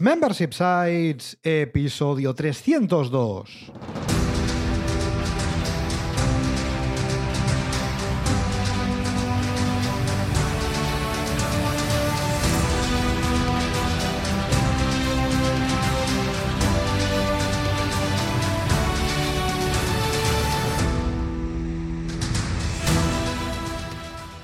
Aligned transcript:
Membership 0.00 0.50
Sites, 0.50 1.38
episodio 1.44 2.34
302. 2.34 3.70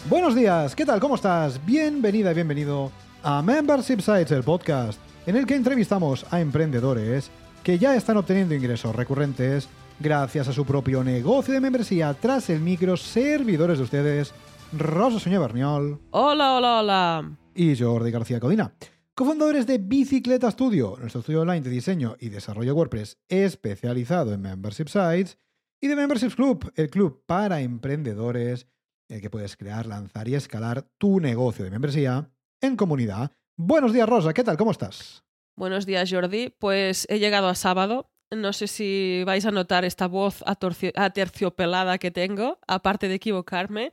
Buenos 0.08 0.36
días, 0.36 0.76
¿qué 0.76 0.86
tal? 0.86 1.00
¿Cómo 1.00 1.16
estás? 1.16 1.64
Bienvenida 1.66 2.30
y 2.30 2.34
bienvenido 2.34 2.92
a 3.24 3.42
Membership 3.42 3.98
Sites, 4.00 4.30
el 4.30 4.44
podcast, 4.44 5.00
en 5.30 5.36
el 5.36 5.46
que 5.46 5.54
entrevistamos 5.54 6.26
a 6.32 6.40
emprendedores 6.40 7.30
que 7.62 7.78
ya 7.78 7.94
están 7.94 8.16
obteniendo 8.16 8.52
ingresos 8.52 8.96
recurrentes 8.96 9.68
gracias 10.00 10.48
a 10.48 10.52
su 10.52 10.64
propio 10.64 11.04
negocio 11.04 11.54
de 11.54 11.60
membresía 11.60 12.12
tras 12.14 12.50
el 12.50 12.58
micro 12.58 12.96
servidores 12.96 13.78
de 13.78 13.84
ustedes, 13.84 14.34
Rosa 14.76 15.20
Soña 15.20 15.38
Berniol 15.38 16.00
Hola, 16.10 16.56
hola, 16.56 16.80
hola. 16.80 17.38
y 17.54 17.76
Jordi 17.76 18.10
García 18.10 18.40
Codina. 18.40 18.74
Cofundadores 19.14 19.68
de 19.68 19.78
Bicicleta 19.78 20.50
Studio, 20.50 20.96
nuestro 20.98 21.20
estudio 21.20 21.42
online 21.42 21.60
de 21.60 21.70
diseño 21.70 22.16
y 22.18 22.30
desarrollo 22.30 22.74
WordPress 22.74 23.16
especializado 23.28 24.34
en 24.34 24.42
Membership 24.42 24.88
Sites, 24.88 25.38
y 25.80 25.86
de 25.86 25.94
Memberships 25.94 26.34
Club, 26.34 26.72
el 26.74 26.90
club 26.90 27.22
para 27.24 27.60
emprendedores 27.60 28.66
en 29.08 29.16
el 29.16 29.22
que 29.22 29.30
puedes 29.30 29.56
crear, 29.56 29.86
lanzar 29.86 30.26
y 30.26 30.34
escalar 30.34 30.88
tu 30.98 31.20
negocio 31.20 31.64
de 31.64 31.70
membresía 31.70 32.32
en 32.60 32.74
comunidad. 32.74 33.30
Buenos 33.62 33.92
días, 33.92 34.08
Rosa, 34.08 34.32
¿qué 34.32 34.42
tal? 34.42 34.56
¿Cómo 34.56 34.70
estás? 34.70 35.22
Buenos 35.54 35.84
días, 35.84 36.10
Jordi. 36.10 36.48
Pues 36.48 37.06
he 37.10 37.18
llegado 37.18 37.46
a 37.46 37.54
sábado. 37.54 38.10
No 38.30 38.54
sé 38.54 38.66
si 38.66 39.22
vais 39.26 39.44
a 39.44 39.50
notar 39.50 39.84
esta 39.84 40.06
voz 40.06 40.42
aterciopelada 40.46 41.98
que 41.98 42.10
tengo, 42.10 42.58
aparte 42.66 43.06
de 43.06 43.16
equivocarme. 43.16 43.92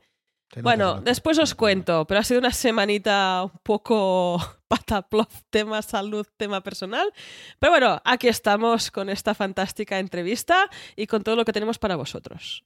Nota, 0.56 0.62
Bueno, 0.62 1.00
después 1.02 1.38
os 1.38 1.54
cuento, 1.54 2.06
pero 2.06 2.18
ha 2.18 2.24
sido 2.24 2.40
una 2.40 2.52
semanita 2.52 3.42
un 3.44 3.60
poco 3.62 4.38
pataplof, 4.68 5.42
tema 5.50 5.82
salud, 5.82 6.26
tema 6.38 6.62
personal. 6.62 7.12
Pero 7.58 7.70
bueno, 7.70 8.00
aquí 8.06 8.28
estamos 8.28 8.90
con 8.90 9.10
esta 9.10 9.34
fantástica 9.34 9.98
entrevista 9.98 10.70
y 10.96 11.06
con 11.06 11.22
todo 11.22 11.36
lo 11.36 11.44
que 11.44 11.52
tenemos 11.52 11.78
para 11.78 11.96
vosotros. 11.96 12.64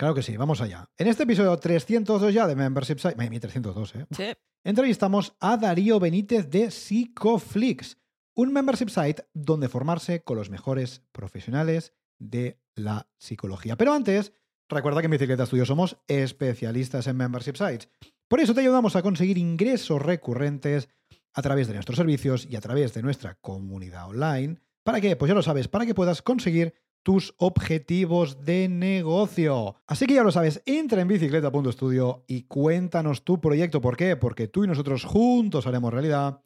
Claro 0.00 0.14
que 0.14 0.22
sí, 0.22 0.34
vamos 0.38 0.62
allá. 0.62 0.88
En 0.96 1.08
este 1.08 1.24
episodio 1.24 1.54
302 1.54 2.32
ya 2.32 2.46
de 2.46 2.56
Membership 2.56 2.96
Site, 2.96 3.16
Madre 3.16 3.28
mía, 3.28 3.40
302, 3.40 3.96
¿eh? 3.96 4.06
Sí. 4.10 4.32
entrevistamos 4.64 5.36
a 5.40 5.58
Darío 5.58 6.00
Benítez 6.00 6.48
de 6.48 6.70
Psicoflix, 6.70 7.98
un 8.34 8.50
membership 8.50 8.88
site 8.88 9.26
donde 9.34 9.68
formarse 9.68 10.22
con 10.22 10.38
los 10.38 10.48
mejores 10.48 11.02
profesionales 11.12 11.92
de 12.18 12.58
la 12.74 13.10
psicología. 13.18 13.76
Pero 13.76 13.92
antes, 13.92 14.32
recuerda 14.70 15.02
que 15.02 15.04
en 15.04 15.10
Bicicleta 15.10 15.44
Studio 15.44 15.66
somos 15.66 15.98
especialistas 16.08 17.06
en 17.06 17.18
membership 17.18 17.56
sites. 17.56 17.90
Por 18.26 18.40
eso 18.40 18.54
te 18.54 18.62
ayudamos 18.62 18.96
a 18.96 19.02
conseguir 19.02 19.36
ingresos 19.36 20.00
recurrentes 20.00 20.88
a 21.34 21.42
través 21.42 21.68
de 21.68 21.74
nuestros 21.74 21.98
servicios 21.98 22.48
y 22.50 22.56
a 22.56 22.62
través 22.62 22.94
de 22.94 23.02
nuestra 23.02 23.34
comunidad 23.34 24.08
online. 24.08 24.62
¿Para 24.82 25.02
qué? 25.02 25.14
Pues 25.16 25.28
ya 25.28 25.34
lo 25.34 25.42
sabes, 25.42 25.68
para 25.68 25.84
que 25.84 25.94
puedas 25.94 26.22
conseguir 26.22 26.72
tus 27.02 27.34
objetivos 27.38 28.44
de 28.44 28.68
negocio. 28.68 29.76
Así 29.86 30.06
que 30.06 30.14
ya 30.14 30.22
lo 30.22 30.30
sabes, 30.32 30.62
entra 30.66 31.00
en 31.00 31.08
bicicleta.studio 31.08 32.24
y 32.26 32.42
cuéntanos 32.42 33.24
tu 33.24 33.40
proyecto. 33.40 33.80
¿Por 33.80 33.96
qué? 33.96 34.16
Porque 34.16 34.48
tú 34.48 34.64
y 34.64 34.68
nosotros 34.68 35.04
juntos 35.04 35.66
haremos 35.66 35.92
realidad 35.92 36.40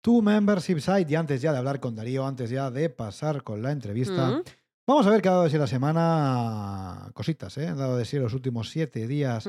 tu 0.00 0.22
membership 0.22 0.78
site. 0.80 1.06
Y 1.12 1.14
antes 1.14 1.42
ya 1.42 1.52
de 1.52 1.58
hablar 1.58 1.78
con 1.80 1.94
Darío, 1.94 2.26
antes 2.26 2.50
ya 2.50 2.70
de 2.70 2.88
pasar 2.90 3.42
con 3.42 3.62
la 3.62 3.70
entrevista, 3.72 4.30
Mm. 4.30 4.42
vamos 4.86 5.06
a 5.06 5.10
ver 5.10 5.20
qué 5.22 5.28
ha 5.28 5.32
dado 5.32 5.44
de 5.44 5.50
sí 5.50 5.58
la 5.58 5.66
semana 5.66 7.10
cositas, 7.14 7.56
¿eh? 7.58 7.68
Ha 7.68 7.74
dado 7.74 7.96
de 7.96 8.04
sí 8.04 8.18
los 8.18 8.34
últimos 8.34 8.70
siete 8.70 9.06
días 9.06 9.46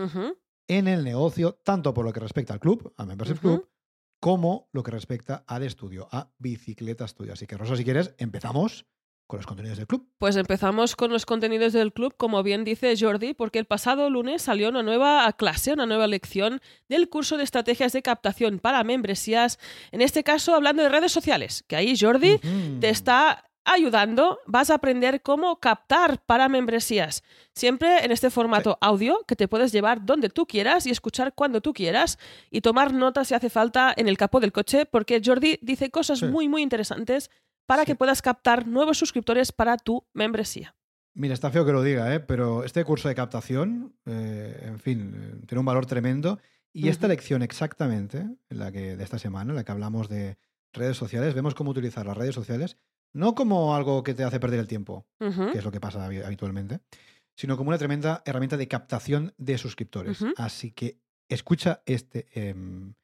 en 0.68 0.88
el 0.88 1.04
negocio, 1.04 1.60
tanto 1.64 1.94
por 1.94 2.06
lo 2.06 2.14
que 2.14 2.20
respecta 2.20 2.54
al 2.54 2.60
club, 2.60 2.94
a 2.98 3.06
Membership. 3.06 3.40
Club, 3.40 3.68
como 4.20 4.70
lo 4.72 4.84
que 4.84 4.92
respecta 4.92 5.44
al 5.48 5.64
estudio, 5.64 6.08
a 6.12 6.32
Bicicleta 6.38 7.08
Studio. 7.08 7.34
Así 7.34 7.46
que, 7.48 7.58
Rosa, 7.58 7.76
si 7.76 7.84
quieres, 7.84 8.14
empezamos 8.18 8.86
con 9.28 9.38
los 9.38 9.46
contenidos 9.46 9.78
del 9.78 9.88
club. 9.88 10.08
Pues 10.18 10.36
empezamos 10.36 10.96
con 10.96 11.12
los 11.12 11.26
contenidos 11.26 11.74
del 11.74 11.92
club, 11.94 12.14
como 12.18 12.44
bien 12.44 12.64
dice 12.64 12.94
Jordi, 13.00 13.34
porque 13.34 13.60
el 13.60 13.66
pasado 13.66 14.10
lunes 14.10 14.42
salió 14.42 14.70
una 14.70 14.84
nueva 14.84 15.32
clase, 15.34 15.74
una 15.74 15.86
nueva 15.86 16.08
lección 16.08 16.62
del 16.90 17.10
curso 17.10 17.38
de 17.38 17.44
estrategias 17.44 17.94
de 17.94 18.02
captación 18.02 18.60
para 18.60 18.84
membresías, 18.84 19.60
en 19.92 20.02
este 20.02 20.24
caso 20.24 20.54
hablando 20.56 20.84
de 20.84 20.90
redes 20.90 21.12
sociales, 21.12 21.64
que 21.68 21.76
ahí 21.76 21.96
Jordi 22.00 22.40
te 22.80 22.90
está 22.90 23.46
ayudando, 23.66 24.40
vas 24.46 24.70
a 24.70 24.74
aprender 24.76 25.22
cómo 25.22 25.58
captar 25.62 26.22
para 26.26 26.50
membresías, 26.50 27.24
siempre 27.56 28.04
en 28.04 28.12
este 28.12 28.30
formato 28.30 28.78
audio 28.82 29.24
que 29.26 29.38
te 29.38 29.48
puedes 29.48 29.72
llevar 29.72 30.06
donde 30.06 30.30
tú 30.30 30.46
quieras 30.46 30.86
y 30.86 30.90
escuchar 30.90 31.34
cuando 31.34 31.62
tú 31.62 31.72
quieras 31.72 32.20
y 32.52 32.60
tomar 32.60 32.94
notas 32.94 33.30
si 33.30 33.36
hace 33.36 33.50
falta 33.50 33.94
en 33.96 34.10
el 34.10 34.18
capó 34.18 34.42
del 34.42 34.52
coche, 34.52 34.86
porque 34.86 35.22
Jordi 35.24 35.60
dice 35.62 35.90
cosas 35.92 36.20
Sí. 36.20 36.26
muy, 36.26 36.50
muy 36.50 36.62
interesantes 36.62 37.32
para 37.66 37.84
Sí. 37.84 37.88
que 37.88 37.96
puedas 37.96 38.22
captar 38.22 38.68
nuevos 38.68 38.98
suscriptores 38.98 39.52
para 39.52 39.78
tu 39.78 40.06
membresía. 40.14 40.76
Mira, 41.16 41.34
está 41.34 41.52
feo 41.52 41.66
que 41.66 41.72
lo 41.72 41.84
diga, 41.84 42.14
¿eh? 42.16 42.20
pero 42.20 42.64
este 42.64 42.84
curso 42.84 43.08
de 43.08 43.16
captación, 43.16 43.96
eh, 44.06 44.60
en 44.64 44.80
fin, 44.80 45.14
eh, 45.16 45.46
tiene 45.48 45.60
un 45.60 45.66
valor 45.66 45.86
tremendo. 45.86 46.40
Y 46.76 46.88
esta 46.88 47.08
lección 47.08 47.44
exactamente, 47.44 48.18
en 48.50 48.58
la 48.60 48.72
que, 48.72 48.98
de 48.98 49.04
esta 49.04 49.20
semana, 49.20 49.52
en 49.52 49.56
la 49.58 49.64
que 49.64 49.72
hablamos 49.72 50.10
de 50.10 50.38
redes 50.74 50.98
sociales, 50.98 51.36
vemos 51.36 51.54
cómo 51.54 51.70
utilizar 51.70 52.04
las 52.08 52.18
redes 52.18 52.34
sociales, 52.34 52.78
no 53.14 53.36
como 53.36 53.76
algo 53.76 54.02
que 54.02 54.16
te 54.16 54.24
hace 54.24 54.40
perder 54.40 54.60
el 54.60 54.68
tiempo, 54.68 55.06
que 55.20 55.60
es 55.60 55.64
lo 55.64 55.72
que 55.72 55.80
pasa 55.80 56.10
habi- 56.10 56.26
habitualmente, 56.26 56.80
sino 57.36 57.58
como 57.58 57.70
una 57.70 57.78
tremenda 57.78 58.24
herramienta 58.26 58.58
de 58.58 58.68
captación 58.68 59.36
de 59.38 59.60
suscriptores. 59.60 60.26
Así 60.36 60.72
que 60.72 60.98
escucha 61.30 61.84
este... 61.86 62.28
em, 62.34 62.96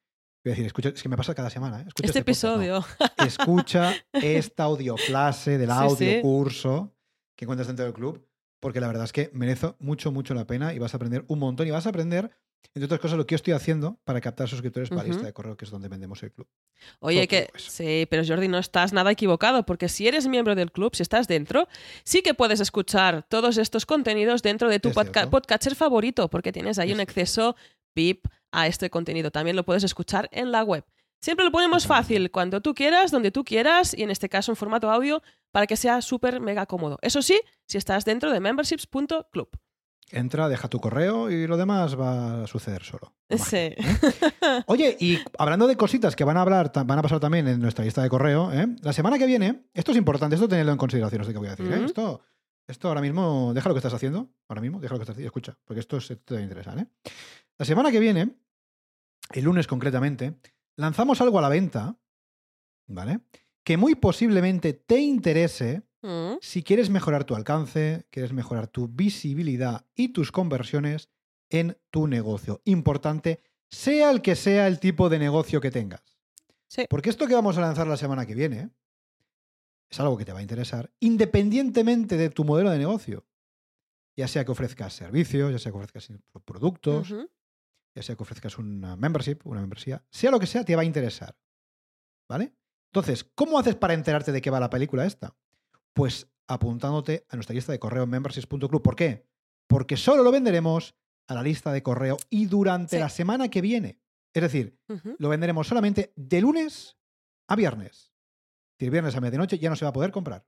decir, 0.48 0.64
escucha, 0.66 0.88
es 0.88 1.02
que 1.02 1.08
me 1.08 1.16
pasa 1.16 1.34
cada 1.34 1.50
semana. 1.50 1.80
¿eh? 1.80 1.84
Escucha 1.88 2.06
Este 2.06 2.20
podcast, 2.24 2.44
no. 2.44 2.50
episodio. 2.82 2.86
escucha 3.26 3.94
esta 4.12 4.64
audioclase 4.64 5.58
del 5.58 5.68
Sí, 5.70 5.74
audio 5.76 5.96
sí. 5.96 6.18
curso 6.22 6.94
que 7.36 7.44
encuentras 7.44 7.66
dentro 7.68 7.84
del 7.84 7.94
club, 7.94 8.26
porque 8.60 8.80
la 8.80 8.86
verdad 8.86 9.04
es 9.04 9.12
que 9.12 9.30
merece 9.32 9.74
mucho, 9.78 10.12
mucho 10.12 10.34
la 10.34 10.46
pena 10.46 10.74
y 10.74 10.78
vas 10.78 10.94
a 10.94 10.96
aprender 10.96 11.24
un 11.28 11.38
montón 11.38 11.66
y 11.66 11.70
vas 11.70 11.86
a 11.86 11.90
aprender, 11.90 12.30
entre 12.74 12.84
otras 12.84 13.00
cosas, 13.00 13.16
lo 13.16 13.26
que 13.26 13.32
yo 13.32 13.36
estoy 13.36 13.54
haciendo 13.54 13.98
para 14.04 14.20
captar 14.20 14.48
suscriptores 14.48 14.90
para 14.90 15.02
la 15.02 15.08
lista 15.08 15.20
Ujú. 15.20 15.26
de 15.26 15.32
correo, 15.32 15.56
que 15.56 15.64
es 15.64 15.70
donde 15.70 15.88
vendemos 15.88 16.22
el 16.22 16.32
club. 16.32 16.46
Oye, 17.00 17.26
que 17.28 17.50
sí, 17.56 18.06
pero 18.10 18.22
Jordi, 18.26 18.48
no 18.48 18.58
estás 18.58 18.92
nada 18.92 19.10
equivocado, 19.10 19.64
porque 19.64 19.88
si 19.88 20.06
eres 20.08 20.26
miembro 20.26 20.54
del 20.54 20.70
club, 20.70 20.94
si 20.94 21.02
estás 21.02 21.26
dentro, 21.28 21.66
sí 22.04 22.20
que 22.22 22.34
puedes 22.34 22.60
escuchar 22.60 23.24
todos 23.28 23.56
estos 23.56 23.86
contenidos 23.86 24.42
dentro 24.42 24.68
de 24.68 24.78
tu 24.80 24.90
podca- 24.90 25.12
cierto. 25.20 25.30
podcatcher 25.30 25.74
favorito, 25.74 26.28
porque 26.28 26.52
tienes 26.52 26.78
ahí 26.78 26.90
Es 26.90 26.94
un 26.94 27.00
acceso 27.00 27.56
VIP 27.94 28.26
a 28.52 28.66
este 28.66 28.90
contenido. 28.90 29.30
También 29.30 29.56
lo 29.56 29.64
puedes 29.64 29.84
escuchar 29.84 30.28
en 30.32 30.52
la 30.52 30.62
web. 30.62 30.84
Siempre 31.20 31.44
lo 31.44 31.52
ponemos 31.52 31.86
fácil, 31.86 32.30
cuando 32.30 32.62
tú 32.62 32.74
quieras, 32.74 33.10
donde 33.10 33.30
tú 33.30 33.44
quieras, 33.44 33.94
y 33.96 34.02
en 34.02 34.10
este 34.10 34.30
caso 34.30 34.52
en 34.52 34.56
formato 34.56 34.90
audio, 34.90 35.22
para 35.52 35.66
que 35.66 35.76
sea 35.76 36.00
súper 36.00 36.40
mega 36.40 36.64
cómodo. 36.64 36.98
Eso 37.02 37.20
sí, 37.20 37.38
si 37.66 37.76
estás 37.76 38.06
dentro 38.06 38.32
de 38.32 38.40
memberships.club. 38.40 39.50
Entra, 40.12 40.48
deja 40.48 40.68
tu 40.68 40.80
correo 40.80 41.30
y 41.30 41.46
lo 41.46 41.56
demás 41.56 41.98
va 41.98 42.42
a 42.42 42.46
suceder 42.46 42.82
solo. 42.82 43.14
Sí. 43.28 43.74
Oye, 44.66 44.96
y 44.98 45.18
hablando 45.38 45.68
de 45.68 45.76
cositas 45.76 46.16
que 46.16 46.24
van 46.24 46.36
a 46.36 46.42
hablar, 46.42 46.72
van 46.74 46.98
a 46.98 47.02
pasar 47.02 47.20
también 47.20 47.46
en 47.46 47.60
nuestra 47.60 47.84
lista 47.84 48.02
de 48.02 48.08
correo, 48.08 48.50
¿eh? 48.52 48.66
la 48.82 48.92
semana 48.92 49.18
que 49.18 49.26
viene, 49.26 49.66
esto 49.72 49.92
es 49.92 49.98
importante, 49.98 50.34
esto 50.34 50.48
tenedlo 50.48 50.72
en 50.72 50.78
consideración, 50.78 51.20
esto 51.20 51.32
que 51.32 51.38
voy 51.38 51.48
a 51.48 51.54
decir. 51.54 51.72
¿eh? 51.72 51.84
Esto, 51.84 52.22
esto 52.66 52.88
ahora 52.88 53.00
mismo, 53.00 53.52
deja 53.54 53.68
lo 53.68 53.74
que 53.74 53.78
estás 53.78 53.94
haciendo, 53.94 54.32
ahora 54.48 54.62
mismo, 54.62 54.80
deja 54.80 54.94
lo 54.94 54.98
que 54.98 55.04
estás 55.04 55.14
haciendo, 55.14 55.28
escucha, 55.28 55.56
porque 55.64 55.80
esto, 55.80 55.98
es, 55.98 56.10
esto 56.10 56.24
te 56.24 56.34
va 56.34 56.40
a 56.40 56.42
interesar. 56.42 56.78
¿eh? 56.78 56.86
La 57.60 57.66
semana 57.66 57.92
que 57.92 58.00
viene, 58.00 58.34
el 59.32 59.44
lunes 59.44 59.68
concretamente, 59.68 60.40
lanzamos 60.76 61.20
algo 61.20 61.38
a 61.38 61.42
la 61.42 61.48
venta, 61.48 61.96
¿vale? 62.88 63.20
Que 63.62 63.76
muy 63.76 63.94
posiblemente 63.94 64.72
te 64.72 64.98
interese 64.98 65.84
Mm, 66.02 66.38
si 66.40 66.62
quieres 66.62 66.88
mejorar 66.88 67.24
tu 67.24 67.34
alcance, 67.34 68.06
quieres 68.10 68.32
mejorar 68.32 68.68
tu 68.68 68.88
visibilidad 68.88 69.86
y 69.94 70.08
tus 70.08 70.32
conversiones 70.32 71.10
en 71.50 71.76
tu 71.90 72.06
negocio. 72.06 72.62
Importante, 72.64 73.42
sea 73.70 74.10
el 74.10 74.22
que 74.22 74.34
sea 74.34 74.66
el 74.66 74.80
tipo 74.80 75.08
de 75.08 75.18
negocio 75.18 75.60
que 75.60 75.70
tengas. 75.70 76.02
Sí. 76.68 76.86
Porque 76.88 77.10
esto 77.10 77.26
que 77.26 77.34
vamos 77.34 77.58
a 77.58 77.60
lanzar 77.60 77.86
la 77.86 77.96
semana 77.96 78.24
que 78.24 78.34
viene 78.34 78.70
es 79.90 80.00
algo 80.00 80.16
que 80.16 80.24
te 80.24 80.32
va 80.32 80.38
a 80.38 80.42
interesar, 80.42 80.90
independientemente 81.00 82.16
de 82.16 82.30
tu 82.30 82.44
modelo 82.44 82.70
de 82.70 82.78
negocio. 82.78 83.26
Ya 84.16 84.28
sea 84.28 84.44
que 84.44 84.52
ofrezcas 84.52 84.94
servicios, 84.94 85.50
ya 85.52 85.58
sea 85.58 85.72
que 85.72 85.78
ofrezcas 85.78 86.10
productos. 86.44 87.12
Ya 87.94 88.02
sea 88.02 88.16
que 88.16 88.22
ofrezcas 88.22 88.58
una 88.58 88.96
membership, 88.96 89.38
una 89.44 89.60
membresía, 89.60 90.04
sea 90.10 90.30
lo 90.30 90.38
que 90.40 90.46
sea, 90.46 90.64
te 90.64 90.76
va 90.76 90.82
a 90.82 90.84
interesar. 90.84 91.36
¿Vale? 92.28 92.54
Entonces, 92.92 93.24
¿cómo 93.34 93.58
haces 93.58 93.74
para 93.76 93.94
enterarte 93.94 94.32
de 94.32 94.40
qué 94.40 94.50
va 94.50 94.60
la 94.60 94.70
película 94.70 95.04
esta? 95.06 95.36
Pues 95.92 96.28
apuntándote 96.48 97.26
a 97.28 97.36
nuestra 97.36 97.54
lista 97.54 97.72
de 97.72 97.78
correo 97.78 98.06
memberships.club. 98.06 98.82
¿Por 98.82 98.96
qué? 98.96 99.28
Porque 99.68 99.96
solo 99.96 100.22
lo 100.22 100.32
venderemos 100.32 100.96
a 101.28 101.34
la 101.34 101.42
lista 101.42 101.70
de 101.72 101.82
correo 101.82 102.16
y 102.28 102.46
durante 102.46 102.96
Sí. 102.96 103.00
la 103.00 103.08
semana 103.08 103.48
que 103.48 103.60
viene. 103.60 104.00
Es 104.34 104.42
decir, 104.42 104.78
lo 105.18 105.28
venderemos 105.28 105.66
solamente 105.66 106.12
de 106.16 106.40
lunes 106.40 106.96
a 107.48 107.56
viernes. 107.56 108.12
y 108.78 108.84
el 108.86 108.90
viernes 108.90 109.14
a 109.14 109.20
medianoche 109.20 109.58
ya 109.58 109.68
no 109.68 109.76
se 109.76 109.84
va 109.84 109.90
a 109.90 109.92
poder 109.92 110.10
comprar. 110.10 110.46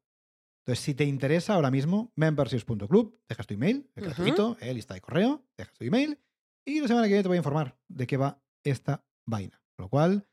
Entonces, 0.64 0.82
si 0.82 0.94
te 0.94 1.04
interesa 1.04 1.52
ahora 1.54 1.70
mismo, 1.70 2.12
memberships.club, 2.16 3.20
dejas 3.28 3.46
tu 3.46 3.52
email, 3.54 3.90
el 3.94 4.04
Ujú. 4.04 4.14
gratuito, 4.14 4.56
eh, 4.60 4.72
lista 4.72 4.94
de 4.94 5.02
correo, 5.02 5.44
dejas 5.58 5.74
tu 5.74 5.84
email 5.84 6.18
y 6.64 6.80
la 6.80 6.88
semana 6.88 7.06
que 7.06 7.14
viene 7.14 7.22
te 7.22 7.28
voy 7.28 7.36
a 7.36 7.38
informar 7.38 7.76
de 7.88 8.06
qué 8.06 8.16
va 8.16 8.40
esta 8.64 9.04
vaina. 9.26 9.60
Con 9.76 9.84
lo 9.84 9.88
cual, 9.88 10.26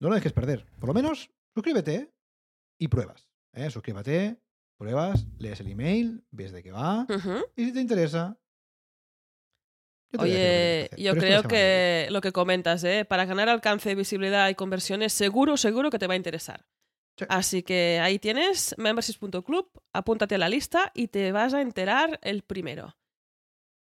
no 0.00 0.08
lo 0.08 0.14
dejes 0.14 0.32
perder. 0.32 0.66
Por 0.78 0.88
lo 0.88 0.94
menos, 0.94 1.30
suscríbete 1.54 1.94
¿eh? 1.94 2.14
y 2.78 2.88
pruebas. 2.88 3.28
¿eh? 3.52 3.70
Suscríbete, 3.70 4.40
pruebas, 4.78 5.26
lees 5.38 5.60
el 5.60 5.68
email, 5.68 6.24
ves 6.30 6.52
de 6.52 6.62
qué 6.62 6.70
va 6.72 7.06
y 7.56 7.64
si 7.66 7.72
te 7.72 7.80
interesa... 7.80 8.38
yo 10.12 10.18
te 10.18 10.24
Oye, 10.24 10.90
yo 10.96 11.12
Pero 11.12 11.20
creo 11.20 11.42
viene. 11.42 11.48
que 11.48 12.06
lo 12.10 12.20
que 12.20 12.32
comentas, 12.32 12.84
¿eh? 12.84 13.04
para 13.04 13.24
ganar 13.24 13.48
alcance, 13.48 13.94
visibilidad 13.94 14.48
y 14.48 14.54
conversiones, 14.54 15.12
seguro, 15.12 15.56
seguro 15.56 15.90
que 15.90 15.98
te 15.98 16.06
va 16.06 16.14
a 16.14 16.16
interesar. 16.16 16.66
Sí. 17.18 17.26
Así 17.28 17.62
que 17.64 17.98
ahí 18.00 18.20
tienes 18.20 18.76
memberships.club, 18.78 19.68
apúntate 19.92 20.36
a 20.36 20.38
la 20.38 20.48
lista 20.48 20.92
y 20.94 21.08
te 21.08 21.32
vas 21.32 21.52
a 21.52 21.60
enterar 21.60 22.20
el 22.22 22.42
primero. 22.42 22.96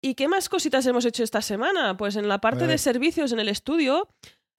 ¿Y 0.06 0.16
qué 0.16 0.28
más 0.28 0.50
cositas 0.50 0.86
hemos 0.86 1.06
hecho 1.06 1.24
esta 1.24 1.42
semana? 1.42 1.96
Pues 1.96 2.18
en 2.18 2.28
la 2.28 2.40
parte 2.40 2.68
de 2.68 2.78
servicios 2.78 3.32
en 3.32 3.40
el 3.40 3.48
estudio, 3.48 4.10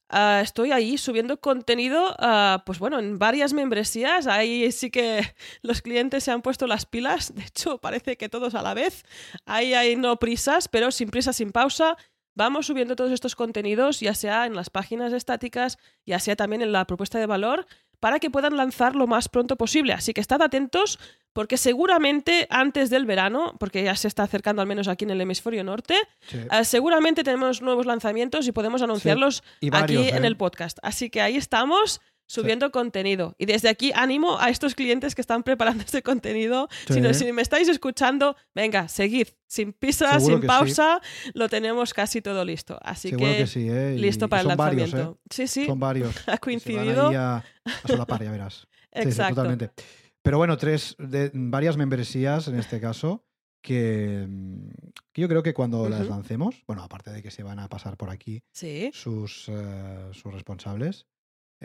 ah, 0.09 0.41
estoy 0.43 0.73
ahí 0.73 0.97
subiendo 0.97 1.39
contenido, 1.39 2.17
ah, 2.19 2.63
pues 2.65 2.79
bueno, 2.79 2.99
en 2.99 3.19
varias 3.19 3.53
membresías. 3.53 4.27
Ahí 4.27 4.73
sí 4.73 4.91
que 4.91 5.21
los 5.63 5.83
clientes 5.83 6.25
se 6.25 6.31
han 6.31 6.41
puesto 6.41 6.67
las 6.67 6.87
pilas. 6.87 7.35
De 7.35 7.43
hecho, 7.43 7.77
parece 7.77 8.17
que 8.17 8.31
todos 8.31 8.55
a 8.55 8.63
la 8.63 8.73
vez. 8.73 9.05
Ahí 9.45 9.75
hay 9.75 9.97
no 9.97 10.17
prisas, 10.17 10.67
pero 10.67 10.91
sin 10.91 11.11
prisa, 11.11 11.35
sin 11.35 11.53
pausa. 11.53 11.99
Vamos 12.35 12.65
subiendo 12.65 12.97
todos 12.97 13.13
estos 13.13 13.37
contenidos, 13.37 14.01
ya 14.01 14.15
sea 14.15 14.47
en 14.47 14.57
las 14.57 14.71
páginas 14.71 15.13
estáticas, 15.13 15.77
ya 16.07 16.19
sea 16.21 16.37
también 16.37 16.63
en 16.63 16.73
la 16.73 16.87
propuesta 16.87 17.19
de 17.19 17.27
valor, 17.27 17.67
para 18.05 18.21
que 18.21 18.29
puedan 18.29 18.55
lanzar 18.59 18.95
lo 18.97 19.07
más 19.07 19.31
pronto 19.31 19.57
posible. 19.57 19.95
Así 19.95 20.13
que 20.13 20.21
estad 20.21 20.43
atentos 20.43 20.99
porque 21.33 21.57
seguramente 21.57 22.47
antes 22.51 22.91
del 22.91 23.07
verano, 23.07 23.55
porque 23.59 23.83
ya 23.83 23.97
se 23.97 24.09
está 24.09 24.25
acercando 24.25 24.61
al 24.61 24.69
menos 24.69 24.89
aquí 24.89 25.07
en 25.07 25.11
el 25.13 25.23
hemisferio 25.23 25.65
norte, 25.65 25.97
Sí. 26.29 26.37
eh, 26.53 26.65
seguramente 26.67 27.25
tenemos 27.25 27.63
nuevos 27.63 27.87
lanzamientos 27.87 28.47
y 28.47 28.53
podemos 28.53 28.83
anunciarlos 28.83 29.43
Y 29.61 29.71
varios, 29.71 30.03
aquí 30.07 30.11
en 30.15 30.25
¿eh? 30.25 30.27
el 30.27 30.37
podcast. 30.37 30.77
Así 30.83 31.09
que 31.09 31.23
ahí 31.23 31.37
estamos 31.39 32.03
subiendo 32.27 32.71
contenido. 32.71 33.35
Y 33.39 33.47
desde 33.47 33.69
aquí 33.69 33.93
animo 33.95 34.39
a 34.39 34.49
estos 34.49 34.75
clientes 34.75 35.15
que 35.15 35.21
están 35.21 35.43
preparando 35.43 35.83
este 35.85 36.03
contenido. 36.03 36.69
Si, 36.89 37.01
no- 37.01 37.13
Sí. 37.15 37.25
si 37.27 37.33
me 37.33 37.43
estáis 37.43 37.69
escuchando, 37.69 38.37
venga, 38.55 38.89
seguid. 38.89 39.29
Sin 39.47 39.75
Seguro 39.81 40.19
sin 40.39 40.47
pausa, 40.47 41.01
lo 41.35 41.49
tenemos 41.49 41.95
casi 41.95 42.21
todo 42.23 42.45
listo. 42.45 42.79
Así 42.83 43.11
Seguro 43.11 43.31
que, 43.31 43.37
que, 43.39 43.47
sí, 43.47 43.69
¿eh? 43.69 43.95
Y- 43.97 44.01
listo 44.01 44.29
para 44.29 44.43
el 44.43 44.57
varios, 44.57 44.91
lanzamiento. 44.93 45.19
¿eh? 45.23 45.29
Sí, 45.31 45.47
sí, 45.47 45.67
Son 45.67 45.79
varios. 45.79 46.17
ha 46.17 46.21
Se 46.21 46.31
van 46.31 46.39
coincidido. 46.39 47.09
ahí 47.09 47.15
a, 47.15 47.37
a 47.37 47.45
solapar, 47.87 48.23
ya 48.25 48.31
verás. 48.31 48.67
Sí, 48.93 49.03
sí, 49.03 49.09
Exacto. 49.09 49.35
totalmente. 49.37 49.71
Pero 50.23 50.39
bueno, 50.39 50.57
tres, 50.57 50.97
de, 50.99 51.31
varias 51.35 51.77
membresías 51.77 52.49
en 52.49 52.59
este 52.59 52.81
caso, 52.81 53.25
que, 53.63 54.27
mm, 54.29 54.69
que 55.13 55.23
yo 55.23 55.29
creo 55.29 55.43
que 55.43 55.55
cuando 55.55 55.89
las 55.89 56.07
lancemos, 56.09 56.63
bueno, 56.67 56.83
aparte 56.83 57.11
de 57.11 57.23
que 57.23 57.31
se 57.31 57.43
van 57.43 57.59
a 57.59 57.69
pasar 57.69 57.97
por 57.97 58.11
aquí 58.11 58.43
Sí. 58.53 58.91
sus, 58.93 59.49
eh, 59.49 60.09
sus 60.13 60.33
responsables, 60.33 61.07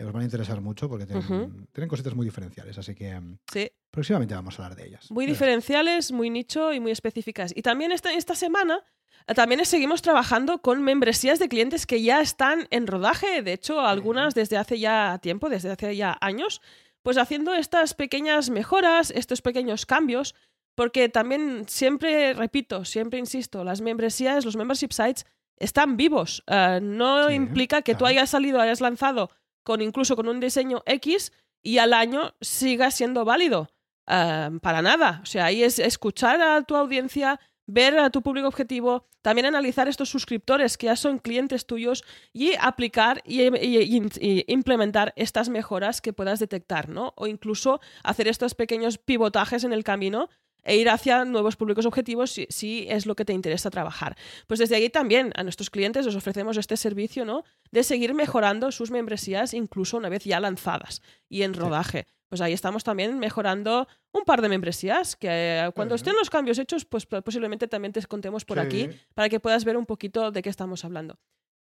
os 0.04 0.12
van 0.12 0.22
a 0.22 0.24
interesar 0.24 0.60
mucho 0.60 0.88
porque 0.88 1.06
tienen, 1.06 1.88
cositas 1.88 2.14
muy 2.14 2.24
diferenciales, 2.26 2.76
así 2.78 2.94
que 2.94 3.20
Sí, 3.52 3.70
próximamente 3.90 4.34
vamos 4.34 4.58
a 4.58 4.64
hablar 4.64 4.76
de 4.78 4.86
ellas. 4.88 5.10
muy 5.10 5.26
diferenciales, 5.26 6.12
muy 6.12 6.30
nicho 6.30 6.72
y 6.72 6.80
muy 6.80 6.90
específicas. 6.92 7.52
Y 7.54 7.62
también 7.62 7.92
esta, 7.92 8.12
esta 8.12 8.34
semana 8.34 8.82
eh, 9.26 9.34
también 9.34 9.64
seguimos 9.64 10.02
trabajando 10.02 10.60
con 10.62 10.82
membresías 10.82 11.38
de 11.38 11.48
clientes 11.48 11.86
que 11.86 12.02
ya 12.02 12.20
están 12.20 12.66
en 12.70 12.86
rodaje, 12.86 13.42
de 13.42 13.52
hecho 13.52 13.80
algunas 13.80 14.34
desde 14.34 14.56
hace 14.56 14.78
ya 14.78 15.18
tiempo, 15.22 15.48
desde 15.48 15.70
hace 15.70 15.96
ya 15.96 16.16
años, 16.20 16.60
pues 17.02 17.16
haciendo 17.18 17.54
estas 17.54 17.94
pequeñas 17.94 18.50
mejoras, 18.50 19.10
estos 19.10 19.40
pequeños 19.42 19.86
cambios, 19.86 20.34
porque 20.74 21.08
también 21.08 21.64
siempre, 21.68 22.32
repito, 22.34 22.84
siempre 22.84 23.18
insisto, 23.18 23.64
las 23.64 23.80
membresías, 23.80 24.44
los 24.44 24.56
membership 24.56 24.92
sites 24.92 25.26
están 25.58 25.96
vivos. 25.98 26.42
Eh, 26.46 26.78
no 26.82 27.28
Sí, 27.28 27.34
implica 27.34 27.82
que 27.82 27.94
tú 27.94 28.06
hayas 28.06 28.30
salido, 28.30 28.60
hayas 28.60 28.80
lanzado 28.80 29.30
con 29.62 29.80
incluso 29.80 30.16
con 30.16 30.28
un 30.28 30.40
diseño 30.40 30.82
X 30.86 31.32
y 31.62 31.78
al 31.78 31.92
año 31.92 32.34
siga 32.40 32.90
siendo 32.90 33.24
válido. 33.24 33.68
Ah, 34.06 34.50
para 34.62 34.82
nada. 34.82 35.20
O 35.22 35.26
sea, 35.26 35.44
ahí 35.46 35.62
es 35.62 35.78
escuchar 35.78 36.40
a 36.42 36.62
tu 36.62 36.74
audiencia, 36.76 37.38
ver 37.66 37.98
a 37.98 38.10
tu 38.10 38.22
público 38.22 38.48
objetivo, 38.48 39.06
también 39.22 39.46
analizar 39.46 39.86
estos 39.86 40.08
suscriptores 40.08 40.76
que 40.78 40.86
ya 40.86 40.96
son 40.96 41.18
clientes 41.18 41.66
tuyos 41.66 42.04
y 42.32 42.54
aplicar 42.58 43.22
y- 43.24 43.42
y 43.54 44.44
implementar 44.52 45.12
estas 45.14 45.50
mejoras 45.50 46.00
que 46.00 46.12
puedas 46.14 46.40
detectar, 46.40 46.88
¿no? 46.88 47.12
O 47.16 47.26
incluso 47.26 47.80
hacer 48.02 48.26
estos 48.28 48.54
pequeños 48.54 48.98
pivotajes 48.98 49.62
en 49.62 49.72
el 49.72 49.84
camino 49.84 50.30
e 50.64 50.76
ir 50.76 50.88
hacia 50.88 51.24
nuevos 51.24 51.56
públicos 51.56 51.86
objetivos 51.86 52.30
si, 52.30 52.46
si 52.50 52.86
es 52.88 53.06
lo 53.06 53.14
que 53.16 53.24
te 53.24 53.32
interesa 53.32 53.70
trabajar. 53.70 54.16
Pues 54.46 54.60
desde 54.60 54.76
ahí 54.76 54.90
también 54.90 55.32
a 55.36 55.42
nuestros 55.42 55.70
clientes 55.70 56.06
les 56.06 56.14
ofrecemos 56.16 56.56
este 56.56 56.76
servicio, 56.76 57.24
¿no? 57.24 57.44
De 57.70 57.82
seguir 57.82 58.14
mejorando 58.14 58.70
sus 58.72 58.90
membresías 58.90 59.54
incluso 59.54 59.96
una 59.96 60.08
vez 60.08 60.24
ya 60.24 60.40
lanzadas 60.40 61.02
y 61.28 61.42
en 61.42 61.54
rodaje. 61.54 62.06
Pues 62.28 62.40
ahí 62.40 62.52
estamos 62.52 62.84
también 62.84 63.18
mejorando 63.18 63.88
un 64.12 64.22
par 64.24 64.40
de 64.40 64.48
membresías 64.48 65.16
que 65.16 65.28
eh, 65.30 65.70
cuando 65.74 65.96
estén 65.96 66.14
los 66.14 66.30
cambios 66.30 66.58
hechos, 66.60 66.84
pues 66.84 67.04
po- 67.04 67.22
posiblemente 67.22 67.66
también 67.66 67.92
te 67.92 68.00
contemos 68.06 68.44
por 68.44 68.58
Sí, 68.60 68.66
aquí 68.66 68.88
para 69.14 69.28
que 69.28 69.40
puedas 69.40 69.64
ver 69.64 69.76
un 69.76 69.84
poquito 69.86 70.30
de 70.30 70.40
qué 70.40 70.48
estamos 70.48 70.84
hablando. 70.84 71.18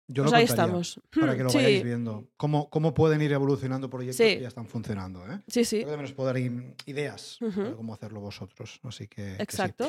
Yo 0.06 0.23
Pues 0.25 0.33
lo 0.33 0.37
ahí 0.39 0.45
estamos. 0.45 1.01
Para 1.19 1.37
que 1.37 1.43
lo 1.45 1.49
Sí. 1.51 1.56
vayáis 1.56 1.83
viendo. 1.83 2.29
Cómo, 2.37 2.69
cómo 2.69 2.93
pueden 2.93 3.23
ir 3.23 3.33
evolucionando 3.33 3.89
proyectos 3.89 4.17
Sí. 4.27 4.35
que 4.37 4.43
ya 4.43 4.49
están 4.49 4.67
funcionando. 4.67 5.25
¿eh? 5.27 5.41
Sí, 5.49 5.65
sí, 5.65 5.77
Creo 5.77 5.87
que 5.87 5.91
también 5.93 6.05
os 6.11 6.12
puedo 6.12 6.27
dar 6.27 6.37
in- 6.39 6.75
ideas 6.87 7.39
de 7.41 7.75
cómo 7.75 7.95
hacerlo 7.95 8.21
vosotros. 8.21 8.81
Así 8.83 9.09
que. 9.09 9.23
que 9.23 9.31
sí. 9.37 9.43
exacto. 9.43 9.89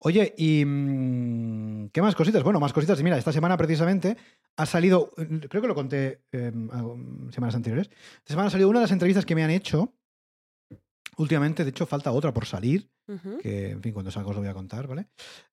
Oye, 0.00 0.34
¿y 0.36 0.64
mm, 0.66 1.88
qué 1.88 2.02
más 2.02 2.14
cositas? 2.14 2.42
Bueno, 2.42 2.60
más 2.60 2.74
cositas. 2.74 3.02
Mira, 3.02 3.16
esta 3.16 3.32
semana 3.32 3.56
precisamente 3.56 4.18
ha 4.56 4.66
salido, 4.66 5.12
eh, 5.16 5.40
creo 5.48 5.62
que 5.62 5.68
lo 5.68 5.74
conté 5.74 6.20
eh, 6.30 6.52
algo- 6.72 6.98
semanas 7.32 7.54
anteriores, 7.54 7.88
esta 8.18 8.34
semana 8.34 8.48
ha 8.48 8.50
salido 8.50 8.68
una 8.68 8.80
de 8.80 8.84
las 8.84 8.92
entrevistas 8.92 9.24
que 9.24 9.34
me 9.34 9.44
han 9.44 9.50
hecho 9.50 9.94
últimamente. 11.18 11.64
De 11.64 11.70
hecho, 11.70 11.86
falta 11.86 12.12
otra 12.12 12.32
por 12.32 12.46
salir, 12.46 12.90
Ujú. 13.06 13.38
que, 13.38 13.70
en 13.70 13.82
fin, 13.82 13.92
cuando 13.92 14.10
salga 14.10 14.30
os 14.30 14.34
lo 14.36 14.40
voy 14.40 14.50
a 14.50 14.54
contar, 14.54 14.86
¿vale? 14.86 15.06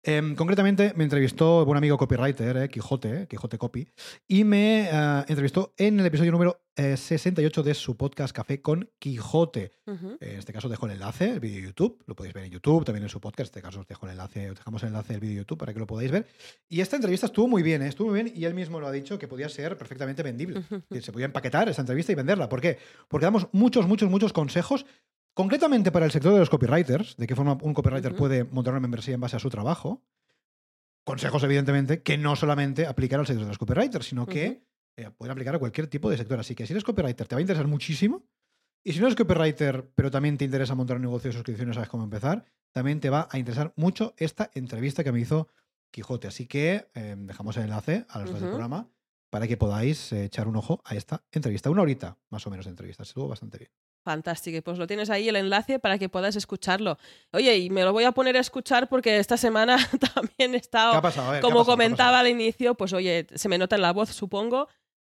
Em, 0.04 0.36
concretamente, 0.36 0.94
me 0.96 1.04
entrevistó 1.04 1.64
un 1.66 1.78
amigo 1.78 1.98
copywriter, 1.98 2.58
eh, 2.58 2.70
Quijote, 2.70 3.24
eh, 3.24 3.28
Quijote 3.28 3.58
Copy, 3.58 3.88
y 4.28 4.44
me 4.44 4.90
eh, 4.90 5.24
entrevistó 5.28 5.74
en 5.78 6.00
el 6.00 6.06
episodio 6.06 6.32
número 6.32 6.62
eh, 6.78 6.96
68 6.96 7.64
de 7.64 7.74
su 7.74 7.98
podcast 7.98 8.34
Café 8.34 8.62
con 8.62 8.90
Quijote. 9.00 9.72
Ujú. 9.86 10.18
En 10.22 10.40
este 10.40 10.54
caso 10.54 10.70
dejo 10.70 10.86
el 10.86 10.94
enlace, 10.94 11.30
el 11.32 11.40
vídeo 11.42 11.58
de 11.58 11.68
YouTube, 11.68 12.02
lo 12.08 12.16
podéis 12.16 12.34
ver 12.34 12.46
en 12.46 12.52
YouTube, 12.52 12.86
también 12.86 13.04
en 13.04 13.10
su 13.10 13.20
podcast, 13.20 13.54
en 13.54 13.60
este 13.60 13.62
caso 13.62 13.82
os 13.82 13.88
dejo 13.88 14.06
el 14.06 14.14
enlace, 14.14 14.50
os 14.52 14.58
dejamos 14.58 14.82
el 14.84 14.88
enlace 14.88 15.14
del 15.14 15.20
vídeo 15.20 15.34
de 15.36 15.40
YouTube 15.42 15.58
para 15.60 15.74
que 15.74 15.80
lo 15.80 15.88
podáis 15.88 16.12
ver. 16.12 16.28
Y 16.70 16.80
esta 16.80 16.96
entrevista 16.96 17.26
estuvo 17.26 17.50
muy 17.50 17.62
bien, 17.64 17.82
¿eh? 17.82 17.88
estuvo 17.88 18.12
muy 18.12 18.24
bien 18.24 18.34
y 18.36 18.46
él 18.46 18.54
mismo 18.54 18.80
lo 18.80 18.88
ha 18.88 18.92
dicho 18.92 19.20
que 19.20 19.28
podía 19.28 19.50
ser 19.50 19.78
perfectamente 19.78 20.24
vendible. 20.24 20.60
Ujú. 20.60 20.82
Que 20.90 21.02
se 21.02 21.12
podía 21.12 21.26
empaquetar 21.26 21.68
esta 21.68 21.82
entrevista 21.82 22.14
y 22.14 22.16
venderla. 22.16 22.48
¿Por 22.48 22.62
qué? 22.62 22.78
Porque 23.10 23.26
damos 23.26 23.50
muchos, 23.52 23.86
muchos, 23.86 24.10
muchos 24.10 24.32
consejos, 24.32 24.86
concretamente 25.34 25.92
para 25.92 26.06
el 26.06 26.12
sector 26.12 26.34
de 26.34 26.40
los 26.40 26.50
copywriters, 26.50 27.18
de 27.18 27.28
qué 27.28 27.36
forma 27.36 27.58
un 27.62 27.74
copywriter 27.74 28.16
puede 28.16 28.44
montar 28.44 28.74
una 28.74 28.82
membresía 28.82 29.16
en 29.16 29.22
base 29.22 29.36
a 29.36 29.40
su 29.40 29.50
trabajo. 29.50 30.04
Consejos, 31.04 31.44
evidentemente, 31.44 32.04
que 32.04 32.18
no 32.18 32.36
solamente 32.36 32.86
aplicar 32.86 33.20
al 33.20 33.28
sector 33.28 33.44
de 33.46 33.50
los 33.50 33.58
copywriters, 33.58 34.06
sino 34.06 34.26
que 34.26 34.64
eh, 34.98 35.10
pueden 35.18 35.32
aplicar 35.32 35.56
a 35.56 35.60
cualquier 35.60 35.88
tipo 35.88 36.10
de 36.10 36.18
sector. 36.18 36.40
Así 36.40 36.56
que 36.56 36.68
si 36.68 36.74
eres 36.74 36.84
copywriter, 36.84 37.28
te 37.28 37.36
va 37.36 37.40
a 37.40 37.42
interesar 37.42 37.68
muchísimo. 37.68 38.26
Y 38.84 38.94
si 38.94 39.00
no 39.00 39.08
eres 39.08 39.16
copywriter, 39.16 39.92
pero 39.96 40.12
también 40.12 40.38
te 40.38 40.46
interesa 40.46 40.76
montar 40.76 40.98
un 40.98 41.04
negocio 41.04 41.30
de 41.30 41.34
suscripciones, 41.34 41.76
sabes 41.76 41.90
cómo 41.90 42.04
empezar, 42.04 42.46
también 42.72 43.00
te 43.00 43.10
va 43.10 43.28
a 43.32 43.38
interesar 43.38 43.74
mucho 43.76 44.14
esta 44.18 44.50
entrevista 44.54 45.04
que 45.04 45.12
me 45.12 45.20
hizo 45.20 45.48
Quijote. 45.92 46.28
Así 46.28 46.48
que 46.48 46.90
eh, 46.94 47.16
dejamos 47.18 47.58
el 47.58 47.64
enlace 47.64 48.06
a 48.10 48.20
los 48.20 48.32
dos 48.32 48.40
del 48.40 48.50
programa 48.50 48.90
para 49.30 49.48
que 49.48 49.58
podáis 49.58 50.12
eh, 50.14 50.26
echar 50.26 50.48
un 50.48 50.56
ojo 50.56 50.82
a 50.86 50.96
esta 50.96 51.24
entrevista. 51.32 51.70
Una 51.70 51.82
horita 51.82 52.18
más 52.30 52.48
o 52.48 52.50
menos 52.50 52.66
de 52.66 52.72
entrevista. 52.72 53.04
Estuvo 53.04 53.28
bastante 53.28 53.58
bien. 53.58 53.72
Fantástico, 54.04 54.60
pues 54.64 54.80
lo 54.80 54.88
tienes 54.88 55.12
ahí 55.12 55.30
el 55.30 55.36
enlace 55.36 55.78
para 55.78 56.00
que 56.00 56.10
puedas 56.10 56.36
escucharlo. 56.36 56.98
Oye, 57.34 57.58
y 57.58 57.70
me 57.70 57.84
lo 57.84 57.94
voy 57.94 58.04
a 58.04 58.12
poner 58.12 58.36
a 58.36 58.40
escuchar 58.40 58.90
porque 58.90 59.18
esta 59.18 59.38
semana 59.38 59.78
también 60.16 60.56
he 60.56 60.58
estado 60.58 60.94
¿Qué 60.94 60.98
ha 60.98 61.02
pasado? 61.02 61.32
Ver, 61.32 61.42
¿qué 61.42 61.48
ha 61.48 61.50
como 61.50 61.66
comentaba 61.66 62.20
al 62.20 62.28
inicio, 62.28 62.74
pues 62.74 62.94
oye, 62.94 63.28
se 63.34 63.48
me 63.48 63.60
nota 63.60 63.76
en 63.76 63.84
la 63.84 63.94
voz, 63.94 64.10
supongo. 64.10 64.68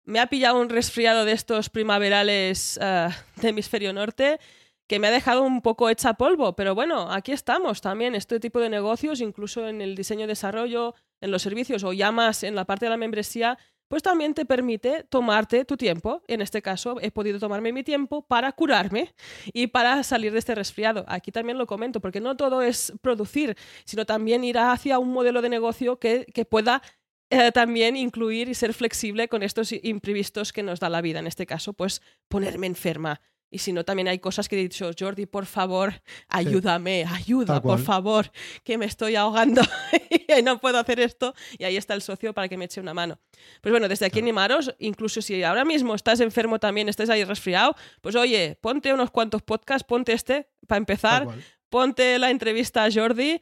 Me 0.06 0.20
ha 0.22 0.28
pillado 0.28 0.62
un 0.62 0.70
resfriado 0.70 1.26
de 1.26 1.34
estos 1.34 1.70
primaverales 1.70 2.80
eh, 2.82 3.10
de 3.42 3.50
hemisferio 3.50 3.92
norte 3.92 4.40
que 4.88 5.00
me 5.00 5.08
ha 5.08 5.12
dejado 5.12 5.44
un 5.44 5.62
poco 5.62 5.90
hecha 5.90 6.14
polvo, 6.14 6.56
pero 6.56 6.74
bueno, 6.74 7.12
aquí 7.12 7.34
estamos 7.34 7.82
también, 7.82 8.16
este 8.16 8.40
tipo 8.40 8.62
de 8.62 8.70
negocios, 8.70 9.20
incluso 9.20 9.68
en 9.68 9.82
el 9.82 9.96
diseño 9.96 10.24
y 10.24 10.28
desarrollo, 10.28 10.96
en 11.20 11.32
los 11.32 11.42
servicios 11.42 11.84
o 11.84 11.92
ya 11.92 12.12
más 12.14 12.44
en 12.44 12.56
la 12.56 12.64
parte 12.64 12.86
de 12.86 12.92
la 12.92 12.98
membresía, 12.98 13.58
pues 13.88 14.04
también 14.04 14.34
te 14.34 14.46
permite 14.46 15.04
tomarte 15.04 15.66
tu 15.66 15.78
tiempo. 15.78 16.22
En 16.28 16.42
este 16.42 16.62
caso, 16.62 16.98
he 17.02 17.12
podido 17.12 17.40
tomarme 17.40 17.72
mi 17.72 17.84
tiempo 17.84 18.26
para 18.26 18.52
curarme 18.52 19.14
y 19.54 19.68
para 19.68 20.04
salir 20.04 20.34
de 20.34 20.40
este 20.40 20.56
resfriado. 20.56 21.06
Aquí 21.08 21.32
también 21.32 21.58
lo 21.58 21.68
comento, 21.68 22.02
porque 22.02 22.20
no 22.22 22.36
todo 22.36 22.62
es 22.62 22.94
producir, 23.02 23.56
sino 23.86 24.06
también 24.06 24.44
ir 24.44 24.58
hacia 24.58 25.00
un 25.00 25.12
modelo 25.12 25.42
de 25.42 25.50
negocio 25.50 26.00
que, 26.00 26.26
que 26.34 26.46
pueda 26.46 26.82
eh, 27.30 27.52
también 27.52 27.98
incluir 27.98 28.48
y 28.48 28.54
ser 28.54 28.74
flexible 28.74 29.28
con 29.28 29.44
estos 29.44 29.72
imprevistos 29.72 30.54
que 30.54 30.64
nos 30.64 30.80
da 30.80 30.90
la 30.90 31.02
vida. 31.02 31.20
En 31.20 31.28
este 31.28 31.46
caso, 31.46 31.74
pues 31.74 32.02
ponerme 32.30 32.68
enferma. 32.68 33.22
Y 33.50 33.60
si 33.60 33.72
no, 33.72 33.86
también 33.86 34.08
hay 34.10 34.20
cosas 34.20 34.50
que 34.50 34.58
he 34.58 34.62
dicho, 34.62 34.92
Jordi, 34.98 35.26
por 35.26 35.46
favor, 35.46 36.02
ayúdame, 36.28 37.06
ayuda, 37.06 37.62
por 37.62 37.80
favor, 37.80 38.32
que 38.64 38.78
me 38.78 38.86
estoy 38.86 39.16
ahogando 39.16 39.62
y 40.38 40.42
no 40.42 40.60
puedo 40.60 40.80
hacer 40.80 41.00
esto. 41.00 41.34
Y 41.58 41.64
ahí 41.64 41.78
está 41.78 41.94
el 41.94 42.02
socio 42.02 42.34
para 42.34 42.50
que 42.50 42.58
me 42.58 42.66
eche 42.66 42.82
una 42.82 42.94
mano. 42.94 43.20
Pues 43.62 43.72
bueno, 43.72 43.88
desde 43.88 44.06
aquí 44.06 44.20
animaros, 44.20 44.76
incluso 44.80 45.22
si 45.22 45.44
ahora 45.44 45.64
mismo 45.64 45.96
estás 45.96 46.20
enfermo 46.20 46.60
también, 46.60 46.90
estés 46.90 47.10
ahí 47.10 47.24
resfriado, 47.24 47.76
pues 48.02 48.16
oye, 48.16 48.58
ponte 48.60 48.94
unos 48.94 49.12
cuantos 49.12 49.42
podcasts, 49.42 49.88
ponte 49.88 50.12
este 50.12 50.50
para 50.68 50.78
empezar, 50.78 51.28
ponte 51.70 52.20
la 52.20 52.30
entrevista 52.30 52.84
a 52.84 52.92
Jordi 52.92 53.40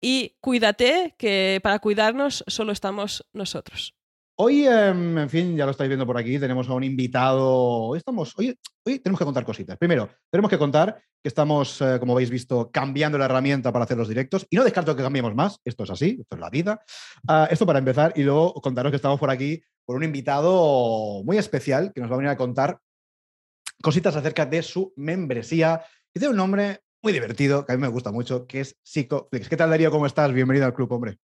y 0.00 0.36
cuídate, 0.40 1.16
que 1.18 1.60
para 1.62 1.80
cuidarnos 1.80 2.44
solo 2.46 2.72
estamos 2.72 3.26
nosotros. 3.32 3.97
Hoy, 4.40 4.68
em, 4.68 5.18
en 5.18 5.28
fin, 5.28 5.56
ya 5.56 5.64
lo 5.64 5.72
estáis 5.72 5.88
viendo 5.88 6.06
por 6.06 6.16
aquí, 6.16 6.38
tenemos 6.38 6.68
a 6.68 6.74
un 6.74 6.84
invitado. 6.84 7.88
Hoy 7.88 7.98
estamos, 7.98 8.32
hoy, 8.38 8.56
tenemos 8.84 9.18
que 9.18 9.24
contar 9.24 9.44
cositas. 9.44 9.76
Primero, 9.76 10.08
tenemos 10.30 10.48
que 10.48 10.56
contar 10.56 11.02
que 11.20 11.28
estamos, 11.28 11.80
eh, 11.80 11.96
como 11.98 12.12
habéis 12.12 12.30
visto, 12.30 12.70
cambiando 12.70 13.18
la 13.18 13.24
herramienta 13.24 13.72
para 13.72 13.84
hacer 13.84 13.96
los 13.96 14.06
directos. 14.06 14.46
Y 14.48 14.54
no 14.54 14.62
descarto 14.62 14.94
que 14.94 15.02
cambiemos 15.02 15.34
más, 15.34 15.58
esto 15.64 15.82
es 15.82 15.90
así, 15.90 16.18
esto 16.20 16.36
es 16.36 16.40
la 16.40 16.50
vida. 16.50 16.80
Ah, 17.26 17.48
esto 17.50 17.66
para 17.66 17.80
empezar, 17.80 18.12
y 18.14 18.22
luego 18.22 18.54
contaros 18.54 18.92
que 18.92 18.96
estamos 18.96 19.18
por 19.18 19.28
aquí 19.28 19.60
por 19.84 19.96
un 19.96 20.04
invitado 20.04 21.24
muy 21.24 21.36
especial 21.36 21.92
que 21.92 22.00
nos 22.00 22.08
va 22.08 22.14
a 22.14 22.18
venir 22.18 22.30
a 22.30 22.36
contar 22.36 22.78
cositas 23.82 24.14
acerca 24.14 24.46
de 24.46 24.62
su 24.62 24.92
membresía. 24.94 25.82
Y 26.14 26.20
tiene 26.20 26.30
un 26.30 26.36
nombre 26.36 26.82
muy 27.02 27.12
divertido, 27.12 27.66
que 27.66 27.72
a 27.72 27.76
mí 27.76 27.82
me 27.82 27.88
gusta 27.88 28.12
mucho, 28.12 28.46
que 28.46 28.60
es 28.60 28.76
PsicoFlix. 28.84 29.48
¿Qué 29.48 29.56
tal, 29.56 29.70
Darío? 29.70 29.90
¿Cómo 29.90 30.06
estás? 30.06 30.32
Bienvenido 30.32 30.64
al 30.64 30.74
club, 30.74 30.92
hombre. 30.92 31.18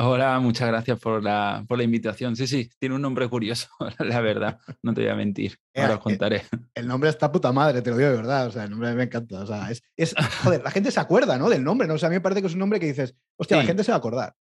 Hola, 0.00 0.38
muchas 0.38 0.68
gracias 0.68 1.00
por 1.00 1.24
la, 1.24 1.64
por 1.66 1.76
la 1.76 1.82
invitación. 1.82 2.36
Sí, 2.36 2.46
sí, 2.46 2.70
tiene 2.78 2.94
un 2.94 3.02
nombre 3.02 3.28
curioso, 3.28 3.68
la 3.98 4.20
verdad, 4.20 4.60
no 4.80 4.94
te 4.94 5.00
voy 5.00 5.10
a 5.10 5.16
mentir. 5.16 5.58
Ahora 5.74 5.94
os 5.94 6.00
contaré. 6.00 6.44
El 6.72 6.86
nombre 6.86 7.10
está 7.10 7.32
puta 7.32 7.50
madre, 7.50 7.82
te 7.82 7.90
lo 7.90 7.96
digo 7.96 8.10
de 8.10 8.16
verdad. 8.16 8.46
O 8.46 8.50
sea, 8.52 8.62
el 8.62 8.70
nombre 8.70 8.94
me 8.94 9.02
encanta. 9.02 9.40
O 9.40 9.46
sea, 9.46 9.68
es, 9.72 9.82
es 9.96 10.14
joder, 10.44 10.62
la 10.62 10.70
gente 10.70 10.92
se 10.92 11.00
acuerda, 11.00 11.36
¿no? 11.36 11.50
Del 11.50 11.64
nombre, 11.64 11.88
¿no? 11.88 11.94
O 11.94 11.98
sea, 11.98 12.06
a 12.06 12.10
mí 12.10 12.16
me 12.16 12.20
parece 12.20 12.40
que 12.40 12.46
es 12.46 12.52
un 12.52 12.60
nombre 12.60 12.78
que 12.78 12.86
dices, 12.86 13.16
hostia, 13.36 13.56
la 13.56 13.64
gente 13.64 13.82
se 13.82 13.90
va 13.90 13.96
a 13.96 13.98
acordar. 13.98 14.34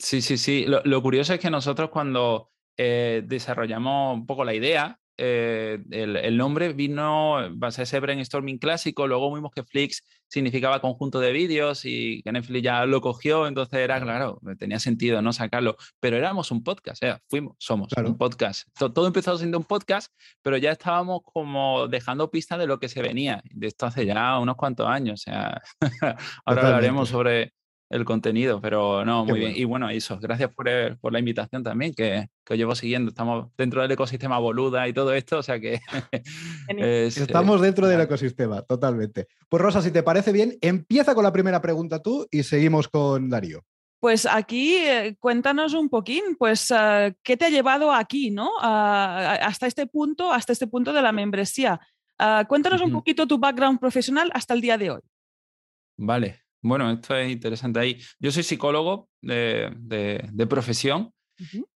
Sí, 0.00 0.20
sí, 0.20 0.36
sí. 0.36 0.66
Lo, 0.66 1.02
curioso 1.02 1.32
es 1.32 1.38
que 1.38 1.50
nosotros 1.50 1.90
cuando 1.90 2.50
eh, 2.76 3.22
desarrollamos 3.24 4.16
un 4.16 4.26
poco 4.26 4.44
la 4.44 4.54
idea, 4.54 4.98
eh, 5.20 5.78
el, 5.90 6.36
nombre 6.36 6.72
vino 6.72 7.38
base 7.50 7.82
a 7.82 7.84
ese 7.84 7.98
brainstorming 7.98 8.58
clásico, 8.58 9.08
luego 9.08 9.34
vimos 9.34 9.50
que 9.52 9.64
Flix 9.64 10.04
significaba 10.28 10.80
conjunto 10.80 11.18
de 11.18 11.32
vídeos 11.32 11.84
y 11.84 12.22
que 12.22 12.30
Netflix 12.30 12.62
ya 12.62 12.86
lo 12.86 13.00
cogió, 13.00 13.48
entonces 13.48 13.80
era 13.80 14.00
claro, 14.00 14.40
tenía 14.58 14.78
sentido 14.78 15.20
no 15.20 15.32
sacarlo, 15.32 15.76
pero 15.98 16.16
éramos 16.16 16.52
un 16.52 16.62
podcast, 16.62 17.02
¿eh? 17.02 17.16
fuimos, 17.28 17.56
somos 17.58 17.88
un 17.96 18.16
podcast. 18.16 18.68
Todo, 18.78 19.08
empezó 19.08 19.36
siendo 19.36 19.58
un 19.58 19.64
podcast, 19.64 20.12
pero 20.40 20.56
ya 20.56 20.70
estábamos 20.70 21.22
como 21.24 21.88
dejando 21.88 22.30
pistas 22.30 22.60
de 22.60 22.68
lo 22.68 22.78
que 22.78 22.88
se 22.88 23.02
venía, 23.02 23.42
de 23.50 23.66
esto 23.66 23.86
hace 23.86 24.06
ya 24.06 24.38
unos 24.38 24.54
cuantos 24.54 24.86
años, 24.86 25.20
o 25.20 25.24
sea, 25.24 25.62
ahora 26.44 26.66
hablaremos 26.68 27.08
sobre 27.08 27.54
el 27.90 28.04
contenido, 28.04 28.60
pero 28.60 29.04
no, 29.04 29.24
muy 29.24 29.38
bien. 29.38 29.52
Y 29.56 29.64
bueno, 29.64 29.88
eso, 29.88 30.18
gracias 30.20 30.52
por, 30.52 30.68
por 30.98 31.12
la 31.12 31.18
invitación 31.18 31.62
también, 31.62 31.94
que, 31.94 32.28
que, 32.44 32.54
os 32.54 32.58
llevo 32.58 32.74
siguiendo. 32.74 33.08
Estamos 33.08 33.48
dentro 33.56 33.80
del 33.80 33.90
ecosistema 33.90 34.38
Boluda 34.38 34.86
y 34.88 34.92
todo 34.92 35.14
esto, 35.14 35.38
o 35.38 35.42
sea 35.42 35.58
que... 35.58 35.80
Estamos 36.68 37.60
dentro 37.60 37.88
del 37.88 38.00
ecosistema, 38.00 38.62
totalmente. 38.62 39.28
Pues 39.48 39.62
Rosa, 39.62 39.80
si 39.80 39.90
te 39.90 40.02
parece 40.02 40.32
bien, 40.32 40.58
empieza 40.60 41.14
con 41.14 41.24
la 41.24 41.32
primera 41.32 41.62
pregunta 41.62 42.02
tú 42.02 42.26
y 42.30 42.42
seguimos 42.42 42.88
con 42.88 43.30
Darío. 43.30 43.64
Pues 44.00 44.26
aquí 44.26 44.76
eh, 44.76 45.16
cuéntanos 45.18 45.74
un 45.74 45.88
poquín, 45.88 46.36
pues, 46.38 46.70
ah, 46.70 47.10
¿qué 47.22 47.36
te 47.36 47.46
ha 47.46 47.50
llevado 47.50 47.92
aquí, 47.92 48.30
¿no? 48.30 48.52
hasta 48.60 49.66
este 49.66 49.86
punto, 49.86 50.32
hasta 50.32 50.52
este 50.52 50.68
punto 50.68 50.92
de 50.92 51.02
la 51.02 51.10
membresía. 51.10 51.80
Ah, 52.18 52.44
cuéntanos 52.48 52.80
un 52.80 52.92
poquito 52.92 53.26
tu 53.26 53.38
background 53.38 53.80
profesional 53.80 54.30
hasta 54.34 54.54
el 54.54 54.60
día 54.60 54.78
de 54.78 54.90
hoy. 54.90 55.00
Vale, 55.96 56.42
bueno, 56.62 56.90
esto 56.90 57.16
es 57.16 57.30
interesante 57.30 57.80
ahí. 57.80 57.98
Yo 58.18 58.30
soy 58.30 58.42
psicólogo 58.42 59.08
de, 59.20 59.70
de, 59.78 60.46
profesión. 60.46 61.12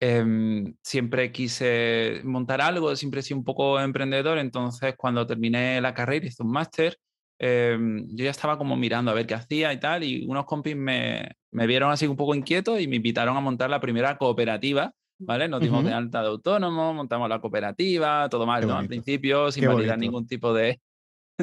Em, 0.01 0.75
siempre 0.83 1.31
quise 1.33 2.23
montar 2.25 2.63
algo, 2.63 2.97
siempre 2.97 3.21
he 3.21 3.23
sido 3.23 3.39
un 3.39 3.45
poco 3.45 3.79
emprendedor, 3.79 4.39
entonces 4.39 4.95
cuando 4.97 5.27
terminé 5.27 5.81
la 5.83 5.93
carrera 5.93 6.27
hice 6.27 6.43
un 6.43 6.51
máster, 6.51 6.97
em, 7.39 8.07
yo 8.09 8.25
ya 8.25 8.31
estaba 8.31 8.57
como 8.57 8.75
mirando 8.75 9.11
a 9.11 9.15
ver 9.15 9.27
qué 9.27 9.35
hacía 9.35 9.71
y 9.75 9.79
tal, 9.79 10.03
y 10.03 10.25
unos 10.27 10.47
compis 10.47 10.75
me, 10.77 11.33
me, 11.51 11.67
vieron 11.67 11.91
así 11.91 12.07
un 12.07 12.17
poco 12.17 12.35
inquieto 12.35 12.79
y 12.79 12.89
me 12.89 12.97
invitaron 12.97 13.37
a 13.37 13.41
montar 13.41 13.69
la 13.69 13.81
primera 13.81 14.17
cooperativa, 14.17 14.95
¿vale? 15.19 15.47
Nos 15.47 15.61
dimos 15.61 15.85
de 15.85 15.93
alta 15.93 16.23
de 16.23 16.29
autónomo, 16.29 16.95
montamos 16.95 17.29
la 17.29 17.39
cooperativa, 17.41 18.31
todo 18.31 18.47
mal, 18.47 18.67
¿no? 18.67 18.79
Al 18.79 18.89
principio, 18.89 19.53
sin 19.53 19.67
validar 19.67 19.99
ningún 19.99 20.27
tipo 20.27 20.55
de, 20.55 20.81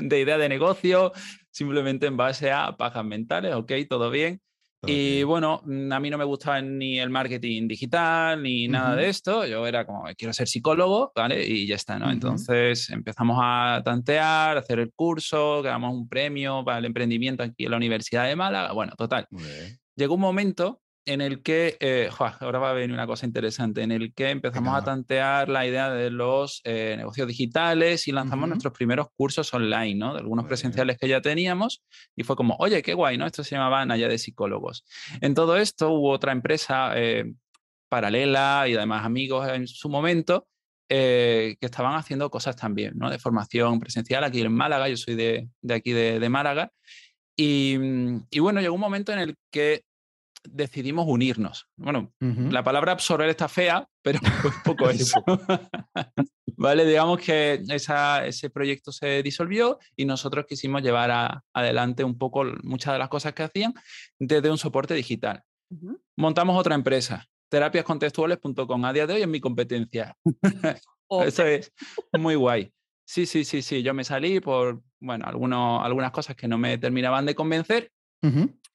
de 0.01 0.19
idea 0.19 0.37
de 0.37 0.49
negocio, 0.49 1.11
simplemente 1.51 2.07
en 2.07 2.17
base 2.17 2.51
a 2.51 2.75
pajas 2.77 3.05
mentales, 3.05 3.53
ok, 3.55 3.71
todo 3.89 4.09
bien. 4.09 4.41
Y 4.85 5.23
bueno, 5.23 5.61
mm, 5.65 5.91
a 5.91 5.99
mí 5.99 6.09
no 6.09 6.17
me 6.17 6.23
gustaba 6.23 6.61
ni 6.61 6.99
el 6.99 7.09
marketing 7.09 7.67
digital 7.67 8.41
ni 8.41 8.67
nada 8.67 8.95
de 8.95 9.09
esto. 9.09 9.45
Yo 9.45 9.65
era 9.65 9.85
como, 9.85 10.03
quiero 10.15 10.33
ser 10.33 10.47
psicólogo, 10.47 11.11
¿vale? 11.15 11.45
Y 11.45 11.65
ya 11.65 11.75
está, 11.75 11.97
¿no? 11.97 12.11
Entonces 12.11 12.89
empezamos 12.91 13.37
a 13.41 13.81
tantear, 13.83 14.55
a 14.55 14.59
hacer 14.59 14.79
el 14.79 14.93
curso, 14.93 15.61
ganamos 15.63 15.93
un 15.93 16.07
premio 16.07 16.63
para 16.63 16.77
el 16.77 16.85
emprendimiento 16.85 17.43
aquí 17.43 17.65
en 17.65 17.71
la 17.71 17.77
Universidad 17.77 18.27
de 18.27 18.35
Málaga. 18.35 18.71
Bueno, 18.71 18.93
total. 18.95 19.27
Llegó 19.95 20.13
un 20.13 20.21
momento 20.21 20.79
en 21.07 21.21
el 21.21 21.41
que, 21.41 21.77
eh, 21.79 22.09
ahora 22.19 22.59
va 22.59 22.71
a 22.71 22.73
venir 22.73 22.93
una 22.93 23.07
cosa 23.07 23.25
interesante, 23.25 23.81
en 23.81 23.91
el 23.93 24.13
que 24.13 24.29
empezamos 24.29 24.75
a 24.75 24.83
tantear 24.83 25.47
la 25.47 25.65
idea 25.65 25.89
de 25.89 26.11
los 26.11 26.61
eh, 26.65 26.95
negocios 26.97 27.29
digitales 27.29 28.07
y 28.09 28.11
lanzamos 28.11 28.49
nuestros 28.49 28.73
primeros 28.73 29.07
cursos 29.15 29.53
online, 29.53 29.95
¿no? 29.95 30.13
De 30.13 30.19
algunos 30.19 30.45
presenciales 30.45 30.97
que 30.97 31.07
ya 31.07 31.21
teníamos 31.21 31.81
y 32.15 32.23
fue 32.23 32.35
como, 32.35 32.57
oye, 32.59 32.83
qué 32.83 32.93
guay, 32.93 33.17
¿no? 33.17 33.25
Esto 33.25 33.43
se 33.45 33.55
llamaba 33.55 33.85
Naya 33.85 34.09
de 34.09 34.17
Psicólogos. 34.17 34.85
En 35.21 35.33
todo 35.33 35.55
esto 35.55 35.91
hubo 35.91 36.11
otra 36.11 36.33
empresa 36.33 36.91
eh, 36.95 37.33
paralela 37.87 38.65
y 38.67 38.75
además 38.75 39.05
amigos 39.05 39.47
en 39.47 39.65
su 39.65 39.87
momento 39.89 40.45
que 40.89 41.57
estaban 41.61 41.95
haciendo 41.95 42.29
cosas 42.29 42.55
también, 42.57 42.93
¿no? 42.97 43.09
De 43.09 43.19
formación 43.19 43.79
presencial 43.79 44.23
aquí 44.23 44.41
en 44.41 44.53
Málaga, 44.53 44.89
yo 44.89 44.97
soy 44.97 45.15
de, 45.15 45.49
de 45.61 45.73
aquí 45.73 45.93
de, 45.93 46.29
Málaga. 46.29 46.71
Y, 47.37 47.77
y, 48.29 48.39
bueno, 48.39 48.61
llegó 48.61 48.73
un 48.73 48.81
momento 48.81 49.11
en 49.11 49.19
el 49.19 49.35
que 49.51 49.83
decidimos 50.53 51.05
unirnos. 51.07 51.67
Bueno, 51.75 52.11
la 52.19 52.63
palabra 52.63 52.93
absorber 52.93 53.29
está 53.29 53.47
fea, 53.47 53.87
pero 54.01 54.19
un 54.45 54.63
poco 54.63 54.89
eso. 54.89 55.23
vale, 56.57 56.85
digamos 56.85 57.19
que 57.19 57.61
ese 57.69 58.49
proyecto 58.49 58.91
se 58.91 59.21
disolvió 59.23 59.79
y 59.95 60.05
nosotros 60.05 60.45
quisimos 60.47 60.81
llevar 60.81 61.41
adelante 61.53 62.03
un 62.03 62.17
poco 62.17 62.45
muchas 62.63 62.93
de 62.93 62.99
las 62.99 63.09
cosas 63.09 63.33
que 63.33 63.43
hacían 63.43 63.73
desde 64.19 64.49
un 64.49 64.57
soporte 64.57 64.93
digital. 64.93 65.43
Montamos 66.15 66.57
otra 66.57 66.75
empresa, 66.75 67.27
terapiascontextuales.com. 67.49 68.85
A 68.85 68.93
día 68.93 69.07
de 69.07 69.15
hoy 69.15 69.21
es 69.21 69.27
mi 69.27 69.39
competencia. 69.39 70.15
Eso 71.25 71.45
es 71.45 71.71
muy 72.17 72.35
guay. 72.35 72.71
Sí, 73.05 73.25
sí, 73.25 73.45
sí, 73.45 73.61
sí. 73.61 73.83
Yo 73.83 73.93
me 73.93 74.03
salí 74.03 74.39
por, 74.41 74.81
bueno, 74.99 75.25
algunos, 75.25 75.83
algunas 75.83 76.11
cosas 76.11 76.35
que 76.35 76.47
no 76.47 76.57
me 76.57 76.77
terminaban 76.77 77.25
de 77.25 77.35
convencer 77.35 77.91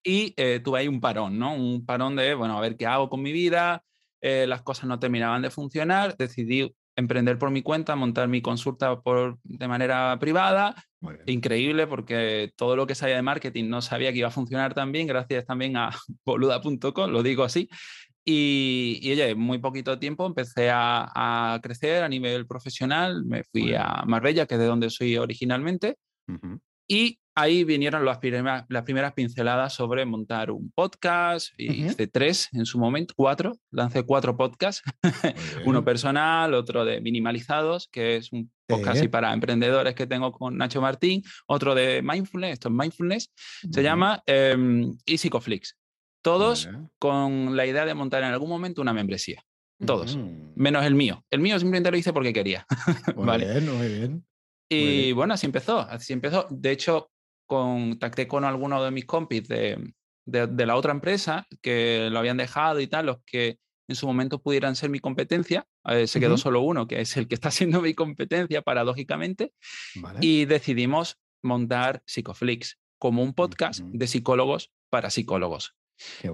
y 0.04 0.34
eh, 0.36 0.60
tuve 0.62 0.80
ahí 0.80 0.88
un 0.88 1.00
parón, 1.00 1.38
¿no? 1.38 1.54
Un 1.54 1.84
parón 1.84 2.16
de, 2.16 2.34
bueno, 2.34 2.56
a 2.56 2.60
ver 2.60 2.76
qué 2.76 2.86
hago 2.86 3.08
con 3.08 3.22
mi 3.22 3.32
vida, 3.32 3.84
eh, 4.20 4.46
las 4.46 4.62
cosas 4.62 4.84
no 4.84 4.98
terminaban 4.98 5.42
de 5.42 5.50
funcionar, 5.50 6.16
decidí 6.16 6.74
emprender 6.96 7.38
por 7.38 7.50
mi 7.50 7.62
cuenta, 7.62 7.96
montar 7.96 8.28
mi 8.28 8.42
consulta 8.42 9.00
por, 9.00 9.38
de 9.42 9.68
manera 9.68 10.16
privada. 10.20 10.74
Increíble 11.26 11.86
porque 11.86 12.52
todo 12.56 12.76
lo 12.76 12.86
que 12.86 12.94
sabía 12.94 13.16
de 13.16 13.22
marketing 13.22 13.68
no 13.68 13.82
sabía 13.82 14.12
que 14.12 14.18
iba 14.18 14.28
a 14.28 14.32
funcionar 14.32 14.74
tan 14.74 14.92
bien, 14.92 15.06
gracias 15.06 15.46
también 15.46 15.76
a 15.76 15.90
boluda.com, 16.24 17.10
lo 17.10 17.22
digo 17.22 17.44
así. 17.44 17.68
Y, 18.24 19.00
y 19.02 19.12
oye, 19.12 19.34
muy 19.34 19.58
poquito 19.58 19.98
tiempo 19.98 20.26
empecé 20.26 20.70
a, 20.70 21.10
a, 21.14 21.60
crecer 21.60 22.04
a 22.04 22.08
nivel 22.08 22.46
profesional, 22.46 23.24
me 23.24 23.42
fui 23.42 23.74
a 23.74 24.04
Marbella, 24.06 24.46
que 24.46 24.54
es 24.54 24.60
de 24.60 24.66
donde 24.66 24.90
soy 24.90 25.16
originalmente, 25.16 25.96
y 26.88 27.18
ahí 27.34 27.64
vinieron 27.64 28.04
las 28.04 28.18
primeras, 28.18 28.64
las 28.68 28.82
primeras 28.82 29.12
pinceladas 29.12 29.72
sobre 29.74 30.04
montar 30.04 30.50
un 30.50 30.70
podcast. 30.72 31.48
Y 31.58 31.84
Hice 31.84 32.06
tres 32.06 32.48
en 32.52 32.66
su 32.66 32.78
momento, 32.78 33.14
cuatro. 33.16 33.56
Lancé 33.70 34.02
cuatro 34.04 34.36
podcasts. 34.36 34.82
Uno 35.66 35.84
personal, 35.84 36.54
otro 36.54 36.84
de 36.84 37.00
minimalizados, 37.00 37.88
que 37.88 38.16
es 38.16 38.32
un 38.32 38.50
podcast 38.66 38.98
así 38.98 39.08
para 39.08 39.32
emprendedores 39.32 39.94
que 39.94 40.06
tengo 40.06 40.32
con 40.32 40.56
Nacho 40.56 40.80
Martín. 40.80 41.22
Otro 41.46 41.74
de 41.74 42.02
mindfulness, 42.02 42.52
esto 42.54 42.68
es 42.68 42.74
mindfulness. 42.74 43.30
Se 43.70 43.82
llama 43.82 44.22
eh, 44.26 44.56
EasyCoflix. 45.06 45.76
Todos 46.22 46.68
con 46.98 47.56
la 47.56 47.66
idea 47.66 47.84
de 47.84 47.94
montar 47.94 48.22
en 48.22 48.30
algún 48.30 48.48
momento 48.48 48.80
una 48.80 48.92
membresía. 48.92 49.42
Todos. 49.84 50.16
Menos 50.54 50.84
el 50.84 50.94
mío. 50.94 51.24
El 51.30 51.40
mío 51.40 51.58
simplemente 51.58 51.90
lo 51.90 51.96
hice 51.96 52.12
porque 52.12 52.32
quería. 52.32 52.64
Muy 53.16 53.38
bien, 53.38 53.78
muy 53.78 53.88
bien. 53.88 54.24
Y 54.68 55.12
bueno, 55.12 55.34
así 55.34 55.44
empezó, 55.44 55.80
así 55.80 56.14
empezó. 56.14 56.46
De 56.48 56.70
hecho, 56.70 57.11
contacté 57.52 58.26
con 58.26 58.44
algunos 58.44 58.82
de 58.82 58.90
mis 58.90 59.04
compis 59.04 59.46
de, 59.46 59.92
de, 60.24 60.66
la 60.66 60.74
otra 60.74 60.92
empresa 60.92 61.46
que 61.60 62.08
lo 62.10 62.18
habían 62.18 62.38
dejado 62.38 62.80
y 62.80 62.86
tal, 62.86 63.04
los 63.06 63.18
que 63.26 63.58
en 63.88 63.94
su 63.94 64.06
momento 64.06 64.40
pudieran 64.40 64.74
ser 64.74 64.88
mi 64.88 65.00
competencia. 65.00 65.66
eh, 65.84 66.06
se 66.06 66.18
quedó 66.18 66.38
solo 66.38 66.62
uno, 66.62 66.86
que 66.86 67.02
es 67.02 67.14
el 67.18 67.28
que 67.28 67.34
está 67.34 67.50
siendo 67.50 67.82
mi 67.82 67.92
competencia, 67.92 68.62
paradójicamente, 68.62 69.52
y 70.20 70.46
decidimos 70.46 71.18
montar 71.42 72.02
Psicoflix 72.06 72.78
como 72.98 73.22
un 73.22 73.34
podcast 73.34 73.80
de 73.80 74.06
psicólogos 74.06 74.72
para 74.88 75.10
psicólogos. 75.10 75.74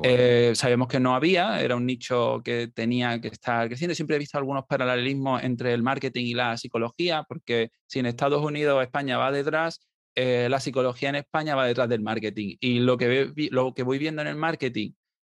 Eh, 0.03 0.53
sabemos 0.55 0.87
que 0.87 1.01
no 1.01 1.17
había, 1.17 1.61
era 1.61 1.75
un 1.75 1.85
nicho 1.85 2.41
que 2.45 2.69
tenía 2.69 3.21
que 3.21 3.29
estar 3.29 3.67
creciendo. 3.67 3.95
Siempre 3.95 4.17
he 4.17 4.21
visto 4.21 4.39
algunos 4.39 4.67
paralelismos 4.67 5.43
entre 5.43 5.75
el 5.75 5.83
marketing 5.83 6.27
y 6.27 6.35
la 6.35 6.57
psicología, 6.57 7.25
porque 7.29 7.71
si 7.87 7.99
en 7.99 8.07
Estados 8.07 8.45
Unidos 8.45 8.83
España 8.83 9.19
va 9.19 9.33
detrás, 9.33 9.88
eh, 10.21 10.49
la 10.49 10.59
psicología 10.59 11.11
en 11.11 11.15
España 11.15 11.55
va 11.55 11.65
detrás 11.65 11.89
del 11.89 12.03
marketing. 12.03 12.57
Y 12.59 12.81
lo 12.81 12.99
que, 12.99 13.33
lo 13.53 13.73
que 13.73 13.85
voy 13.85 13.99
viendo 13.99 14.21
en 14.21 14.27
el 14.27 14.35
marketing 14.35 14.91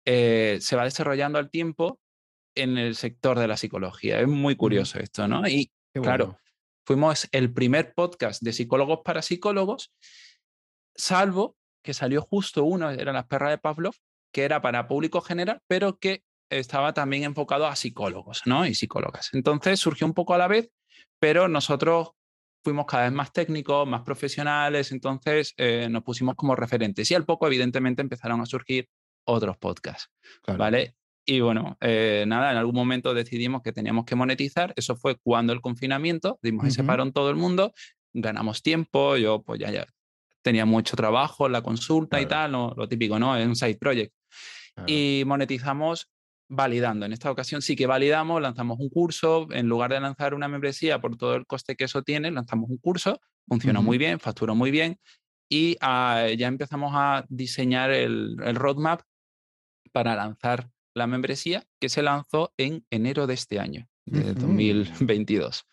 eh, 0.05 0.59
se 0.61 0.75
va 0.75 0.83
desarrollando 0.83 1.39
al 1.39 1.51
tiempo 1.51 2.01
en 2.57 2.77
el 2.77 2.97
sector 2.97 3.39
de 3.39 3.47
la 3.47 3.57
psicología. 3.57 4.19
Es 4.19 4.27
muy 4.27 4.57
curioso 4.57 4.99
esto, 4.99 5.29
¿no? 5.29 5.47
Y 5.47 5.71
claro, 5.93 6.37
fuimos 6.85 7.29
el 7.31 7.53
primer 7.53 7.95
podcast 7.95 8.43
de 8.43 8.53
psicólogos 8.53 9.03
para 9.05 9.23
psicólogos, 9.23 9.93
salvo 10.97 11.57
que 11.85 11.95
salió 11.95 12.21
justo 12.21 12.65
uno, 12.65 12.91
era 12.91 13.13
las 13.13 13.27
perras 13.27 13.51
de 13.51 13.59
Pavlov, 13.59 13.95
que 14.33 14.43
era 14.43 14.63
para 14.63 14.89
público 14.89 15.21
general, 15.21 15.61
pero 15.69 16.01
que 16.01 16.25
estaba 16.51 16.93
también 16.93 17.23
enfocado 17.23 17.69
a 17.69 17.77
psicólogos 17.77 18.43
¿no? 18.47 18.67
y 18.67 18.75
psicólogas. 18.75 19.31
Entonces 19.33 19.79
surgió 19.79 20.09
un 20.09 20.15
poco 20.15 20.35
a 20.35 20.39
la 20.39 20.49
vez, 20.49 20.71
pero 21.21 21.47
nosotros 21.47 22.15
fuimos 22.63 22.87
cada 22.87 23.05
vez 23.05 23.13
más 23.13 23.33
técnicos, 23.33 23.87
más 23.87 24.03
profesionales, 24.03 24.93
entonces 24.93 25.55
eh, 25.57 25.89
nos 25.91 26.03
pusimos 26.03 26.35
como 26.35 26.55
referentes. 26.57 27.11
Y 27.11 27.15
al 27.15 27.25
poco 27.25 27.47
evidentemente 27.47 28.03
empezaron 28.03 28.41
a 28.41 28.47
surgir 28.47 28.89
otros 29.25 29.57
podcasts, 29.59 30.11
¿vale? 30.57 30.97
Y 31.25 31.41
bueno, 31.41 31.77
eh, 31.81 32.25
nada, 32.27 32.51
en 32.51 32.57
algún 32.57 32.75
momento 32.75 33.15
decidimos 33.15 33.63
que 33.63 33.73
teníamos 33.73 34.05
que 34.05 34.17
monetizar, 34.17 34.73
eso 34.77 34.97
fue 34.97 35.17
cuando 35.17 35.53
el 35.53 35.61
confinamiento, 35.61 36.39
dimos 36.43 36.67
ese 36.67 36.83
parón 36.83 37.13
todo 37.13 37.31
el 37.31 37.37
mundo, 37.37 37.73
ganamos 38.13 38.63
tiempo, 38.63 39.17
yo 39.17 39.43
pues 39.43 39.61
ya, 39.61 39.71
ya 39.71 39.87
tenía 40.43 40.67
mucho 40.67 40.97
trabajo, 40.97 41.49
la 41.49 41.63
consulta 41.63 42.21
y 42.21 42.27
tal, 42.27 42.53
lo 42.53 42.89
típico, 42.89 43.19
¿no? 43.19 43.37
Es 43.37 43.47
un 43.47 43.57
side 43.57 43.77
project. 43.77 44.13
Y 44.87 45.23
monetizamos 45.27 46.11
validando. 46.53 47.07
En 47.07 47.13
esta 47.15 47.31
ocasión 47.31 47.63
sí 47.63 47.75
que 47.75 47.87
validamos, 47.87 48.41
lanzamos 48.41 48.79
un 48.79 48.91
curso, 48.91 49.49
en 49.51 49.69
lugar 49.69 49.91
de 49.91 50.01
lanzar 50.01 50.35
una 50.35 50.49
membresía 50.49 51.01
por 51.01 51.17
todo 51.17 51.35
el 51.35 51.47
coste 51.47 51.77
que 51.77 51.85
eso 51.85 52.03
tiene, 52.03 52.31
lanzamos 52.31 52.69
un 52.69 52.77
curso, 52.77 53.19
funcionó 53.49 53.83
muy 53.83 53.97
bien, 53.97 54.21
facturó 54.21 54.55
muy 54.55 54.71
bien 54.71 54.99
y 55.49 55.79
ah, 55.81 56.27
ya 56.37 56.49
empezamos 56.49 56.93
a 56.95 57.25
diseñar 57.29 57.91
el, 57.91 58.37
roadmap 58.55 59.01
para 59.93 60.15
lanzar 60.15 60.69
la 60.95 61.07
membresía 61.07 61.65
que 61.81 61.89
se 61.89 62.03
lanzó 62.03 62.53
en 62.59 62.85
enero 62.91 63.27
de 63.27 63.35
este 63.35 63.59
año, 63.59 63.89
de 64.05 64.35
2022. 64.35 65.65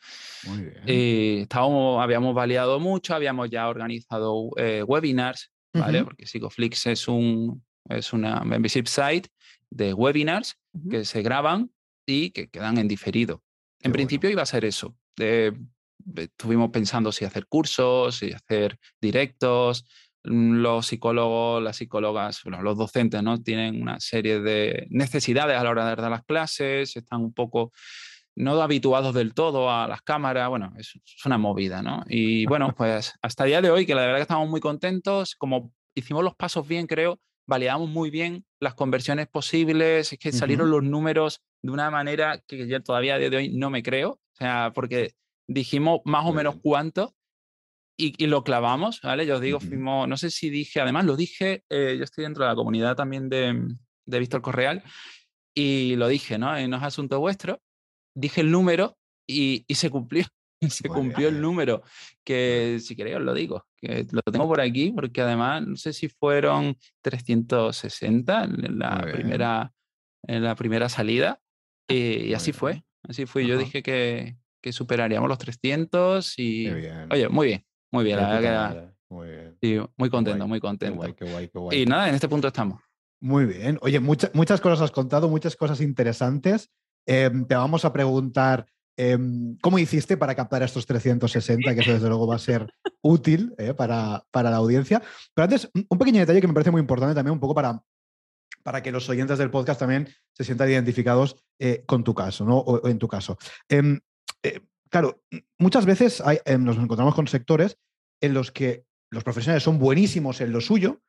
Muy 0.48 0.62
bien. 0.62 0.84
Eh, 0.88 1.40
estábamos, 1.42 2.02
habíamos 2.02 2.34
validado 2.34 2.80
mucho, 2.80 3.14
habíamos 3.16 3.50
ya 3.50 3.68
organizado 3.68 4.50
eh, 4.56 4.82
webinars, 4.84 5.52
¿vale? 5.74 6.06
Porque 6.06 6.26
Psicoflix 6.26 6.86
es 6.86 7.10
un, 7.10 7.62
es 7.90 8.14
una 8.14 8.42
membership 8.46 8.86
site 8.86 9.30
de 9.72 9.94
webinars 9.94 10.58
que 10.90 11.06
se 11.06 11.22
graban 11.22 11.72
y 12.06 12.32
que 12.32 12.50
quedan 12.50 12.78
en 12.78 12.88
diferido. 12.88 13.44
en 13.82 13.92
principio 13.92 14.30
iba 14.30 14.42
a 14.42 14.46
ser 14.46 14.66
eso. 14.66 14.96
estuvimos 16.16 16.70
pensando 16.72 17.12
si 17.12 17.26
hacer 17.26 17.48
cursos, 17.48 18.18
si 18.18 18.32
hacer 18.32 18.78
directos. 19.02 19.86
Mm, 20.24 20.62
los 20.62 20.88
psicólogos, 20.88 21.64
las 21.64 21.78
psicólogas, 21.78 22.42
los 22.46 22.78
docentes, 22.78 23.24
¿no? 23.24 23.42
Tienen 23.42 23.82
una 23.82 24.00
serie 24.00 24.42
de 24.42 24.88
necesidades 24.90 25.58
a 25.58 25.64
la 25.64 25.70
hora 25.70 25.90
de 25.90 25.96
dar 25.96 26.12
las 26.12 26.24
clases, 26.24 26.96
están 26.96 27.22
un 27.22 27.34
poco 27.34 27.72
no 28.36 28.62
habituados 28.62 29.14
del 29.14 29.34
todo 29.34 29.70
a 29.70 29.88
las 29.88 30.02
cámaras, 30.02 30.50
bueno, 30.50 30.72
es, 30.78 30.94
es 30.96 31.26
una 31.26 31.38
movida, 31.38 31.82
¿no? 31.82 32.04
Y 32.08 32.46
bueno, 32.48 32.74
pues 32.76 33.14
hasta 33.22 33.44
el 33.44 33.50
día 33.50 33.62
de 33.62 33.72
hoy, 33.72 33.86
que 33.86 33.96
la 33.96 34.02
verdad 34.02 34.18
que 34.18 34.24
estamos 34.24 34.50
muy 34.50 34.60
contentos, 34.62 35.36
como 35.36 35.74
hicimos 35.96 36.24
los 36.24 36.36
pasos 36.36 36.68
bien, 36.68 36.88
creo, 36.88 37.20
validamos 37.50 37.90
muy 37.90 38.12
bien 38.12 38.46
las 38.60 38.76
conversiones 38.76 39.28
posibles, 39.28 40.14
es 40.14 40.20
que 40.20 40.32
salieron 40.32 40.70
los 40.70 40.84
números 40.84 41.42
de 41.64 41.72
una 41.72 41.90
manera 41.90 42.42
que 42.48 42.68
yo 42.68 42.82
todavía 42.82 43.18
de 43.18 43.36
hoy 43.36 43.50
no 43.50 43.70
me 43.70 43.82
creo, 43.82 44.12
o 44.12 44.36
sea, 44.36 44.72
porque 44.74 45.16
dijimos 45.48 46.02
más 46.06 46.26
o 46.26 46.32
menos 46.32 46.56
cuánto 46.62 47.16
y, 47.98 48.28
lo 48.28 48.44
clavamos, 48.44 49.02
¿vale? 49.02 49.26
Yo 49.26 49.36
os 49.36 49.42
digo, 49.42 49.60
fuimos, 49.60 50.08
no 50.08 50.16
sé 50.16 50.30
si 50.30 50.50
dije, 50.50 50.80
además 50.80 51.04
lo 51.04 51.18
dije, 51.18 51.66
eh, 51.70 51.96
yo 51.98 52.04
estoy 52.06 52.24
dentro 52.24 52.46
de 52.46 52.50
la 52.50 52.56
comunidad 52.56 52.96
también 52.96 53.28
de, 53.28 53.68
de 54.06 54.20
Víctor 54.20 54.42
Correal 54.42 54.84
y 55.54 55.96
lo 55.98 56.08
dije, 56.08 56.38
¿no? 56.38 56.56
En 56.56 56.72
los 56.72 56.84
asuntos 56.84 57.20
vuestros, 57.20 57.58
dije 58.16 58.40
el 58.40 58.52
número 58.52 58.98
y, 59.28 59.66
y 59.68 59.76
se 59.76 59.90
cumplió. 59.90 60.26
se 60.70 60.88
cumplió 60.88 61.30
el 61.30 61.42
número, 61.42 61.84
que 62.24 62.80
si 62.82 62.96
queréis 62.96 63.18
os 63.18 63.24
lo 63.24 63.34
digo, 63.34 63.66
que 63.78 64.06
lo 64.12 64.22
tengo 64.22 64.48
por 64.48 64.62
aquí, 64.62 64.92
porque 64.92 65.22
además 65.22 65.66
no 65.66 65.76
sé 65.76 65.94
si 65.94 66.10
fueron 66.10 66.78
360 67.02 68.44
en 68.44 68.80
la, 68.80 69.00
primera, 69.00 69.72
en 70.28 70.44
la 70.44 70.56
primera 70.56 70.90
salida, 70.90 71.40
y, 71.88 72.34
así 72.34 72.52
fue, 72.52 72.84
así 73.04 73.26
fue. 73.26 73.48
Yo 73.48 73.58
dije 73.58 73.82
que, 73.82 74.38
que, 74.62 74.72
superaríamos 74.72 75.28
los 75.28 75.40
300 75.40 76.38
y... 76.38 76.68
Oye, 77.10 77.30
muy 77.30 77.48
bien, 77.48 77.66
muy 77.92 78.04
bien, 78.04 78.18
la 78.18 78.40
verdad 78.40 78.94
muy, 79.10 79.28
muy 79.98 80.10
contento, 80.10 80.48
muy 80.48 80.60
contento. 80.60 81.04
Y 81.72 81.86
nada, 81.86 82.10
en 82.10 82.16
este 82.16 82.30
punto 82.30 82.48
estamos. 82.48 82.82
Muy 83.22 83.46
bien. 83.46 83.78
Oye, 83.82 84.00
muchas 84.00 84.34
muchas 84.34 84.62
cosas 84.62 84.82
has 84.82 84.92
contado, 84.92 85.28
muchas 85.30 85.56
cosas 85.56 85.82
interesantes. 85.82 86.70
Em, 87.06 87.46
te 87.46 87.56
vamos 87.56 87.86
a 87.86 87.92
preguntar 87.92 88.66
Em, 89.02 89.56
¿Cómo 89.62 89.80
hiciste 89.80 90.18
para 90.18 90.36
captar 90.36 90.62
estos 90.62 90.86
360? 90.86 91.74
Que 91.74 91.80
eso 91.80 91.94
desde 91.94 92.10
luego 92.10 92.28
va 92.28 92.36
a 92.36 92.40
ser 92.40 92.68
útil 93.02 93.56
eh, 93.58 93.74
para, 93.74 94.26
la 94.34 94.56
audiencia. 94.58 95.02
Pero 95.34 95.46
antes, 95.46 95.72
un 95.74 95.98
pequeño 95.98 96.20
detalle 96.20 96.42
que 96.42 96.50
me 96.50 96.54
parece 96.54 96.70
muy 96.70 96.82
importante 96.82 97.16
también, 97.16 97.32
un 97.32 97.40
poco 97.40 97.56
para, 97.56 97.82
para 98.62 98.84
que 98.84 98.92
los 98.92 99.08
oyentes 99.08 99.38
del 99.38 99.52
podcast 99.52 99.80
también 99.80 100.10
se 100.34 100.44
sientan 100.44 100.70
identificados 100.70 101.38
eh, 101.60 101.84
con 101.86 102.04
tu 102.04 102.14
caso, 102.14 102.44
¿no? 102.44 102.58
O, 102.58 102.90
en 102.90 103.00
tu 103.00 103.08
caso. 103.08 103.38
Em, 103.70 104.02
eh, 104.44 104.60
claro, 104.90 105.24
muchas 105.58 105.86
veces 105.86 106.22
em, 106.44 106.62
nos 106.62 106.76
encontramos 106.76 107.16
con 107.16 107.26
sectores 107.30 107.78
en 108.20 108.34
los 108.34 108.52
que 108.52 108.84
los 109.12 109.24
profesionales 109.24 109.64
son 109.64 109.80
buenísimos 109.80 110.42
en 110.42 110.52
lo 110.52 110.60
suyo, 110.60 111.00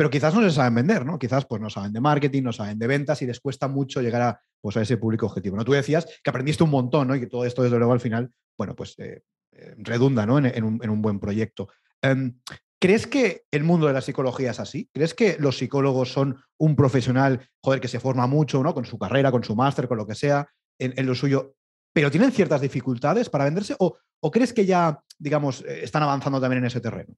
pero 0.00 0.08
quizás 0.08 0.34
no 0.34 0.40
se 0.40 0.50
saben 0.50 0.76
vender, 0.76 1.04
¿no? 1.04 1.18
Quizás 1.18 1.44
pues 1.44 1.60
no 1.60 1.68
saben 1.68 1.92
de 1.92 2.00
marketing, 2.00 2.42
no 2.42 2.54
saben 2.54 2.78
de 2.78 2.86
ventas 2.86 3.20
y 3.20 3.26
les 3.26 3.38
cuesta 3.38 3.68
mucho 3.68 4.00
llegar 4.00 4.22
a, 4.22 4.40
pues, 4.58 4.74
a 4.78 4.80
ese 4.80 4.96
público 4.96 5.26
objetivo. 5.26 5.58
¿no? 5.58 5.64
Tú 5.66 5.72
decías 5.72 6.06
que 6.24 6.30
aprendiste 6.30 6.64
un 6.64 6.70
montón, 6.70 7.08
¿no? 7.08 7.14
Y 7.14 7.20
que 7.20 7.26
todo 7.26 7.44
esto, 7.44 7.62
desde 7.62 7.76
luego, 7.76 7.92
al 7.92 8.00
final, 8.00 8.30
bueno, 8.56 8.74
pues 8.74 8.98
eh, 8.98 9.24
eh, 9.52 9.74
redunda, 9.76 10.24
¿no? 10.24 10.38
En, 10.38 10.64
un, 10.64 11.02
buen 11.02 11.20
proyecto. 11.20 11.68
Em, 12.00 12.40
¿Crees 12.80 13.06
que 13.06 13.42
el 13.50 13.62
mundo 13.62 13.88
de 13.88 13.92
la 13.92 14.00
psicología 14.00 14.52
es 14.52 14.60
así? 14.60 14.88
¿Crees 14.90 15.12
que 15.12 15.36
los 15.38 15.58
psicólogos 15.58 16.10
son 16.10 16.42
un 16.58 16.76
profesional, 16.76 17.46
joder, 17.62 17.82
que 17.82 17.88
se 17.88 18.00
forma 18.00 18.26
mucho, 18.26 18.62
¿no? 18.62 18.72
Con 18.72 18.86
su 18.86 18.98
carrera, 18.98 19.30
con 19.30 19.44
su 19.44 19.54
máster, 19.54 19.86
con 19.86 19.98
lo 19.98 20.06
que 20.06 20.14
sea, 20.14 20.48
en, 20.78 21.04
lo 21.04 21.14
suyo, 21.14 21.56
pero 21.92 22.10
tienen 22.10 22.32
ciertas 22.32 22.62
dificultades 22.62 23.28
para 23.28 23.44
venderse? 23.44 23.76
¿O, 23.78 23.98
¿O 24.20 24.30
crees 24.30 24.54
que 24.54 24.64
ya, 24.64 24.98
digamos, 25.18 25.60
eh, 25.60 25.80
están 25.82 26.02
avanzando 26.02 26.40
también 26.40 26.60
en 26.60 26.68
ese 26.68 26.80
terreno? 26.80 27.14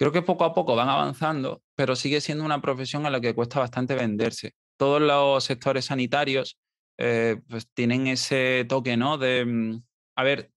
Creo 0.00 0.12
que 0.12 0.22
poco 0.22 0.44
a 0.44 0.54
poco 0.54 0.74
van 0.74 0.88
avanzando, 0.88 1.62
pero 1.76 1.94
sigue 1.94 2.22
siendo 2.22 2.42
una 2.42 2.62
profesión 2.62 3.04
a 3.04 3.10
la 3.10 3.20
que 3.20 3.34
cuesta 3.34 3.60
bastante 3.60 3.94
venderse. 3.94 4.54
Todos 4.78 4.98
los 4.98 5.44
sectores 5.44 5.84
sanitarios 5.84 6.58
eh, 6.96 7.36
pues 7.50 7.68
tienen 7.74 8.06
ese 8.06 8.64
toque, 8.66 8.96
¿no? 8.96 9.18
De, 9.18 9.44
mm, 9.44 9.82
a 10.16 10.22
ver, 10.22 10.52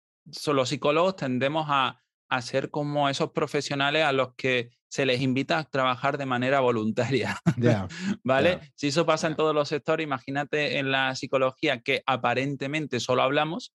los 0.47 0.69
psicólogos 0.69 1.17
tendemos 1.17 1.65
a, 1.67 1.99
ser 2.41 2.71
como 2.71 3.09
esos 3.09 3.31
profesionales 3.31 4.05
a 4.05 4.11
los 4.13 4.33
que 4.35 4.71
se 4.87 5.05
les 5.05 5.21
invita 5.21 5.59
a 5.59 5.63
trabajar 5.65 6.17
de 6.17 6.25
manera 6.25 6.61
voluntaria. 6.61 7.37
¿Vale? 8.23 8.71
Si 8.75 8.87
eso 8.87 9.05
pasa 9.05 9.27
en 9.27 9.35
todos 9.35 9.53
los 9.53 9.67
sectores, 9.67 10.05
imagínate 10.05 10.79
en 10.79 10.89
la 10.89 11.13
psicología 11.15 11.81
que 11.81 12.01
aparentemente 12.07 13.01
solo 13.01 13.21
hablamos 13.21 13.73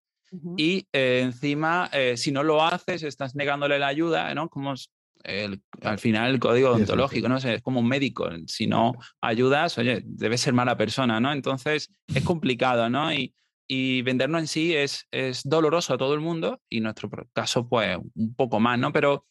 y 0.57 0.89
eh, 0.93 1.21
encima, 1.23 1.89
eh, 1.93 2.17
si 2.17 2.33
no 2.33 2.43
lo 2.43 2.63
haces, 2.65 3.03
estás 3.03 3.35
negándole 3.35 3.79
la 3.79 3.87
ayuda, 3.87 4.35
¿no? 4.35 4.49
Como 4.49 4.75
al 5.25 5.99
final 5.99 6.31
el 6.31 6.41
código 6.41 6.73
ontológico, 6.73 7.29
¿no? 7.29 7.41
sé, 7.41 7.55
es 7.55 7.63
como 7.63 7.81
un 7.81 7.89
médico. 7.89 8.29
Si 8.47 8.67
no 8.67 8.95
ayudas, 9.21 9.79
oye, 9.79 10.03
debes 10.05 10.41
ser 10.41 10.53
mala 10.55 10.77
persona, 10.77 11.21
¿no? 11.21 11.33
Entonces 11.33 11.93
es 12.07 12.25
complicado, 12.25 12.89
¿no? 12.89 13.13
Y, 13.13 13.35
y 13.69 14.03
vendernos 14.03 14.41
en 14.41 14.47
sí 14.49 14.75
es, 14.75 15.07
es 15.11 15.43
doloroso 15.45 15.95
a 15.95 15.99
todo 15.99 16.15
el 16.15 16.21
mundo 16.21 16.63
y 16.69 16.79
en 16.79 16.85
nuestro 16.85 17.11
caso, 17.33 17.69
pues 17.69 17.99
un 18.15 18.35
poco 18.35 18.61
más, 18.61 18.79
¿no? 18.79 18.93
Pero 18.93 19.27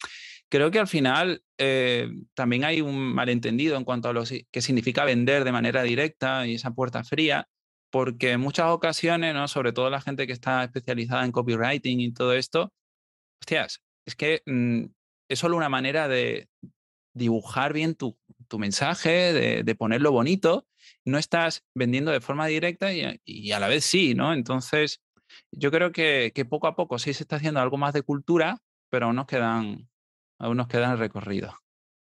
creo 0.49 0.71
que 0.71 0.79
al 0.79 0.87
final 0.87 1.41
eh, 1.57 2.09
también 2.35 2.63
hay 2.63 2.81
un 2.81 3.13
malentendido 3.13 3.77
en 3.77 3.83
cuanto 3.83 4.09
a 4.09 4.13
lo 4.13 4.23
que 4.23 4.61
significa 4.61 5.05
vender 5.05 5.43
de 5.43 5.51
manera 5.51 5.83
directa 5.83 6.45
y 6.47 6.55
esa 6.55 6.71
puerta 6.71 7.03
fría, 7.03 7.47
porque 7.89 8.31
en 8.31 8.41
muchas 8.41 8.67
ocasiones, 8.67 9.33
¿no? 9.33 9.47
Sobre 9.47 9.73
todo 9.73 9.89
la 9.89 10.01
gente 10.01 10.27
que 10.27 10.33
está 10.33 10.63
especializada 10.63 11.25
en 11.25 11.31
copywriting 11.31 11.99
y 11.99 12.13
todo 12.13 12.33
esto, 12.33 12.71
hostias, 13.41 13.81
es 14.05 14.15
que 14.15 14.41
mm, 14.45 14.85
es 15.29 15.39
solo 15.39 15.57
una 15.57 15.69
manera 15.69 16.07
de 16.07 16.49
dibujar 17.13 17.73
bien 17.73 17.95
tu, 17.95 18.17
tu 18.47 18.59
mensaje, 18.59 19.63
de, 19.63 19.75
ponerlo 19.75 20.11
bonito, 20.11 20.65
no 21.05 21.17
estás 21.17 21.63
vendiendo 21.75 22.11
de 22.11 22.21
forma 22.21 22.47
directa 22.47 22.91
y, 22.93 23.51
a 23.51 23.59
la 23.59 23.67
vez 23.67 23.85
sí, 23.85 24.15
¿no? 24.15 24.33
Entonces, 24.33 25.01
yo 25.51 25.71
creo 25.71 25.91
que, 25.91 26.31
poco 26.49 26.67
a 26.67 26.75
poco 26.75 26.99
sí 26.99 27.13
se 27.13 27.23
está 27.23 27.37
haciendo 27.37 27.59
algo 27.59 27.77
más 27.77 27.93
de 27.93 28.01
cultura, 28.01 28.59
pero 28.89 29.07
aún 29.07 29.15
nos 29.15 29.27
quedan, 29.27 29.89
aún 30.39 30.57
nos 30.57 30.67
quedan 30.67 30.97
recorrido. 30.97 31.53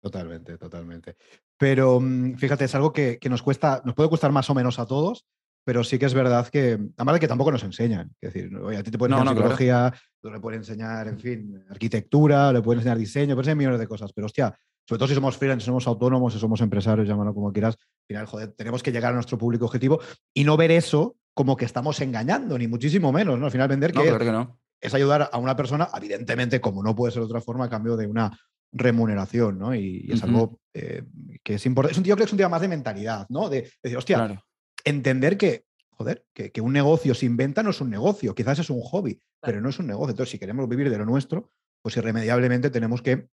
Totalmente, 0.02 0.58
totalmente. 0.58 1.18
Pero 1.58 2.00
mm, 2.00 2.36
fíjate, 2.36 2.66
es 2.66 2.76
algo 2.76 2.94
que, 2.94 3.20
nos 3.30 3.42
cuesta, 3.42 3.82
nos 3.84 3.96
puede 3.96 4.10
costar 4.10 4.32
más 4.32 4.50
o 4.50 4.56
menos 4.56 4.80
a 4.80 4.86
todos, 4.86 5.26
pero 5.70 5.84
sí 5.84 6.00
que 6.00 6.08
es 6.08 6.16
verdad 6.16 6.48
que, 6.48 6.80
además 6.98 7.14
de 7.14 7.20
que 7.20 7.28
tampoco 7.28 7.52
nos 7.52 7.64
enseñan. 7.64 8.12
Es 8.20 8.34
decir, 8.34 8.58
oye, 8.58 8.78
a 8.78 8.82
ti 8.82 8.90
te 8.90 8.98
pueden 8.98 9.14
enseñar 9.14 9.36
psicología, 9.36 9.94
le 10.24 10.40
pueden 10.40 10.62
enseñar, 10.62 11.08
en 11.08 11.20
fin, 11.20 11.64
arquitectura, 11.70 12.52
le 12.52 12.64
pueden 12.64 12.80
enseñar 12.80 12.98
diseño, 12.98 13.36
pueden 13.36 13.42
enseñar 13.42 13.58
millones 13.58 13.80
de 13.80 13.88
cosas, 13.88 14.12
pero 14.12 14.26
hostia, 14.26 14.52
sobre 14.84 14.98
todo 14.98 15.08
si 15.10 15.14
somos 15.14 15.38
freelance, 15.38 15.64
somos 15.64 15.86
autónomos, 15.86 16.34
si 16.34 16.40
somos 16.40 16.60
empresarios, 16.62 17.08
llámalo 17.08 17.36
como 17.36 17.54
quieras, 17.54 17.76
al 17.78 18.08
final, 18.08 18.26
joder, 18.26 18.52
tenemos 18.54 18.82
que 18.82 18.92
llegar 18.92 19.12
a 19.12 19.14
nuestro 19.14 19.38
público 19.38 19.66
objetivo 19.66 20.00
y 20.34 20.44
no 20.44 20.58
ver 20.58 20.72
eso 20.72 21.18
como 21.36 21.56
que 21.56 21.66
estamos 21.66 22.02
engañando, 22.02 22.58
ni 22.58 22.68
muchísimo 22.68 23.12
menos, 23.12 23.38
¿no? 23.38 23.46
Al 23.46 23.52
final 23.52 23.68
vender 23.68 23.92
que, 23.92 24.48
es, 24.82 24.94
ayudar 24.96 25.30
a 25.32 25.38
una 25.38 25.56
persona, 25.56 25.88
evidentemente, 25.96 26.60
como 26.60 26.82
no 26.82 26.96
puede 26.96 27.12
ser 27.12 27.22
de 27.22 27.28
otra 27.28 27.42
forma, 27.42 27.66
a 27.66 27.70
cambio 27.70 27.96
de 27.96 28.08
una 28.08 28.36
remuneración, 28.72 29.60
¿no? 29.60 29.76
Y, 29.76 30.10
es 30.10 30.24
algo 30.24 30.60
eh, 30.74 31.04
que 31.44 31.54
es 31.54 31.66
importante. 31.68 31.92
Es 31.92 31.98
un 32.00 32.04
tío 32.06 32.16
que 32.16 32.24
es 32.24 32.32
un 32.32 32.38
tema 32.40 32.50
más 32.50 32.62
de 32.62 32.70
mentalidad, 32.70 33.28
¿no? 33.30 33.50
De, 33.50 33.70
decir, 33.84 33.98
hostia, 34.00 34.44
entender 34.84 35.38
que, 35.38 35.66
joder, 35.92 36.26
que, 36.34 36.62
un 36.62 36.74
negocio 36.74 37.14
sin 37.14 37.38
venta 37.38 37.64
no 37.64 37.72
es 37.72 37.82
un 37.82 37.90
negocio, 37.90 38.36
quizás 38.36 38.60
es 38.60 38.70
un 38.70 38.82
hobby, 38.82 39.22
pero 39.42 39.62
no 39.62 39.70
es 39.70 39.80
un 39.80 39.88
negocio. 39.88 40.12
Entonces, 40.12 40.32
si 40.32 40.40
queremos 40.40 40.68
vivir 40.68 40.90
de 40.90 40.98
lo 40.98 41.06
nuestro, 41.06 41.52
pues 41.82 41.98
irremediablemente 41.98 42.70
tenemos 42.70 43.02
que 43.02 43.30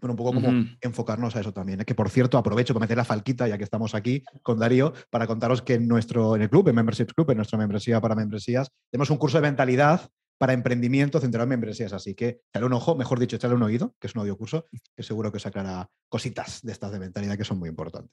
bueno, 0.00 0.12
un 0.12 0.16
poco 0.16 0.34
como 0.34 0.48
enfocarnos 0.80 1.36
a 1.36 1.40
eso 1.40 1.52
también. 1.52 1.80
¿eh? 1.80 1.84
Que 1.84 1.94
por 1.94 2.10
cierto, 2.10 2.36
aprovecho 2.36 2.74
para 2.74 2.84
meter 2.84 2.98
la 2.98 3.04
falquita, 3.04 3.48
ya 3.48 3.56
que 3.56 3.64
estamos 3.64 3.94
aquí 3.94 4.22
con 4.42 4.58
Darío, 4.58 4.92
para 5.10 5.26
contaros 5.26 5.62
que 5.62 5.74
en 5.74 5.88
nuestro, 5.88 6.36
en 6.36 6.42
el 6.42 6.50
club, 6.50 6.68
en 6.68 6.74
Membership 6.74 7.06
Club, 7.06 7.30
en 7.30 7.38
nuestra 7.38 7.58
membresía 7.58 8.00
para 8.00 8.14
membresías, 8.14 8.68
tenemos 8.90 9.08
un 9.10 9.16
curso 9.16 9.38
de 9.38 9.42
mentalidad 9.42 10.10
para 10.38 10.52
emprendimiento 10.52 11.18
centrado 11.18 11.44
en 11.44 11.50
membresías. 11.50 11.92
Así 11.92 12.14
que 12.14 12.42
echale 12.50 12.66
un 12.66 12.74
ojo, 12.74 12.94
mejor 12.94 13.18
dicho, 13.18 13.36
echarle 13.36 13.56
un 13.56 13.62
oído, 13.62 13.94
que 13.98 14.06
es 14.06 14.14
un 14.14 14.20
audio 14.20 14.36
curso, 14.36 14.66
que 14.94 15.02
seguro 15.02 15.30
que 15.30 15.38
os 15.38 15.46
aclara 15.46 15.88
cositas 16.08 16.60
de 16.62 16.72
estas 16.72 16.92
de 16.92 16.98
mentalidad 16.98 17.38
que 17.38 17.44
son 17.44 17.58
muy 17.58 17.70
importantes. 17.70 18.12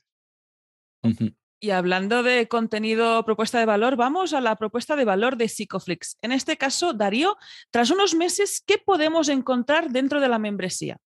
Y 1.63 1.71
hablando 1.71 2.23
de 2.23 2.49
contenido, 2.49 3.23
propuesta 3.23 3.57
de 3.57 3.65
valor, 3.65 3.95
vamos 3.95 4.33
a 4.33 4.41
la 4.41 4.57
propuesta 4.57 4.97
de 4.97 5.05
valor 5.05 5.37
de 5.37 5.47
Psicoflix. 5.47 6.17
En 6.21 6.33
este 6.33 6.57
caso, 6.57 6.91
Darío, 6.91 7.37
tras 7.71 7.89
unos 7.89 8.15
meses, 8.15 8.61
¿qué 8.67 8.77
podemos 8.77 9.29
encontrar 9.29 9.89
dentro 9.89 10.19
de 10.19 10.27
la 10.27 10.39
membresía? 10.39 10.97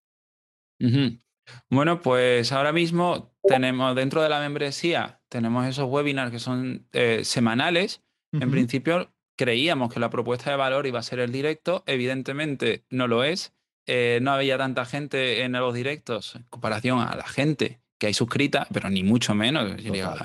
Bueno, 1.70 2.02
pues 2.02 2.50
ahora 2.50 2.72
mismo 2.72 3.36
tenemos 3.44 3.94
dentro 3.94 4.20
de 4.20 4.30
la 4.30 4.40
membresía, 4.40 5.20
tenemos 5.28 5.64
esos 5.64 5.88
webinars 5.88 6.32
que 6.32 6.40
son 6.40 6.88
eh, 6.90 7.20
semanales. 7.22 8.02
En 8.32 8.50
principio, 8.50 9.14
creíamos 9.36 9.94
que 9.94 10.00
la 10.00 10.10
propuesta 10.10 10.50
de 10.50 10.56
valor 10.56 10.88
iba 10.88 10.98
a 10.98 11.04
ser 11.04 11.20
el 11.20 11.30
directo, 11.30 11.84
evidentemente 11.86 12.84
no 12.90 13.06
lo 13.06 13.22
es. 13.22 13.54
Eh, 13.86 14.18
no 14.22 14.32
había 14.32 14.58
tanta 14.58 14.84
gente 14.86 15.44
en 15.44 15.52
los 15.52 15.72
directos 15.72 16.34
en 16.34 16.42
comparación 16.50 16.98
a 16.98 17.14
la 17.14 17.28
gente 17.28 17.80
que 17.98 18.06
hay 18.06 18.14
suscrita, 18.14 18.66
pero 18.72 18.88
ni 18.90 19.02
mucho 19.02 19.34
menos, 19.34 19.72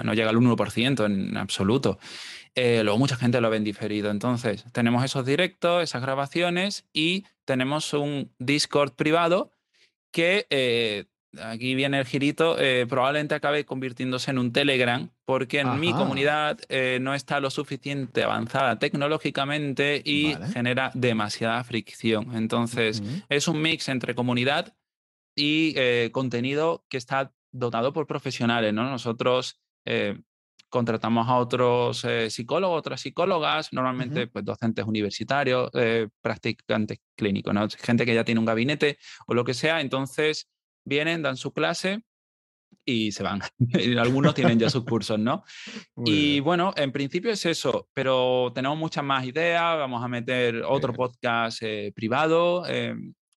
no 0.04 0.14
llega 0.14 0.30
al 0.30 0.38
1% 0.38 1.06
en 1.06 1.38
absoluto. 1.38 2.00
Eh, 2.56 2.82
luego 2.84 3.00
mucha 3.00 3.16
gente 3.16 3.42
lo 3.42 3.50
ven 3.50 3.64
diferido. 3.64 4.12
Entonces, 4.12 4.66
tenemos 4.72 5.04
esos 5.04 5.26
directos, 5.26 5.84
esas 5.84 6.02
grabaciones 6.02 6.86
y 6.94 7.26
tenemos 7.46 7.94
un 7.94 8.32
Discord 8.38 8.94
privado 8.94 9.52
que 10.12 10.46
eh, 10.52 11.06
aquí 11.42 11.76
viene 11.76 12.00
el 12.00 12.06
girito, 12.06 12.60
eh, 12.60 12.86
probablemente 12.88 13.36
acabe 13.36 13.66
convirtiéndose 13.66 14.32
en 14.32 14.38
un 14.38 14.52
Telegram, 14.52 15.10
porque 15.26 15.60
en 15.62 15.80
mi 15.80 15.92
comunidad 15.92 16.60
eh, 16.70 17.00
no 17.02 17.14
está 17.14 17.40
lo 17.40 17.50
suficiente 17.50 18.24
avanzada 18.24 18.78
tecnológicamente 18.80 20.02
y 20.04 20.36
genera 20.54 20.92
demasiada 20.94 21.64
fricción. 21.64 22.36
Entonces, 22.36 23.02
es 23.30 23.48
un 23.48 23.62
mix 23.62 23.90
entre 23.90 24.16
comunidad 24.16 24.76
y 25.36 25.74
eh, 25.76 26.10
contenido 26.12 26.86
que 26.90 26.98
está 26.98 27.34
dotado 27.54 27.94
por 27.94 28.06
profesionales, 28.08 28.74
¿no? 28.74 28.90
Nosotros 28.90 29.62
contratamos 30.70 31.28
a 31.28 31.38
otros 31.38 32.06
psicólogos, 32.30 32.80
otras 32.80 33.02
psicólogas, 33.02 33.72
normalmente 33.72 34.28
pues, 34.28 34.44
docentes 34.44 34.86
universitarios, 34.86 35.70
practicantes 36.22 37.00
clínicos, 37.16 37.54
¿no? 37.54 37.68
gente 37.70 38.06
que 38.06 38.16
ya 38.16 38.24
tiene 38.24 38.40
un 38.40 38.46
gabinete 38.46 38.98
o 39.28 39.34
lo 39.34 39.44
que 39.44 39.54
sea. 39.54 39.82
Entonces, 39.82 40.50
vienen, 40.86 41.22
dan 41.22 41.38
su 41.38 41.54
clase 41.54 42.04
y 42.86 43.12
se 43.12 43.24
van. 43.24 43.42
Algunos 44.00 44.34
tienen 44.34 44.60
ya 44.60 44.70
sus 44.70 44.84
cursos, 44.84 45.20
¿no? 45.20 45.44
y 46.06 46.40
bueno, 46.40 46.74
en 46.76 46.92
principio 46.92 47.32
es 47.32 47.46
eso, 47.46 47.90
pero 47.94 48.52
tenemos 48.54 48.78
muchas 48.78 49.04
más 49.04 49.26
ideas. 49.26 49.78
Vamos 49.78 50.04
a 50.04 50.08
meter 50.08 50.64
otro 50.64 50.94
podcast 50.94 51.60
eh, 51.62 51.92
privado 51.96 52.64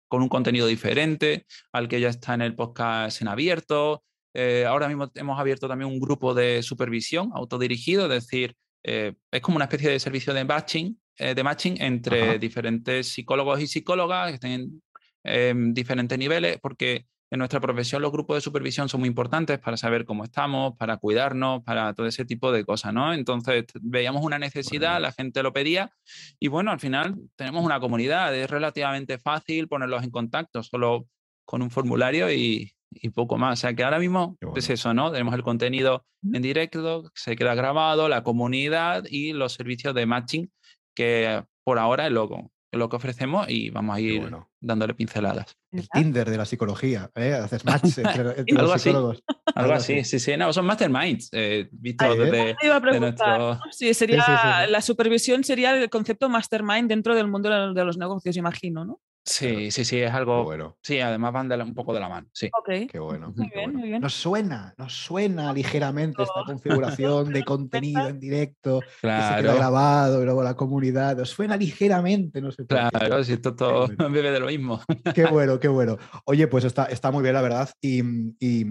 con 0.09 0.23
un 0.23 0.29
contenido 0.29 0.67
diferente 0.67 1.47
al 1.73 1.89
que 1.89 2.01
ya 2.01 2.09
está 2.09 2.35
en 2.35 2.43
el 2.43 2.55
podcast 2.55 3.21
en 3.23 3.29
abierto. 3.29 4.03
Eh, 4.35 4.65
ahora 4.67 4.89
mismo 4.89 5.11
hemos 5.15 5.39
abierto 5.39 5.69
también 5.69 5.91
un 5.91 6.01
grupo 6.01 6.35
de 6.35 6.63
supervisión 6.63 7.31
autodirigido, 7.35 8.05
es 8.05 8.25
decir, 8.25 8.55
eh, 8.85 9.15
es 9.31 9.41
como 9.41 9.57
una 9.57 9.65
especie 9.65 9.91
de 9.91 9.99
servicio 9.99 10.35
de 10.35 10.45
matching, 10.45 11.01
de 11.19 11.43
matching 11.43 11.81
entre 11.81 12.39
diferentes 12.39 13.09
psicólogos 13.09 13.59
y 13.63 13.67
psicólogas 13.67 14.29
que 14.29 14.35
estén 14.35 14.83
en 15.25 15.73
diferentes 15.73 16.19
niveles, 16.19 16.59
porque 16.61 17.07
en 17.31 17.39
nuestra 17.39 17.61
profesión 17.61 18.03
los 18.03 18.13
grupos 18.13 18.37
de 18.37 18.41
supervisión 18.41 18.89
son 18.89 19.01
muy 19.01 19.09
importantes 19.09 19.59
para 19.59 19.77
saber 19.77 20.05
cómo 20.05 20.25
estamos, 20.25 20.77
para 20.77 20.97
cuidarnos, 20.97 21.63
para 21.65 21.93
todo 21.95 22.07
ese 22.07 22.25
tipo 22.25 22.53
de 22.53 22.65
cosas, 22.65 22.93
¿no? 22.93 23.13
Entonces 23.13 23.65
veíamos 23.81 24.25
una 24.25 24.39
necesidad, 24.39 25.01
la 25.01 25.13
gente 25.13 25.43
lo 25.43 25.53
pedía 25.53 25.91
y 26.39 26.49
bueno, 26.49 26.71
al 26.71 26.81
final 26.81 27.17
tenemos 27.35 27.65
una 27.65 27.81
comunidad, 27.81 28.35
es 28.35 28.49
relativamente 28.49 29.19
fácil 29.19 29.69
ponerlos 29.69 30.05
en 30.05 30.11
contacto, 30.11 30.63
solo 30.63 31.09
con 31.45 31.63
un 31.63 31.71
formulario 31.71 32.31
y, 32.33 32.73
poco 33.15 33.37
más. 33.37 33.59
O 33.59 33.61
sea 33.61 33.75
que 33.75 33.85
ahora 33.85 33.99
mismo 33.99 34.39
es 34.55 34.71
eso, 34.71 34.95
¿no? 34.95 35.13
Tenemos 35.13 35.35
el 35.35 35.43
contenido 35.43 36.07
en 36.33 36.41
directo, 36.43 37.11
se 37.15 37.37
queda 37.37 37.55
grabado, 37.55 38.09
la 38.09 38.23
comunidad 38.23 39.05
y 39.09 39.33
los 39.33 39.53
servicios 39.53 39.95
de 39.95 40.07
matching 40.07 40.51
que 40.95 41.45
por 41.63 41.79
ahora 41.79 42.07
es 42.07 42.13
lo, 42.13 42.29
lo 42.77 42.89
que 42.89 42.97
ofrecemos 42.97 43.49
y 43.49 43.71
vamos 43.71 43.97
a 43.97 44.01
ir 44.01 44.31
dándole 44.61 44.95
pinceladas. 44.95 45.57
El 45.71 45.89
Tinder 45.89 46.31
de 46.31 46.37
la 46.37 46.45
psicología, 46.45 47.11
¿eh? 47.15 47.35
Haces 47.35 47.65
match 47.65 47.99
entre, 47.99 48.45
los 48.53 48.81
psicólogos. 48.81 49.23
Algo 49.55 49.73
así, 49.73 50.05
sí, 50.05 50.19
sí. 50.19 50.37
No, 50.37 50.53
son 50.53 50.67
masterminds, 50.67 51.29
eh, 51.33 51.69
visto 51.71 52.15
desde, 52.15 52.57
nuestro... 53.01 53.61
Sí, 53.71 53.93
sería, 53.95 54.67
la 54.69 54.81
supervisión 54.81 55.45
sería 55.45 55.77
el 55.77 55.91
concepto 55.91 56.29
mastermind 56.29 56.89
dentro 56.89 57.15
del 57.15 57.29
mundo 57.29 57.73
de 57.73 57.85
los 57.85 57.99
negocios, 57.99 58.37
imagino, 58.37 58.85
¿no? 58.85 59.01
Sí, 59.27 59.73
sí, 59.73 59.85
sí, 59.85 60.01
es 60.01 60.13
algo. 60.13 60.45
Bueno. 60.45 60.77
Sí, 60.83 61.01
además 61.01 61.33
van 61.33 61.51
un 61.61 61.75
poco 61.75 61.93
de 61.93 61.99
la 61.99 62.09
mano. 62.09 62.29
Sí. 62.33 62.49
Qué 62.89 62.99
bueno. 63.01 63.33
Muy 63.37 63.51
bien, 63.53 63.75
muy 63.75 63.89
bien. 63.89 64.01
Nos 64.01 64.15
suena, 64.15 64.73
nos 64.79 64.93
suena 64.93 65.53
ligeramente 65.53 66.23
esta 66.23 66.45
configuración 66.47 67.33
de 67.33 67.45
contenido 67.45 68.09
en 68.09 68.21
directo, 68.21 68.81
claro. 69.01 69.23
que 69.23 69.37
se 69.37 69.43
queda 69.43 69.55
grabado, 69.57 70.23
y 70.23 70.25
luego 70.25 70.45
la 70.45 70.55
comunidad. 70.55 71.17
Nos 71.17 71.31
suena 71.31 71.57
ligeramente, 71.57 72.41
no 72.41 72.53
sé. 72.53 72.67
Claro, 72.67 73.25
si 73.25 73.33
esto 73.33 73.57
todo 73.57 73.89
bebe 73.89 74.31
de 74.31 74.41
lo 74.41 74.47
mismo. 74.47 74.81
Qué 75.13 75.25
bueno, 75.31 75.59
qué 75.59 75.69
bueno. 75.69 75.99
Oye, 76.25 76.47
pues 76.47 76.65
está, 76.65 76.85
está 76.85 77.11
muy 77.11 77.23
bien, 77.23 77.35
la 77.35 77.43
verdad, 77.43 77.69
y, 77.81 78.03
y, 78.39 78.65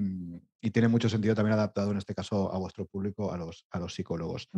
y, 0.62 0.72
tiene 0.72 0.88
mucho 0.88 1.10
sentido 1.10 1.36
también 1.36 1.54
adaptado 1.54 1.92
en 1.92 1.98
este 1.98 2.16
caso 2.16 2.54
a 2.54 2.58
vuestro 2.58 2.86
público, 2.86 3.32
a 3.34 3.38
los, 3.38 3.66
a 3.72 3.80
los 3.80 3.94
psicólogos. 3.94 4.50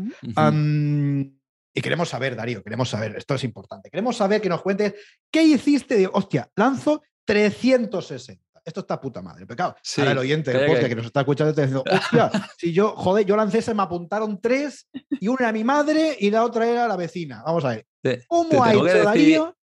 Y 1.78 1.82
queremos 1.82 2.10
saber, 2.10 2.36
Darío, 2.36 2.63
queremos 2.63 2.90
saber, 2.90 3.16
esto 3.18 3.36
es 3.36 3.44
importante, 3.44 3.92
queremos 3.92 4.18
saber 4.18 4.42
que 4.42 4.50
nos 4.50 4.63
cuentes 4.63 4.96
qué 5.30 5.44
hiciste 5.44 5.96
de, 5.96 6.10
hostia, 6.12 6.50
lanzo 6.56 7.04
360. 7.24 8.44
Esto 8.66 8.80
está 8.80 9.00
puta 9.00 9.22
madre. 9.22 9.46
Pecado. 9.46 9.76
Sí, 9.84 10.02
Ahora 10.02 10.13
el 10.13 10.18
oyente 10.18 10.52
que... 10.52 10.96
nos 10.96 11.06
está 11.06 11.20
escuchando 11.20 11.52
está 11.52 11.62
diciendo, 11.62 11.84
hostia, 11.88 12.32
si 12.58 12.74
yo, 12.74 12.96
joder, 12.96 13.28
yo 13.28 13.38
lancé 13.38 13.60
ese, 13.60 13.76
me 13.76 13.84
apuntaron 13.84 14.42
tres 14.42 14.90
y 15.12 15.28
una 15.28 15.42
era 15.42 15.52
mi 15.52 15.63
madre 15.63 16.18
y 16.20 16.32
la 16.32 16.44
otra 16.44 16.68
era 16.68 16.88
la 16.88 16.96
vecina. 16.96 17.44
Vamos 17.46 17.63
a 17.63 17.70
ver. 17.70 18.26
¿Cómo 18.28 18.63
ha 18.63 18.74
hecho 18.74 19.04
Darío 19.04 19.56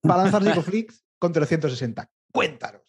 para 0.00 0.22
lanzar 0.22 0.42
Psicoflix 0.42 1.04
con 1.18 1.34
360? 1.34 2.08
Cuéntanos. 2.32 2.80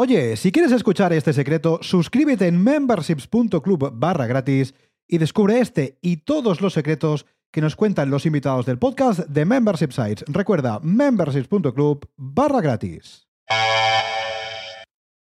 Oye, 0.00 0.36
si 0.36 0.52
quieres 0.52 0.70
escuchar 0.70 1.12
este 1.12 1.32
secreto, 1.32 1.80
suscríbete 1.82 2.46
en 2.46 2.62
memberships.club 2.62 3.90
barra 3.94 4.28
gratis 4.28 4.72
y 5.08 5.18
descubre 5.18 5.58
este 5.58 5.98
y 6.00 6.18
todos 6.18 6.60
los 6.60 6.72
secretos 6.74 7.26
que 7.50 7.60
nos 7.60 7.74
cuentan 7.74 8.08
los 8.08 8.24
invitados 8.24 8.64
del 8.64 8.78
podcast 8.78 9.18
de 9.26 9.44
Membership 9.44 9.90
Sites. 9.90 10.24
Recuerda, 10.28 10.78
memberships.club 10.84 12.08
barra 12.16 12.60
gratis. 12.60 13.26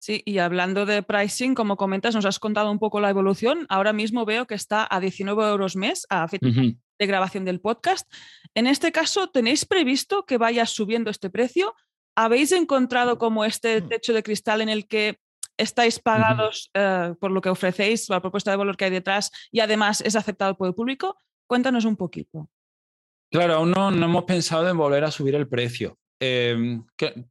Sí, 0.02 0.22
y 0.26 0.40
hablando 0.40 0.86
de 0.86 1.04
pricing, 1.04 1.56
como 1.56 1.78
comentas, 1.78 2.14
nos 2.14 2.26
has 2.26 2.40
contado 2.40 2.70
un 2.70 2.78
poco 2.78 3.00
la 3.00 3.10
evolución. 3.10 3.66
Ahora 3.70 3.94
mismo 3.94 4.26
veo 4.26 4.46
que 4.46 4.56
está 4.56 4.86
a 4.92 5.00
19 5.00 5.52
euros 5.52 5.78
mes 5.78 6.06
a 6.10 6.28
fecha 6.28 6.48
de 6.48 7.08
grabación 7.08 7.46
del 7.46 7.62
podcast. 7.62 8.12
En 8.54 8.68
este 8.68 8.92
caso, 8.92 9.30
¿tenéis 9.30 9.66
previsto 9.66 10.26
que 10.26 10.38
vaya 10.38 10.66
subiendo 10.66 11.10
este 11.10 11.30
precio? 11.30 11.76
¿Habéis 12.16 12.52
encontrado 12.52 13.18
como 13.18 13.46
este 13.46 13.82
mm. 13.82 13.90
techo 13.90 14.14
de 14.14 14.24
cristal 14.24 14.62
en 14.62 14.70
el 14.70 14.88
que 14.88 15.20
estáis 15.58 16.00
pagados 16.00 16.70
eh, 16.74 17.14
por 17.20 17.32
lo 17.32 17.42
que 17.42 17.50
ofrecéis, 17.50 18.10
la 18.10 18.22
propuesta 18.22 18.52
de 18.52 18.58
valor 18.58 18.78
que 18.78 18.86
hay 18.86 18.92
detrás 18.92 19.32
y 19.52 19.60
además 19.60 20.02
es 20.02 20.16
aceptado 20.16 20.56
por 20.56 20.68
el 20.68 20.74
público? 20.74 21.18
Cuéntanos 21.48 21.86
un 21.86 21.96
poquito. 21.96 22.50
Claro, 23.32 23.56
aún 23.56 23.72
no, 23.72 23.90
hemos 23.90 24.24
pensado 24.24 24.70
en 24.70 24.78
volver 24.78 25.04
a 25.04 25.12
subir 25.12 25.36
el 25.36 25.48
precio. 25.48 25.98
Em, 26.20 26.86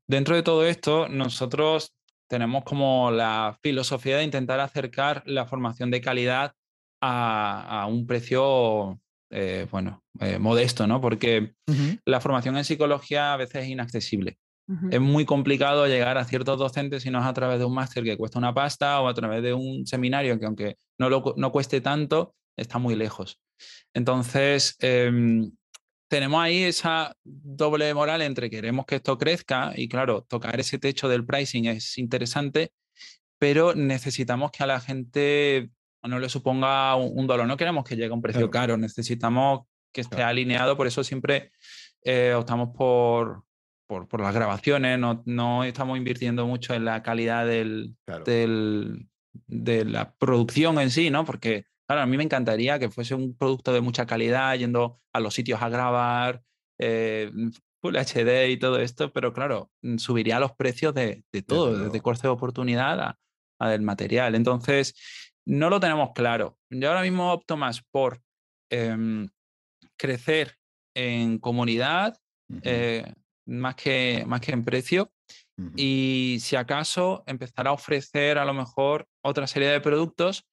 dentro 0.06 0.36
de 0.36 0.42
todo 0.42 0.66
esto, 0.66 1.08
nosotros 1.08 1.94
tenemos 2.28 2.64
como 2.64 3.10
la 3.10 3.58
filosofía 3.62 4.18
de 4.18 4.24
intentar 4.24 4.60
acercar 4.60 5.22
la 5.26 5.46
formación 5.46 5.90
de 5.90 6.00
calidad 6.00 6.52
a, 7.00 7.86
un 7.88 8.06
precio, 8.06 8.98
eh, 9.30 9.66
bueno, 9.70 10.02
eh, 10.20 10.38
modesto, 10.38 10.86
¿no? 10.86 11.00
Porque 11.00 11.54
la 12.06 12.20
formación 12.20 12.56
en 12.56 12.64
psicología 12.64 13.34
a 13.34 13.36
veces 13.36 13.64
es 13.64 13.68
inaccesible. 13.68 14.38
Es 14.90 15.00
muy 15.00 15.26
complicado 15.26 15.86
llegar 15.86 16.16
a 16.16 16.24
ciertos 16.24 16.58
docentes 16.58 17.02
si 17.02 17.10
no 17.10 17.20
es 17.20 17.26
a 17.26 17.34
través 17.34 17.58
de 17.58 17.66
un 17.66 17.74
máster 17.74 18.02
que 18.02 18.16
cuesta 18.16 18.38
una 18.38 18.54
pasta 18.54 19.00
o 19.02 19.08
a 19.08 19.14
través 19.14 19.42
de 19.42 19.52
un 19.52 19.86
seminario 19.86 20.38
que 20.38 20.46
aunque 20.46 20.78
no, 20.96 21.10
lo, 21.10 21.34
no 21.36 21.52
cueste 21.52 21.82
tanto, 21.82 22.34
está 22.56 22.78
muy 22.78 22.94
lejos. 22.94 23.40
Entonces, 23.92 24.76
em, 24.80 25.52
tenemos 26.08 26.40
ahí 26.40 26.62
esa 26.62 27.14
doble 27.24 27.92
moral 27.92 28.22
entre 28.22 28.48
queremos 28.48 28.86
que 28.86 28.96
esto 28.96 29.18
crezca 29.18 29.72
y 29.76 29.88
claro, 29.88 30.22
tocar 30.22 30.58
ese 30.58 30.78
techo 30.78 31.08
del 31.08 31.26
pricing 31.26 31.66
es 31.66 31.98
interesante, 31.98 32.72
pero 33.38 33.74
necesitamos 33.74 34.50
que 34.50 34.62
a 34.62 34.66
la 34.66 34.80
gente 34.80 35.70
no 36.02 36.18
le 36.18 36.28
suponga 36.28 36.94
un, 36.96 37.26
dolor. 37.26 37.46
No 37.46 37.56
queremos 37.56 37.84
que 37.84 37.96
llegue 37.96 38.10
a 38.10 38.14
un 38.14 38.22
precio 38.22 38.50
caro, 38.50 38.76
necesitamos 38.76 39.62
que 39.92 40.02
esté 40.02 40.22
alineado, 40.22 40.76
por 40.76 40.86
eso 40.86 41.04
siempre 41.04 41.52
eh, 42.02 42.34
optamos 42.34 42.70
por, 42.76 43.44
por, 43.86 44.20
las 44.20 44.34
grabaciones, 44.34 44.98
no, 44.98 45.64
estamos 45.64 45.98
invirtiendo 45.98 46.46
mucho 46.46 46.74
en 46.74 46.84
la 46.84 47.02
calidad 47.02 47.46
del, 47.46 47.96
de 49.46 49.84
la 49.84 50.14
producción 50.14 50.78
en 50.80 50.90
sí, 50.90 51.10
¿no? 51.10 51.24
Porque 51.24 51.66
Claro, 51.86 52.02
a 52.02 52.06
mí 52.06 52.16
me 52.16 52.24
encantaría 52.24 52.78
que 52.78 52.90
fuese 52.90 53.14
un 53.14 53.36
producto 53.36 53.72
de 53.72 53.82
mucha 53.82 54.06
calidad, 54.06 54.56
yendo 54.56 55.00
a 55.12 55.20
los 55.20 55.34
sitios 55.34 55.60
a 55.60 55.68
grabar, 55.68 56.42
eh, 56.78 57.30
Full 57.82 57.96
HD 57.96 58.48
y 58.48 58.56
todo 58.56 58.78
esto, 58.80 59.12
pero 59.12 59.34
claro, 59.34 59.70
mm, 59.82 59.98
subiría 59.98 60.40
los 60.40 60.52
precios 60.52 60.94
de, 60.94 61.24
todo, 61.46 61.76
desde 61.76 62.00
coste 62.00 62.26
de 62.26 62.32
oportunidad 62.32 63.18
a, 63.58 63.68
del 63.68 63.82
material. 63.82 64.34
Entonces, 64.34 64.94
no 65.46 65.68
lo 65.68 65.80
tenemos 65.80 66.12
claro. 66.14 66.58
Yo 66.70 66.88
ahora 66.88 67.02
mismo 67.02 67.30
opto 67.30 67.58
más 67.58 67.82
por 67.82 68.22
em, 68.70 69.28
crecer 69.98 70.56
en 70.94 71.38
comunidad 71.38 72.16
eh, 72.62 73.12
más, 73.46 73.74
que, 73.74 74.24
más 74.26 74.40
que 74.40 74.52
en 74.52 74.64
precio. 74.64 75.10
Y 75.76 76.38
si 76.40 76.56
acaso 76.56 77.22
empezar 77.26 77.68
a 77.68 77.72
ofrecer 77.72 78.38
a 78.38 78.44
lo 78.44 78.52
mejor 78.52 79.06
otra 79.22 79.46
serie 79.46 79.68
de 79.68 79.80
productos 79.80 80.44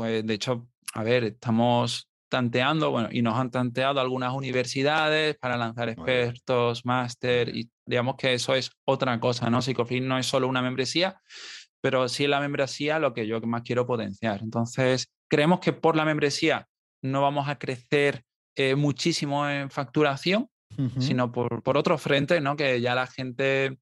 pues 0.00 0.24
de 0.24 0.32
hecho, 0.32 0.66
a 0.94 1.02
ver, 1.02 1.24
estamos 1.24 2.08
tanteando, 2.30 2.90
bueno, 2.90 3.10
y 3.12 3.20
nos 3.20 3.36
han 3.36 3.50
tanteado 3.50 4.00
algunas 4.00 4.32
universidades 4.32 5.36
para 5.36 5.58
lanzar 5.58 5.90
expertos, 5.90 6.86
máster, 6.86 7.54
y 7.54 7.70
digamos 7.84 8.16
que 8.16 8.32
eso 8.32 8.54
es 8.54 8.70
otra 8.86 9.20
cosa, 9.20 9.50
¿no? 9.50 9.60
Psicoflip 9.60 10.02
no 10.02 10.16
es 10.16 10.24
solo 10.24 10.48
una 10.48 10.62
membresía, 10.62 11.20
pero 11.82 12.08
sí 12.08 12.24
es 12.24 12.30
la 12.30 12.40
membresía 12.40 12.98
lo 12.98 13.12
que 13.12 13.26
yo 13.26 13.42
más 13.42 13.60
quiero 13.60 13.86
potenciar. 13.86 14.40
Entonces, 14.42 15.12
creemos 15.28 15.60
que 15.60 15.74
por 15.74 15.96
la 15.96 16.06
membresía 16.06 16.66
no 17.02 17.20
vamos 17.20 17.46
a 17.50 17.58
crecer 17.58 18.22
eh, 18.56 18.76
muchísimo 18.76 19.46
en 19.50 19.70
facturación, 19.70 20.48
sino 20.98 21.32
por, 21.32 21.62
por 21.62 21.76
otro 21.76 21.98
frente, 21.98 22.40
¿no? 22.40 22.56
Que 22.56 22.80
ya 22.80 22.94
la 22.94 23.06
gente 23.06 23.78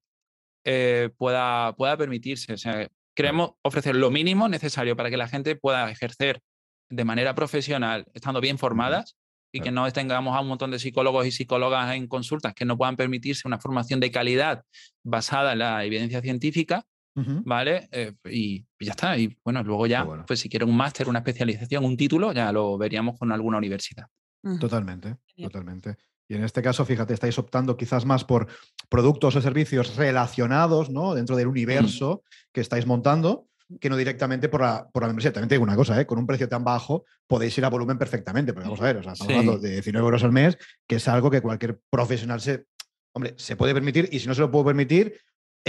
eh, 0.63 1.09
pueda, 1.17 1.73
pueda 1.73 1.95
permitirse. 1.97 2.53
O 2.53 2.57
sea, 2.57 2.89
Queremos 3.19 3.51
ofrecer 3.63 3.97
lo 3.97 4.11
mínimo 4.11 4.47
necesario 4.47 4.95
para 4.95 5.09
que 5.09 5.17
la 5.17 5.27
gente 5.27 5.57
pueda 5.57 5.91
ejercer 5.91 6.41
de 6.89 7.03
manera 7.03 7.35
profesional, 7.35 8.05
estando 8.13 8.39
bien 8.39 8.57
formadas 8.57 9.17
y 9.51 9.59
que 9.59 9.71
no 9.71 9.91
tengamos 9.91 10.37
a 10.37 10.39
un 10.39 10.47
montón 10.47 10.71
de 10.71 10.79
psicólogos 10.79 11.25
y 11.25 11.31
psicólogas 11.31 11.93
en 11.95 12.07
consultas 12.07 12.53
que 12.53 12.63
no 12.63 12.77
puedan 12.77 12.95
permitirse 12.95 13.45
una 13.45 13.59
formación 13.59 13.99
de 13.99 14.09
calidad 14.09 14.63
basada 15.03 15.51
en 15.51 15.59
la 15.59 15.83
evidencia 15.83 16.21
científica, 16.21 16.85
¿vale? 17.13 17.89
Eh, 17.91 18.13
y, 18.31 18.65
ya 18.79 18.91
está. 18.91 19.17
Y 19.17 19.37
bueno, 19.43 19.63
luego 19.63 19.85
ya, 19.85 20.07
pues 20.25 20.39
si 20.39 20.47
quieren 20.47 20.69
un 20.69 20.77
máster, 20.77 21.09
una 21.09 21.19
especialización, 21.19 21.83
un 21.83 21.97
título, 21.97 22.31
ya 22.31 22.53
lo 22.53 22.77
veríamos 22.77 23.19
con 23.19 23.33
alguna 23.33 23.57
universidad. 23.57 24.05
Totalmente, 24.61 25.17
totalmente. 25.35 25.97
Y 26.29 26.35
en 26.35 26.43
este 26.43 26.61
caso, 26.61 26.85
fíjate, 26.85 27.13
estáis 27.13 27.37
optando 27.39 27.75
quizás 27.75 28.05
más 28.05 28.23
por 28.23 28.47
productos 28.87 29.35
o 29.35 29.41
servicios 29.41 29.95
relacionados 29.95 30.91
¿no? 30.91 31.15
dentro 31.15 31.35
del 31.35 31.47
universo 31.47 32.23
que 32.53 32.61
estáis 32.61 32.85
montando, 32.85 33.47
que 33.81 33.89
no 33.89 33.97
directamente 33.97 34.47
por 34.47 34.61
la, 34.61 34.87
por 34.93 35.01
la 35.01 35.07
membresía. 35.07 35.33
También 35.33 35.49
te 35.49 35.55
digo 35.55 35.63
una 35.63 35.75
cosa, 35.75 35.99
¿eh? 35.99 36.05
con 36.05 36.19
un 36.19 36.27
precio 36.27 36.47
tan 36.47 36.63
bajo 36.63 37.03
podéis 37.27 37.57
ir 37.57 37.65
a 37.65 37.69
volumen 37.69 37.97
perfectamente, 37.97 38.53
porque 38.53 38.67
vamos 38.67 38.79
a 38.81 38.83
ver, 38.83 38.97
o 38.97 39.03
sea, 39.03 39.13
estamos 39.13 39.33
hablando 39.33 39.57
de 39.57 39.71
19 39.71 40.05
euros 40.05 40.23
al 40.23 40.31
mes, 40.31 40.57
que 40.87 40.97
es 40.97 41.07
algo 41.07 41.31
que 41.31 41.41
cualquier 41.41 41.79
profesional 41.89 42.41
se, 42.41 42.65
hombre, 43.13 43.33
se 43.37 43.55
puede 43.55 43.73
permitir 43.73 44.07
y 44.11 44.19
si 44.19 44.27
no 44.27 44.35
se 44.35 44.41
lo 44.41 44.51
puede 44.51 44.65
permitir, 44.65 45.19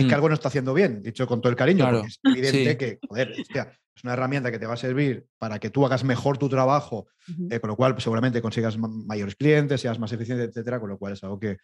es 0.00 0.06
que 0.06 0.12
mm. 0.12 0.14
algo 0.14 0.28
no 0.28 0.34
está 0.34 0.48
haciendo 0.48 0.74
bien, 0.74 1.02
dicho 1.02 1.26
con 1.26 1.40
todo 1.40 1.50
el 1.50 1.56
cariño, 1.56 1.88
porque 1.90 2.08
es 2.08 2.20
evidente 2.24 2.76
que, 2.76 2.98
joder, 3.08 3.32
hostia, 3.40 3.72
es 3.94 4.04
una 4.04 4.14
herramienta 4.14 4.50
que 4.50 4.58
te 4.58 4.66
va 4.66 4.74
a 4.74 4.78
servir 4.78 5.26
para 5.38 5.58
que 5.58 5.70
tú 5.70 5.84
hagas 5.84 6.04
mejor 6.04 6.38
tu 6.38 6.48
trabajo, 6.48 7.06
eh, 7.50 7.60
con 7.60 7.68
lo 7.68 7.76
cual 7.76 7.92
pues, 7.94 8.04
seguramente 8.04 8.40
consigas 8.40 8.78
mayores 8.78 9.36
clientes, 9.36 9.80
seas 9.80 9.98
más 9.98 10.12
eficiente, 10.12 10.44
etcétera, 10.44 10.80
con 10.80 10.88
lo 10.88 10.98
cual 10.98 11.12
es 11.12 11.22
algo 11.24 11.38
que, 11.38 11.58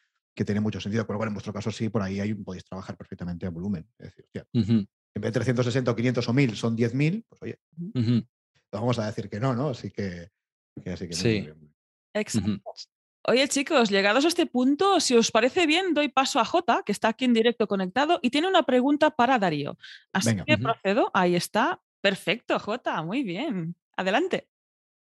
tiene 0.45 0.61
mucho 0.61 0.79
sentido. 0.81 1.07
Con 1.07 1.15
lo 1.15 1.19
cual, 1.19 1.29
en 1.29 1.35
vuestro 1.35 1.53
caso, 1.53 1.71
sí, 1.71 1.89
por 1.89 2.03
ahí 2.03 2.21
hay, 2.21 2.35
podéis 2.35 2.63
trabajar 2.65 2.95
perfectamente 2.95 3.47
a 3.47 3.51
volumen. 3.51 3.89
Es 3.99 4.15
decir, 4.15 4.27
en 4.53 5.23
vez 5.23 5.33
de 5.33 5.33
360 5.33 5.91
o 5.91 5.97
500 5.97 6.29
o 6.29 6.33
1000 6.35 6.57
son 6.57 6.77
10.000, 6.77 7.25
pues 7.27 7.41
oye, 7.41 7.59
vamos 8.71 8.99
a 8.99 9.07
decir 9.07 9.31
que 9.31 9.41
no, 9.41 9.55
¿no? 9.55 9.71
Así 9.71 9.91
que, 9.91 10.29
así 10.85 11.09
que 11.09 11.15
sí. 11.15 11.49
Exacto. 12.13 12.61
Oye, 13.29 13.49
chicos, 13.49 13.91
llegados 13.91 14.25
a 14.25 14.29
este 14.29 14.47
punto, 14.47 15.01
si 15.01 15.17
os 15.17 15.33
parece 15.33 15.67
bien, 15.67 15.95
doy 15.95 16.09
paso 16.09 16.39
a 16.39 16.45
Jota, 16.45 16.85
que 16.87 16.93
está 16.93 17.09
aquí 17.09 17.25
en 17.25 17.35
directo 17.35 17.67
conectado, 17.67 18.21
y 18.23 18.31
tiene 18.31 18.47
una 18.47 18.63
pregunta 18.63 19.11
para 19.11 19.41
Darío. 19.41 19.77
Así 20.13 20.37
que 20.47 20.57
procedo. 20.59 21.11
Ahí 21.13 21.35
está. 21.35 21.81
Perfecto, 22.01 22.57
Jota, 22.61 23.03
muy 23.03 23.25
bien. 23.25 23.75
Adelante. 23.97 24.49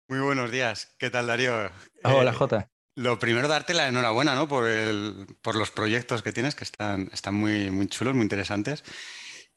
Muy 0.08 0.20
buenos 0.20 0.50
días. 0.50 0.96
¿Qué 0.98 1.10
tal, 1.10 1.28
Darío? 1.28 1.70
Hola, 2.04 2.32
eh, 2.32 2.34
Jota. 2.34 2.72
Lo 2.96 3.20
primero, 3.20 3.50
darte 3.50 3.74
la 3.74 3.90
enhorabuena 3.90 4.34
¿no? 4.34 4.48
por, 4.48 4.66
el, 4.66 5.28
por 5.42 5.56
los 5.56 5.72
proyectos 5.72 6.24
que 6.24 6.32
tienes, 6.32 6.56
que 6.56 6.64
están, 6.64 7.10
están 7.12 7.36
muy, 7.36 7.70
muy 7.70 7.88
chulos, 7.88 8.14
muy 8.14 8.24
interesantes. 8.24 8.86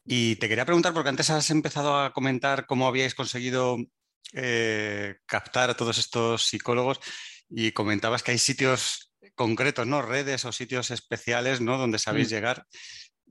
Y 0.04 0.34
te 0.36 0.48
quería 0.48 0.64
preguntar, 0.64 0.92
porque 0.92 1.10
antes 1.10 1.30
has 1.30 1.48
empezado 1.50 1.96
a 1.96 2.12
comentar 2.12 2.66
cómo 2.66 2.88
habíais 2.88 3.14
conseguido 3.14 3.76
eh, 4.32 5.14
captar 5.26 5.70
a 5.70 5.76
todos 5.76 5.98
estos 5.98 6.44
psicólogos 6.44 6.98
y 7.50 7.72
comentabas 7.72 8.22
que 8.22 8.32
hay 8.32 8.38
sitios 8.38 9.12
concretos, 9.34 9.86
¿no? 9.86 10.02
Redes 10.02 10.44
o 10.44 10.52
sitios 10.52 10.90
especiales, 10.90 11.60
¿no? 11.60 11.78
Donde 11.78 11.98
sabéis 11.98 12.28
mm. 12.28 12.30
llegar 12.30 12.66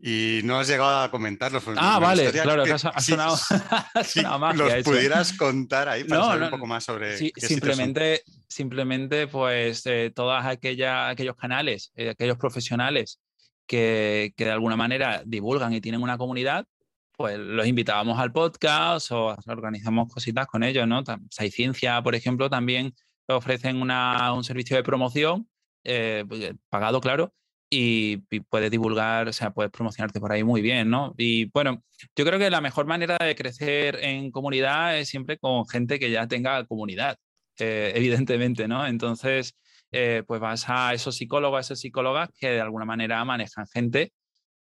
y 0.01 0.41
no 0.43 0.59
has 0.59 0.67
llegado 0.67 0.99
a 1.01 1.11
comentarlos. 1.11 1.63
Pues 1.63 1.77
ah, 1.79 1.99
vale, 1.99 2.31
claro, 2.31 2.63
que, 2.63 2.71
ha 2.71 2.77
sonado, 2.77 3.37
si, 4.05 4.21
los 4.21 4.83
pudieras 4.83 5.33
contar 5.33 5.89
ahí 5.89 6.03
para 6.03 6.23
saber 6.23 6.43
un 6.43 6.49
poco 6.49 6.67
más 6.67 6.83
sobre. 6.83 7.17
simplemente, 7.35 8.23
simplemente, 8.47 9.27
pues, 9.27 9.85
eh, 9.85 10.11
todos 10.15 10.43
aquellos 10.43 11.35
canales, 11.35 11.91
eh, 11.95 12.09
aquellos 12.09 12.37
profesionales 12.37 13.19
que, 13.65 14.33
que, 14.37 14.45
de 14.45 14.51
alguna 14.51 14.75
manera 14.75 15.23
divulgan 15.25 15.73
y 15.73 15.81
tienen 15.81 16.01
una 16.01 16.17
comunidad, 16.17 16.65
pues 17.13 17.37
los 17.39 17.65
invitábamos 17.65 18.19
al 18.19 18.31
podcast 18.31 19.11
o 19.11 19.35
organizamos 19.47 20.13
cositas 20.13 20.45
con 20.45 20.63
ellos, 20.63 20.87
¿no? 20.87 21.03
Ciencia, 21.31 22.01
por 22.03 22.13
ejemplo, 22.13 22.49
también 22.49 22.93
ofrecen 23.27 23.81
una, 23.81 24.33
un 24.33 24.43
servicio 24.43 24.77
de 24.77 24.83
promoción, 24.83 25.49
eh, 25.83 26.25
pues, 26.27 26.53
pagado, 26.69 27.01
claro, 27.01 27.33
y, 27.69 28.17
puedes 28.49 28.71
divulgar, 28.71 29.27
o 29.27 29.33
sea, 29.33 29.51
puedes 29.51 29.71
promocionarte 29.71 30.19
por 30.19 30.31
ahí 30.31 30.43
muy 30.43 30.61
bien, 30.61 30.89
¿no? 30.89 31.13
Y 31.17 31.45
bueno, 31.51 31.83
yo 32.15 32.25
creo 32.25 32.39
que 32.39 32.49
la 32.49 32.61
mejor 32.61 32.85
manera 32.85 33.17
de 33.19 33.35
crecer 33.35 33.99
en 34.03 34.31
comunidad 34.31 34.97
es 34.97 35.09
siempre 35.09 35.37
con 35.37 35.67
gente 35.67 35.99
que 35.99 36.11
ya 36.11 36.27
tenga 36.27 36.65
comunidad, 36.65 37.17
eh, 37.59 37.93
evidentemente, 37.95 38.67
¿no? 38.67 38.85
Entonces, 38.87 39.55
eh, 39.91 40.23
pues 40.27 40.39
vas 40.41 40.65
a 40.69 40.93
esos 40.93 41.15
psicólogos, 41.17 41.57
a 41.57 41.61
esas 41.61 41.79
psicólogas 41.79 42.29
que 42.39 42.49
de 42.49 42.61
alguna 42.61 42.85
manera 42.85 43.23
manejan 43.25 43.67
gente 43.67 44.13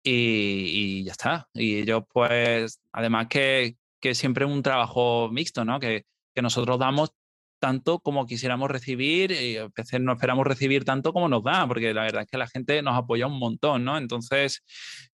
y, 0.03 1.03
ya 1.03 1.11
está. 1.11 1.47
Y 1.53 1.77
ellos, 1.79 2.03
pues, 2.11 2.81
además 2.91 3.27
que, 3.29 3.77
que 3.99 4.15
siempre 4.15 4.45
un 4.45 4.63
trabajo 4.63 5.29
mixto, 5.31 5.65
¿no? 5.65 5.79
Que, 5.79 6.05
que 6.33 6.41
nosotros 6.41 6.79
damos 6.79 7.11
tanto 7.65 7.97
como 7.97 8.27
quisiéramos 8.27 8.69
recibir 8.69 9.31
y 9.31 9.57
a 9.57 9.69
veces 9.75 9.99
no 9.99 10.13
esperamos 10.13 10.45
recibir 10.45 10.85
tanto 10.85 11.11
como 11.13 11.27
nos 11.27 11.43
da, 11.43 11.67
porque 11.67 11.95
la 11.95 12.03
verdad 12.03 12.21
es 12.21 12.27
que 12.27 12.37
la 12.37 12.45
gente 12.45 12.79
nos 12.83 12.95
apoya 12.95 13.25
un 13.25 13.39
montón, 13.39 13.83
¿no? 13.83 13.97
Entonces, 13.97 14.63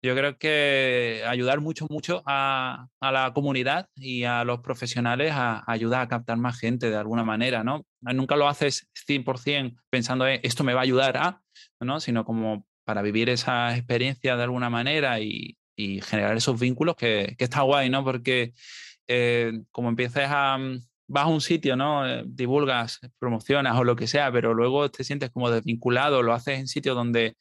yo 0.01 0.13
creo 0.15 0.37
que 0.37 1.23
ayudar 1.25 1.61
mucho, 1.61 1.87
mucho 1.89 2.23
a, 2.25 2.87
la 2.99 3.31
comunidad 3.33 3.87
y 3.95 4.25
a 4.25 4.43
los 4.43 4.59
profesionales 4.59 5.31
a, 5.33 5.63
ayudar 5.65 6.01
a 6.01 6.07
captar 6.09 6.35
más 6.35 6.59
gente 6.59 6.89
de 6.89 6.97
alguna 6.97 7.23
manera, 7.23 7.63
¿no? 7.63 7.85
Nunca 8.01 8.35
lo 8.35 8.49
haces 8.49 8.89
100% 9.07 9.77
pensando 9.89 10.27
en 10.27 10.41
esto 10.43 10.65
me 10.65 10.73
va 10.73 10.81
a 10.81 10.83
ayudar 10.83 11.15
a, 11.15 11.41
¿no? 11.79 12.01
Sino 12.01 12.25
como 12.25 12.67
para 12.83 13.01
vivir 13.01 13.29
esa 13.29 13.77
experiencia 13.77 14.35
de 14.35 14.43
alguna 14.43 14.69
manera 14.69 15.21
y, 15.21 15.55
generar 15.77 16.35
esos 16.35 16.59
vínculos 16.59 16.95
que, 16.97 17.33
está 17.39 17.61
guay, 17.61 17.89
¿no? 17.89 18.03
Porque 18.03 18.51
eh, 19.07 19.63
como 19.71 19.89
empieces 19.89 20.27
a, 20.29 20.57
mm, 20.57 20.90
vas 21.11 21.25
a 21.25 21.27
un 21.27 21.41
sitio, 21.41 21.75
¿no? 21.75 22.07
Eh, 22.07 22.23
divulgas, 22.25 22.99
promocionas 23.19 23.77
o 23.77 23.83
lo 23.83 23.95
que 23.95 24.07
sea, 24.07 24.31
pero 24.31 24.53
luego 24.53 24.89
te 24.89 25.03
sientes 25.03 25.29
como 25.31 25.49
desvinculado, 25.49 26.23
lo 26.23 26.33
haces 26.33 26.59
en 26.59 26.67
sitios 26.67 26.95
donde 26.95 27.35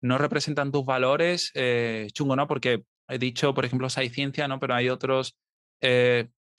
no 0.00 0.18
representan 0.18 0.72
tus 0.72 0.84
valores, 0.84 1.52
eh, 1.54 2.08
chungo, 2.12 2.36
¿no? 2.36 2.48
Porque 2.48 2.84
he 3.08 3.18
dicho, 3.18 3.54
por 3.54 3.64
ejemplo, 3.64 3.88
hay 3.94 4.08
ciencia, 4.10 4.48
¿no? 4.48 4.58
Pero 4.58 4.74
hay 4.74 4.88
otros, 4.88 5.36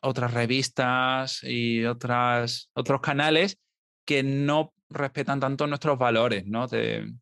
otras 0.02 0.34
revistas 0.34 1.44
y 1.44 1.86
otras, 1.86 2.70
otros 2.74 3.02
canales 3.02 3.58
que 4.06 4.24
no 4.24 4.74
respetan 4.90 5.40
tanto 5.40 5.68
nuestros 5.68 5.98
valores, 5.98 6.46
¿no? 6.46 6.68
De, 6.68 7.14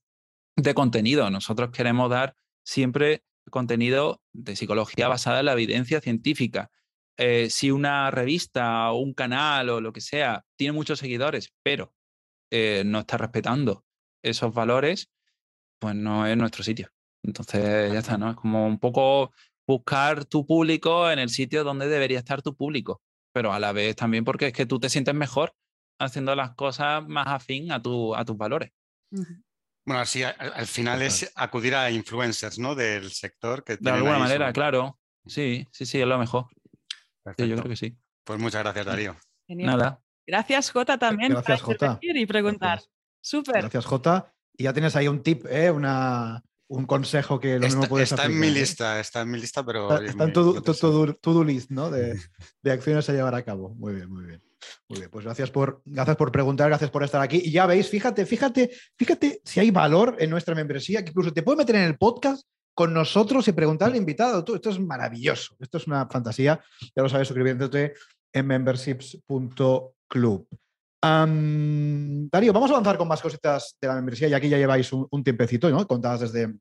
de 0.56 0.74
contenido. 0.74 1.30
Nosotros 1.30 1.72
queremos 1.72 2.10
dar 2.10 2.36
siempre 2.64 3.24
contenido 3.50 4.22
de 4.34 4.56
psicología 4.56 5.08
basada 5.08 5.40
en 5.40 5.46
la 5.46 5.54
evidencia 5.54 6.02
científica. 6.02 6.70
Eh, 7.18 7.50
si 7.50 7.72
una 7.72 8.10
revista 8.10 8.92
o 8.92 9.00
un 9.00 9.14
canal 9.14 9.70
o 9.70 9.82
lo 9.82 9.94
que 9.94 10.02
sea 10.02 10.44
tiene 10.56 10.74
muchos 10.74 11.00
seguidores, 11.00 11.54
pero 11.64 11.94
eh, 12.52 12.84
no 12.86 13.00
está 13.00 13.18
respetando 13.18 13.86
esos 14.24 14.54
valores, 14.54 15.10
pues 15.80 15.96
no 15.96 16.26
es 16.26 16.38
nuestro 16.38 16.64
sitio. 16.64 16.90
Entonces 17.24 17.92
ya 17.92 18.00
está, 18.00 18.18
¿no? 18.18 18.32
Es 18.32 18.36
como 18.36 18.66
un 18.66 18.80
poco 18.80 19.34
buscar 19.68 20.26
tu 20.26 20.46
público 20.46 21.10
en 21.10 21.20
el 21.20 21.30
sitio 21.30 21.64
donde 21.64 21.88
debería 21.88 22.20
estar 22.20 22.42
tu 22.42 22.56
público, 22.56 23.02
pero 23.34 23.54
a 23.54 23.60
la 23.60 23.72
vez 23.72 23.96
también 23.96 24.24
porque 24.24 24.48
es 24.48 24.54
que 24.54 24.66
tú 24.66 24.80
te 24.80 24.90
sientes 24.90 25.14
mejor 25.16 25.54
haciendo 26.00 26.36
las 26.36 26.56
cosas 26.56 27.08
más 27.08 27.28
afín 27.28 27.72
a, 27.72 27.82
tu, 27.82 28.16
a 28.16 28.26
tus 28.26 28.38
valores. 28.38 28.72
Bueno, 29.86 30.02
así 30.02 30.24
al, 30.24 30.68
final 30.68 31.02
es 31.02 31.32
acudir 31.36 31.76
a 31.76 31.90
influencers, 31.92 32.60
¿no? 32.60 32.76
Del 32.76 33.12
sector 33.12 33.64
que 33.64 33.78
De 33.78 33.92
alguna 33.92 34.20
manera, 34.20 34.52
claro. 34.54 35.00
Sí, 35.26 35.68
sí, 35.72 35.86
sí, 35.86 36.02
es 36.02 36.08
lo 36.08 36.18
mejor. 36.18 36.48
Yo 37.38 37.56
creo 37.56 37.70
que 37.70 37.76
sí. 37.76 37.98
Pues 38.24 38.40
muchas 38.40 38.64
gracias, 38.64 38.86
Darío. 38.86 39.16
Nada. 39.48 40.02
Gracias, 40.26 40.72
Jota, 40.72 40.98
también. 40.98 41.32
Gracias, 41.32 41.62
Jota. 41.62 42.00
Y 42.02 42.26
preguntar. 42.26 42.82
Súper. 43.20 43.62
Gracias, 43.62 43.86
Jota. 43.86 44.34
Y 44.56 44.64
ya 44.64 44.74
tienes 44.74 44.96
ahí 44.96 45.08
un 45.08 45.24
tip, 45.24 45.46
¿eh? 45.48 45.72
Una, 45.72 46.44
un 46.68 46.86
consejo 46.86 47.40
que 47.40 47.56
lo 47.60 47.66
mismo 47.66 47.88
puedes 47.88 48.12
Está 48.12 48.26
en 48.26 48.40
mi 48.40 48.48
¿eh? 48.48 48.52
lista, 48.52 49.00
está 49.00 49.22
en 49.22 49.32
mi 49.32 49.40
lista, 49.40 49.66
pero... 49.66 50.02
Está, 50.02 50.24
en 50.24 50.34
tu 50.34 50.62
to-do 50.62 51.44
list, 51.44 51.70
¿no? 51.70 51.90
De, 51.90 52.20
de 52.62 52.72
acciones 52.72 53.10
a 53.10 53.14
llevar 53.14 53.36
a 53.36 53.44
cabo. 53.44 53.76
Muy 53.76 53.94
bien, 53.94 54.10
muy 54.10 54.26
bien. 54.26 54.42
Muy 54.88 55.00
bien, 55.00 55.10
pues 55.10 55.26
gracias 55.26 55.50
por, 55.50 55.82
gracias 55.86 56.16
por 56.18 56.32
preguntar, 56.32 56.70
gracias 56.70 56.92
por 56.92 57.04
estar 57.04 57.22
aquí. 57.22 57.42
Y 57.44 57.52
ya 57.52 57.66
veis, 57.66 57.90
fíjate, 57.90 58.26
fíjate, 58.26 58.70
fíjate 58.96 59.42
si 59.44 59.60
hay 59.60 59.72
valor 59.72 60.16
en 60.20 60.30
nuestra 60.30 60.54
membresía, 60.54 61.04
que 61.04 61.10
incluso 61.10 61.34
te 61.34 61.44
puede 61.44 61.58
meter 61.58 61.76
en 61.78 61.84
el 61.84 61.98
podcast 61.98 62.48
con 62.82 62.96
nosotros 62.96 63.48
y 63.48 63.52
preguntar 63.52 63.92
al 63.92 63.96
invitado. 63.96 64.44
Tú, 64.44 64.56
esto 64.56 64.72
es 64.72 64.80
maravilloso, 64.80 65.56
esto 65.60 65.78
es 65.78 65.86
una 65.86 66.08
fantasía. 66.08 66.60
Ya 66.96 67.04
lo 67.04 67.10
sabes 67.10 67.28
suscribiéndote 67.28 67.94
en 68.34 68.48
memberships.club. 68.48 70.48
Darío, 71.04 72.54
vamos 72.54 72.72
a 72.72 72.74
avanzar 72.74 72.98
con 72.98 73.08
más 73.08 73.22
cositas 73.22 73.78
de 73.80 73.88
la 73.88 73.94
membresía, 73.94 74.30
y 74.30 74.34
aquí 74.34 74.50
ya 74.50 74.58
lleváis 74.58 74.92
un, 74.92 75.24
tiempecito, 75.24 75.70
¿no? 75.70 75.88
Contadas 75.88 76.22
desde, 76.22 76.56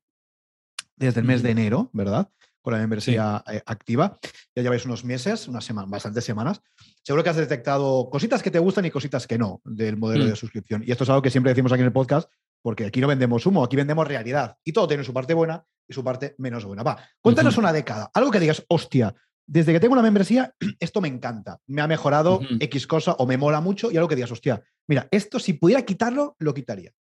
desde 0.95 1.21
el 1.21 1.27
mes 1.27 1.43
de 1.43 1.53
enero, 1.53 1.89
¿verdad? 1.95 2.29
con 2.61 2.75
la 2.75 2.81
membresía 2.81 3.43
eh, 3.51 3.63
activa. 3.65 4.19
Ya 4.55 4.63
lleváis 4.63 4.85
unos 4.85 5.03
meses, 5.03 5.49
unas 5.49 5.65
semanas, 5.65 5.89
bastantes 5.89 6.23
semanas. 6.23 6.61
Seguro 7.03 7.25
que 7.25 7.31
has 7.31 7.37
detectado 7.37 8.11
cositas 8.11 8.43
que 8.43 8.51
te 8.51 8.59
gustan 8.59 8.85
y 8.85 8.91
cositas 8.91 9.27
que 9.27 9.39
no 9.39 9.63
del 9.65 9.97
modelo 9.97 10.27
de 10.27 10.33
mm. 10.33 10.37
suscripción. 10.37 10.85
Y 10.87 10.93
esto 10.93 11.05
es 11.05 11.09
algo 11.09 11.23
que 11.23 11.31
siempre 11.31 11.53
decimos 11.53 11.73
aquí 11.73 11.81
en 11.81 11.87
el 11.87 11.95
podcast, 11.95 12.31
porque 12.61 12.85
aquí 12.85 13.01
no 13.01 13.09
vendemos 13.09 13.47
humo, 13.47 13.65
aquí 13.65 13.77
vendemos 13.77 14.07
realidad. 14.07 14.59
Y 14.63 14.75
todo 14.75 14.87
tiene 14.87 15.03
su 15.03 15.15
parte 15.15 15.33
buena 15.33 15.65
y 15.91 15.93
su 15.93 16.05
parte 16.05 16.37
menos 16.39 16.65
buena. 16.65 16.85
Va, 16.85 16.97
cuéntanos 17.21 17.59
una 17.59 17.73
década, 17.73 18.11
algo 18.15 18.31
que 18.31 18.39
digas, 18.39 18.65
hostia, 18.69 19.15
desde 19.47 19.73
que 19.73 19.81
tengo 19.81 19.95
una 19.95 20.03
membresía, 20.03 20.55
esto 20.79 21.01
me 21.01 21.09
encanta, 21.09 21.59
me 21.67 21.83
ha 21.83 21.89
mejorado 21.89 22.41
X 22.61 22.87
cosa 22.87 23.13
o 23.15 23.27
me 23.27 23.37
mola 23.37 23.61
mucho 23.61 23.91
y 23.91 23.97
algo 23.97 24.09
que 24.09 24.15
digas, 24.15 24.31
hostia, 24.31 24.63
mira, 24.87 25.09
esto 25.11 25.41
si 25.41 25.55
pudiera 25.55 25.85
quitarlo, 25.85 26.37
lo 26.39 26.55
quitaría. 26.55 26.93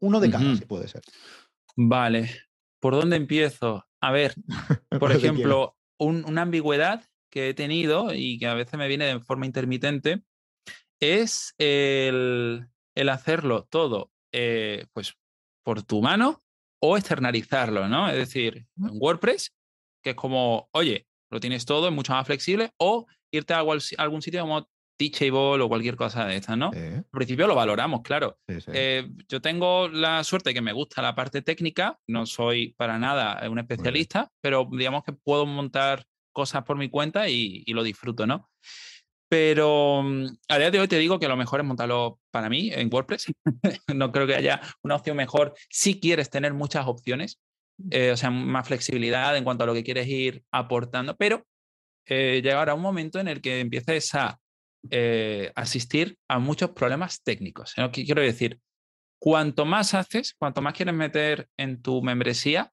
Uno 0.00 0.20
de 0.20 0.30
cada, 0.30 0.54
si 0.54 0.66
puede 0.66 0.86
ser. 0.86 1.02
Vale, 1.76 2.30
¿por 2.78 2.94
dónde 2.94 3.16
empiezo? 3.16 3.86
A 4.02 4.12
ver, 4.12 4.34
por 5.00 5.12
ejemplo, 5.12 5.78
una 5.98 6.42
ambigüedad 6.42 7.02
que 7.30 7.48
he 7.48 7.54
tenido 7.54 8.12
y 8.12 8.38
que 8.38 8.46
a 8.46 8.54
veces 8.54 8.78
me 8.78 8.86
viene 8.86 9.06
de 9.06 9.20
forma 9.20 9.46
intermitente 9.46 10.22
es 11.00 11.54
el, 11.58 12.68
hacerlo 13.10 13.64
todo 13.64 14.12
eh, 14.32 14.86
pues 14.92 15.14
por 15.64 15.82
tu 15.82 16.02
mano 16.02 16.43
o 16.86 16.98
externalizarlo, 16.98 17.88
¿no? 17.88 18.10
Es 18.10 18.16
decir, 18.16 18.66
en 18.76 18.90
WordPress, 19.00 19.54
que 20.02 20.10
es 20.10 20.16
como, 20.16 20.68
oye, 20.72 21.06
lo 21.30 21.40
tienes 21.40 21.64
todo, 21.64 21.88
es 21.88 21.94
mucho 21.94 22.12
más 22.12 22.26
flexible, 22.26 22.72
o 22.76 23.06
irte 23.32 23.54
a 23.54 23.64
algún 23.96 24.20
sitio 24.20 24.42
como 24.42 24.68
Teachable 24.98 25.62
o 25.62 25.68
cualquier 25.68 25.96
cosa 25.96 26.26
de 26.26 26.36
estas, 26.36 26.58
¿no? 26.58 26.70
Al 26.74 27.04
principio 27.10 27.46
lo 27.46 27.54
valoramos, 27.54 28.02
claro. 28.02 28.38
Eh, 28.46 29.08
yo 29.28 29.40
tengo 29.40 29.88
la 29.88 30.22
suerte 30.24 30.50
de 30.50 30.54
que 30.54 30.60
me 30.60 30.74
gusta 30.74 31.00
la 31.00 31.14
parte 31.14 31.40
técnica, 31.40 31.98
no 32.06 32.26
soy 32.26 32.74
para 32.74 32.98
nada 32.98 33.48
un 33.48 33.58
especialista, 33.58 34.30
pero 34.42 34.68
digamos 34.70 35.04
que 35.04 35.12
puedo 35.12 35.46
montar 35.46 36.04
cosas 36.32 36.64
por 36.64 36.76
mi 36.76 36.90
cuenta 36.90 37.30
y, 37.30 37.64
lo 37.68 37.82
disfruto, 37.82 38.26
¿no? 38.26 38.50
Pero 39.34 40.00
mm, 40.04 40.26
a 40.48 40.58
día 40.58 40.70
de 40.70 40.78
hoy 40.78 40.86
te 40.86 40.96
digo 40.96 41.18
que 41.18 41.26
lo 41.26 41.36
mejor 41.36 41.58
es 41.58 41.66
montarlo 41.66 42.20
para 42.30 42.48
mí 42.48 42.70
en 42.72 42.88
WordPress. 42.88 43.32
no 43.92 44.12
creo 44.12 44.28
que 44.28 44.36
haya 44.36 44.60
una 44.84 44.94
opción 44.94 45.16
mejor 45.16 45.54
si 45.68 45.98
quieres 45.98 46.30
tener 46.30 46.54
muchas 46.54 46.86
opciones, 46.86 47.40
eh, 47.90 48.12
o 48.12 48.16
sea, 48.16 48.30
más 48.30 48.68
flexibilidad 48.68 49.36
en 49.36 49.42
cuanto 49.42 49.64
a 49.64 49.66
lo 49.66 49.74
que 49.74 49.82
quieres 49.82 50.06
ir 50.06 50.44
aportando, 50.52 51.16
pero 51.16 51.44
eh, 52.06 52.42
llegará 52.44 52.74
un 52.74 52.82
momento 52.82 53.18
en 53.18 53.26
el 53.26 53.40
que 53.40 53.58
empieces 53.58 54.14
a 54.14 54.38
eh, 54.88 55.50
asistir 55.56 56.16
a 56.28 56.38
muchos 56.38 56.70
problemas 56.70 57.20
técnicos. 57.24 57.74
¿Qué 57.92 58.04
quiero 58.04 58.22
decir? 58.22 58.60
Cuanto 59.18 59.64
más 59.64 59.94
haces, 59.94 60.32
cuanto 60.38 60.62
más 60.62 60.74
quieres 60.74 60.94
meter 60.94 61.48
en 61.56 61.82
tu 61.82 62.02
membresía, 62.02 62.70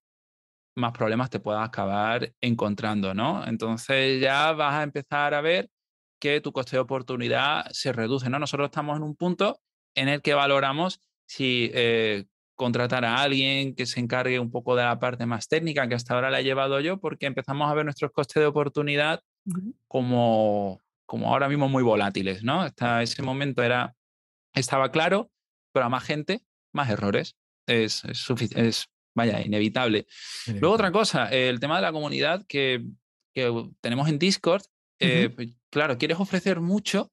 más 0.76 0.91
problemas 0.91 1.32
te 1.32 1.39
puedas 1.39 1.67
acabar 1.67 2.32
encontrando, 2.39 3.15
¿no? 3.15 3.47
Entonces 3.47 4.21
ya 4.21 4.52
vas 4.52 4.76
a 4.76 4.84
empezar 4.84 5.34
a 5.34 5.41
ver 5.41 5.67
que 6.21 6.39
tu 6.39 6.53
coste 6.53 6.77
de 6.77 6.81
oportunidad 6.81 7.65
se 7.71 7.91
reduce, 7.91 8.29
¿no? 8.29 8.39
Nosotros 8.39 8.67
estamos 8.67 8.95
en 8.95 9.03
un 9.03 9.15
punto 9.15 9.60
en 9.95 10.07
el 10.07 10.21
que 10.21 10.34
valoramos 10.34 11.01
si 11.25 11.69
eh, 11.73 12.25
contratar 12.55 13.03
a 13.03 13.21
alguien 13.21 13.75
que 13.75 13.86
se 13.86 13.99
encargue 13.99 14.39
un 14.39 14.51
poco 14.51 14.75
de 14.75 14.84
la 14.84 14.99
parte 14.99 15.25
más 15.25 15.49
técnica, 15.49 15.89
que 15.89 15.95
hasta 15.95 16.13
ahora 16.13 16.29
la 16.29 16.39
he 16.39 16.43
llevado 16.43 16.79
yo, 16.79 16.99
porque 16.99 17.25
empezamos 17.25 17.69
a 17.69 17.73
ver 17.73 17.84
nuestros 17.84 18.12
costes 18.12 18.39
de 18.39 18.45
oportunidad 18.45 19.21
como 19.88 20.79
como 21.12 21.27
ahora 21.27 21.49
mismo 21.49 21.67
muy 21.67 21.84
volátiles, 21.84 22.41
¿no? 22.41 22.62
Hasta 22.62 23.03
ese 23.03 23.21
momento 23.21 23.62
era, 23.62 23.97
estaba 24.53 24.91
claro, 24.91 25.29
pero 25.73 25.88
a 25.88 25.89
más 25.89 26.05
gente, 26.05 26.39
más 26.71 26.89
errores. 26.89 27.36
Es, 27.67 28.05
es, 28.05 28.29
es 28.55 28.88
vaya, 29.13 29.41
inevitable. 29.41 30.07
Luego 30.47 30.73
otra 30.73 30.89
cosa, 30.93 31.27
el 31.27 31.60
tema 31.60 31.75
de 31.75 31.81
la 31.81 31.91
comunidad 31.91 32.45
que, 32.47 32.86
que 33.34 33.51
tenemos 33.81 34.07
en 34.07 34.19
Discord, 34.19 34.63
eh, 35.02 35.54
claro, 35.70 35.98
quieres 35.98 36.20
ofrecer 36.20 36.62
mucho 36.62 37.12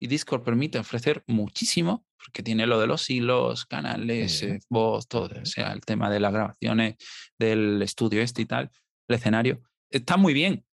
y 0.00 0.06
Discord 0.06 0.42
permite 0.42 0.78
ofrecer 0.78 1.22
muchísimo 1.26 2.06
porque 2.16 2.42
tiene 2.42 2.66
lo 2.66 2.78
de 2.78 2.86
los 2.86 3.08
hilos, 3.08 3.64
canales, 3.66 4.42
eh, 4.42 4.60
voz, 4.68 5.08
todo, 5.08 5.30
o 5.40 5.46
sea, 5.46 5.72
el 5.72 5.80
tema 5.80 6.10
de 6.10 6.20
las 6.20 6.32
grabaciones 6.32 6.96
del 7.38 7.80
estudio 7.82 8.20
este 8.22 8.42
y 8.42 8.46
tal, 8.46 8.70
el 9.08 9.16
escenario. 9.16 9.62
Está 9.90 10.16
muy 10.16 10.34
bien, 10.34 10.64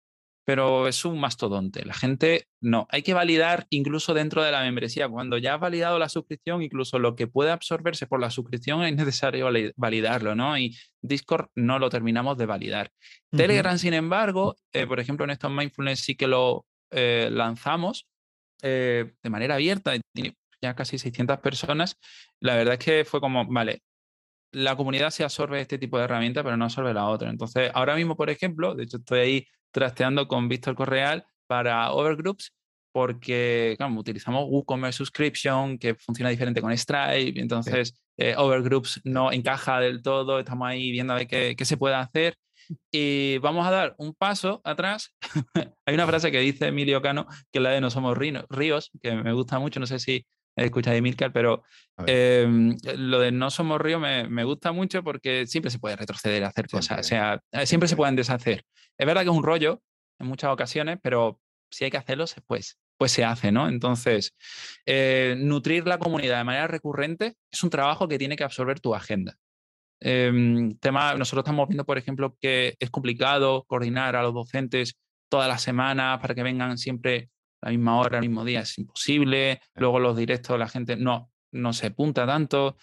pero 0.47 0.87
es 0.87 1.05
un 1.05 1.19
mastodonte. 1.19 1.85
La 1.85 1.93
gente 1.93 2.47
no. 2.61 2.87
Hay 2.91 3.03
que 3.03 3.15
validar 3.15 3.67
incluso 3.69 4.15
dentro 4.15 4.45
de 4.45 4.53
la 4.53 4.63
membresía. 4.63 5.09
Cuando 5.09 5.39
ya 5.39 5.55
has 5.55 5.61
validado 5.61 5.99
la 5.99 6.09
suscripción, 6.09 6.63
incluso 6.63 7.01
lo 7.01 7.17
que 7.17 7.27
puede 7.27 7.51
absorberse 7.51 8.07
por 8.07 8.21
la 8.21 8.31
suscripción 8.31 8.85
es 8.85 8.95
necesario 8.95 9.49
validarlo, 9.75 10.37
¿no? 10.37 10.57
Y 10.57 10.77
Discord 11.03 11.49
no 11.57 11.81
lo 11.81 11.91
terminamos 11.91 12.39
de 12.39 12.47
validar. 12.47 12.93
Telegram, 13.31 13.77
sin 13.77 13.93
embargo, 13.93 14.55
eh, 14.73 14.87
por 14.87 15.01
ejemplo, 15.01 15.25
en 15.25 15.31
estos 15.31 15.51
mindfulness 15.51 15.99
sí 15.99 16.15
que 16.15 16.29
lo 16.29 16.65
eh, 16.93 17.29
lanzamos 17.33 18.07
eh, 18.63 19.15
de 19.21 19.31
manera 19.31 19.57
abierta. 19.57 19.95
Tiene 20.15 20.37
ya 20.63 20.77
casi 20.77 20.97
600 20.97 21.41
personas. 21.41 21.99
La 22.39 22.55
verdad 22.55 22.75
es 22.75 22.85
que 22.85 23.05
fue 23.05 23.21
como, 23.21 23.47
vale, 23.47 23.83
la 24.53 24.77
comunidad 24.77 25.11
se 25.11 25.25
absorbe 25.25 25.61
este 25.61 25.79
tipo 25.79 25.99
de 25.99 26.05
herramientas, 26.05 26.45
pero 26.45 26.57
no 26.57 26.65
absorbe 26.65 26.95
la 26.95 27.09
otra. 27.09 27.31
Entonces, 27.31 27.71
ahora 27.75 27.95
mismo, 27.95 28.17
por 28.17 28.31
ejemplo, 28.31 28.75
de 28.75 28.85
hecho 28.85 28.99
estoy 28.99 29.19
ahí 29.19 29.47
trasteando 29.71 30.29
con 30.29 30.49
Víctor 30.49 30.75
Correal 30.75 31.27
para 31.47 31.93
Overgroups 31.93 32.53
porque 32.93 33.77
utilizamos 33.95 34.47
WooCommerce 34.49 34.97
Subscription 34.97 35.77
que 35.77 35.95
funciona 35.97 36.31
diferente 36.31 36.63
con 36.63 36.75
Stripe, 36.75 37.39
entonces 37.39 37.95
eh, 38.17 38.35
Overgroups 38.39 39.03
no 39.05 39.33
encaja 39.33 39.81
del 39.81 40.01
todo, 40.03 40.39
estamos 40.39 40.67
ahí 40.67 40.91
viendo 40.93 41.13
a 41.13 41.17
ver 41.17 41.27
qué, 41.27 41.55
qué 41.57 41.65
se 41.67 41.77
puede 41.77 41.95
hacer. 41.95 42.39
Y 42.91 43.37
vamos 43.39 43.67
a 43.67 43.71
dar 43.71 43.95
un 43.99 44.15
paso 44.15 44.63
atrás. 44.65 45.15
Hay 45.87 45.95
una 45.95 46.07
frase 46.07 46.33
que 46.33 46.41
dice 46.41 46.69
Emilio 46.69 47.03
Cano, 47.03 47.27
que 47.53 47.59
es 47.59 47.63
la 47.63 47.71
de 47.71 47.83
No 47.83 47.91
somos 47.91 48.17
ríos, 48.17 48.91
que 49.03 49.15
me 49.15 49.33
gusta 49.35 49.59
mucho, 49.59 49.79
no 49.79 49.87
sé 49.87 49.99
si 49.99 50.27
escucha 50.65 50.91
de 50.91 51.03
Milcar, 51.03 51.33
pero 51.33 51.63
em, 52.07 52.77
lo 52.97 53.21
de 53.21 53.31
no 53.31 53.51
somos 53.51 53.81
río 53.81 54.01
me, 54.01 54.29
me, 54.29 54.45
gusta 54.45 54.73
mucho 54.73 55.03
porque 55.03 55.47
siempre 55.47 55.71
se 55.71 55.79
puede 55.79 55.97
retroceder 55.97 56.45
a 56.45 56.49
hacer 56.49 56.67
cosas, 56.67 57.01
o 57.01 57.03
sea, 57.03 57.41
eh, 57.53 57.67
siempre, 57.67 57.89
se 57.89 57.97
pueden 57.97 58.17
deshacer. 58.17 58.65
Es 58.97 59.07
verdad 59.07 59.23
que 59.23 59.31
es 59.31 59.37
un 59.37 59.43
rollo 59.43 59.83
en 60.19 60.27
muchas 60.27 60.51
ocasiones, 60.51 60.99
pero 61.03 61.41
si 61.71 61.85
hay 61.85 61.91
que 61.91 61.99
hacerlo, 61.99 62.25
pues, 62.47 62.79
pues 62.97 63.13
se 63.13 63.25
hace, 63.25 63.53
¿no? 63.53 63.69
Entonces, 63.69 64.35
eh, 64.87 65.37
nutrir 65.39 65.87
la 65.87 65.99
comunidad 65.99 66.39
de 66.39 66.45
manera 66.45 66.67
recurrente 66.67 67.35
es 67.51 67.63
un 67.63 67.71
trabajo 67.71 68.09
que 68.09 68.19
tiene 68.19 68.37
que 68.37 68.45
absorber 68.45 68.81
tu 68.81 68.95
agenda. 68.95 69.37
Em, 70.01 70.77
tema, 70.79 71.15
nosotros 71.15 71.43
estamos 71.43 71.69
viendo, 71.69 71.85
por 71.85 71.99
ejemplo, 71.99 72.37
que 72.41 72.77
es 72.79 72.91
complicado 72.91 73.65
coordinar 73.67 74.17
a 74.17 74.23
los 74.23 74.35
docentes 74.35 74.95
todas 75.29 75.49
las 75.49 75.63
semanas 75.63 76.19
para 76.21 76.35
que 76.35 76.43
vengan 76.43 76.79
siempre 76.79 77.31
la 77.63 77.71
misma 77.71 77.99
hora, 77.99 78.19
al 78.19 78.25
mismo 78.29 78.45
día, 78.45 78.61
es 78.61 78.79
imposible. 78.79 79.61
Luego 79.75 79.99
los 79.99 80.17
directos, 80.17 80.59
la 80.59 80.69
gente 80.69 80.97
no, 80.97 81.31
no 81.53 81.73
se 81.73 81.89
apunta 81.89 82.27
tanto. 82.27 82.77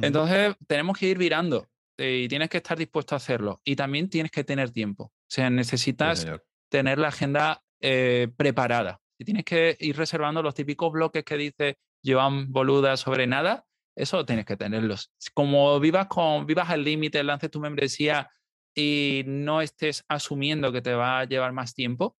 Entonces, 0.00 0.54
tenemos 0.66 0.98
que 0.98 1.08
ir 1.08 1.18
virando 1.18 1.68
eh, 1.96 2.22
y 2.24 2.28
tienes 2.28 2.48
que 2.48 2.58
estar 2.58 2.78
dispuesto 2.78 3.14
a 3.14 3.18
hacerlo. 3.18 3.60
Y 3.64 3.76
también 3.76 4.08
tienes 4.08 4.30
que 4.30 4.44
tener 4.44 4.70
tiempo. 4.70 5.04
O 5.04 5.12
sea, 5.28 5.50
necesitas 5.50 6.26
tener 6.68 6.98
la 6.98 7.08
agenda 7.08 7.62
eh, 7.80 8.28
preparada. 8.36 9.00
Si 9.18 9.24
tienes 9.24 9.44
que 9.44 9.76
ir 9.78 9.96
reservando 9.96 10.42
los 10.42 10.54
típicos 10.54 10.92
bloques 10.92 11.24
que 11.24 11.36
dice 11.36 11.78
Joan 12.04 12.52
Boluda 12.52 12.96
sobre 12.96 13.26
nada, 13.26 13.64
eso 13.96 14.24
tienes 14.24 14.44
que 14.44 14.56
tenerlos. 14.56 15.12
Como 15.34 15.78
vivas, 15.78 16.06
con, 16.08 16.46
vivas 16.46 16.70
al 16.70 16.82
límite, 16.82 17.22
lances 17.22 17.50
tu 17.50 17.60
membresía 17.60 18.28
y 18.74 19.22
no 19.26 19.60
estés 19.60 20.04
asumiendo 20.08 20.72
que 20.72 20.82
te 20.82 20.94
va 20.94 21.20
a 21.20 21.24
llevar 21.24 21.52
más 21.52 21.74
tiempo, 21.74 22.16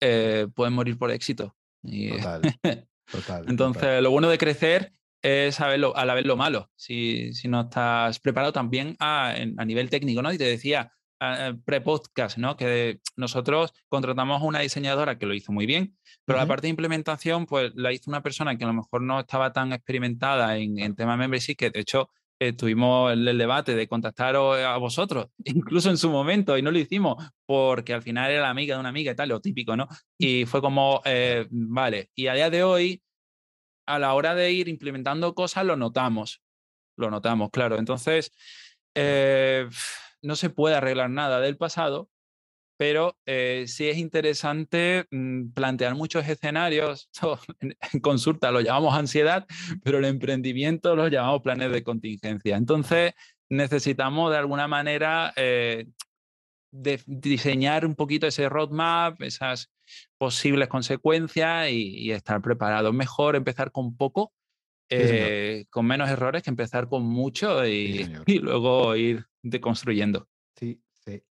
eh, 0.00 0.46
puedes 0.54 0.72
morir 0.72 0.98
por 0.98 1.10
éxito. 1.10 1.56
total, 1.82 2.42
total. 3.10 3.44
Entonces, 3.48 4.02
lo 4.02 4.10
bueno 4.10 4.28
de 4.28 4.38
crecer 4.38 4.92
es 5.22 5.54
saberlo, 5.56 5.96
a 5.96 6.04
la 6.04 6.14
vez 6.14 6.26
lo 6.26 6.36
malo, 6.36 6.70
si, 6.76 7.32
si 7.32 7.48
no 7.48 7.62
estás 7.62 8.20
preparado 8.20 8.52
también 8.52 8.96
a, 9.00 9.34
a 9.56 9.64
nivel 9.64 9.88
técnico, 9.88 10.20
¿no? 10.20 10.32
Y 10.32 10.38
te 10.38 10.44
decía, 10.44 10.92
pre-podcast, 11.64 12.38
¿no? 12.38 12.56
Que 12.56 13.00
nosotros 13.16 13.72
contratamos 13.88 14.42
a 14.42 14.44
una 14.44 14.60
diseñadora 14.60 15.18
que 15.18 15.26
lo 15.26 15.34
hizo 15.34 15.52
muy 15.52 15.66
bien, 15.66 15.96
pero 16.24 16.38
la 16.38 16.46
parte 16.46 16.66
de 16.66 16.70
implementación, 16.70 17.46
pues 17.46 17.72
la 17.74 17.92
hizo 17.92 18.10
una 18.10 18.22
persona 18.22 18.56
que 18.56 18.64
a 18.64 18.68
lo 18.68 18.74
mejor 18.74 19.02
no 19.02 19.20
estaba 19.20 19.52
tan 19.52 19.72
experimentada 19.72 20.56
en, 20.56 20.78
en 20.78 20.94
tema 20.94 21.12
de 21.12 21.18
membership, 21.18 21.56
que 21.56 21.70
de 21.70 21.80
hecho 21.80 22.10
eh, 22.40 22.52
tuvimos 22.52 23.12
el, 23.12 23.38
debate 23.38 23.74
de 23.74 23.88
contactaros 23.88 24.58
a 24.58 24.76
vosotros, 24.76 25.28
incluso 25.44 25.90
en 25.90 25.96
su 25.96 26.10
momento, 26.10 26.58
y 26.58 26.62
no 26.62 26.70
lo 26.70 26.78
hicimos 26.78 27.24
porque 27.46 27.94
al 27.94 28.02
final 28.02 28.30
era 28.30 28.42
la 28.42 28.50
amiga 28.50 28.74
de 28.74 28.80
una 28.80 28.88
amiga 28.88 29.12
y 29.12 29.14
tal, 29.14 29.28
lo 29.28 29.40
típico, 29.40 29.76
¿no? 29.76 29.88
Y 30.18 30.46
fue 30.46 30.60
como, 30.60 31.00
eh, 31.04 31.46
vale, 31.50 32.10
y 32.14 32.26
a 32.26 32.34
día 32.34 32.50
de 32.50 32.64
hoy, 32.64 33.02
a 33.86 33.98
la 33.98 34.14
hora 34.14 34.34
de 34.34 34.52
ir 34.52 34.68
implementando 34.68 35.34
cosas, 35.34 35.64
lo 35.64 35.76
notamos, 35.76 36.42
lo 36.96 37.10
notamos, 37.10 37.50
claro. 37.50 37.78
Entonces, 37.78 38.32
eh, 38.94 39.68
no 40.22 40.36
se 40.36 40.50
puede 40.50 40.76
arreglar 40.76 41.10
nada 41.10 41.40
del 41.40 41.56
pasado, 41.56 42.08
pero 42.76 43.16
eh, 43.26 43.64
sí 43.68 43.88
es 43.88 43.98
interesante 43.98 45.06
mm, 45.10 45.52
plantear 45.52 45.94
muchos 45.94 46.26
escenarios. 46.28 47.08
en, 47.60 48.00
consulta 48.00 48.50
lo 48.50 48.60
llamamos 48.60 48.94
ansiedad, 48.94 49.46
pero 49.82 49.98
el 49.98 50.04
emprendimiento 50.04 50.96
lo 50.96 51.08
llamamos 51.08 51.42
planes 51.42 51.70
de 51.70 51.82
contingencia. 51.82 52.56
Entonces, 52.56 53.12
necesitamos 53.48 54.30
de 54.30 54.38
alguna 54.38 54.66
manera 54.68 55.32
eh, 55.36 55.86
diseñar 56.72 57.86
un 57.86 57.94
poquito 57.94 58.26
ese 58.26 58.48
roadmap, 58.48 59.22
esas 59.22 59.70
posibles 60.18 60.68
consecuencias 60.68 61.70
y, 61.70 62.10
estar 62.10 62.42
preparados. 62.42 62.92
Mejor 62.92 63.36
empezar 63.36 63.70
con 63.70 63.96
poco, 63.96 64.32
eh, 64.88 65.66
con 65.70 65.86
menos 65.86 66.10
errores 66.10 66.42
que 66.42 66.50
empezar 66.50 66.88
con 66.88 67.04
mucho 67.04 67.64
y 67.66 68.38
luego 68.40 68.96
ir 68.96 69.26
deconstruyendo. 69.42 70.28
Sí, 70.56 70.80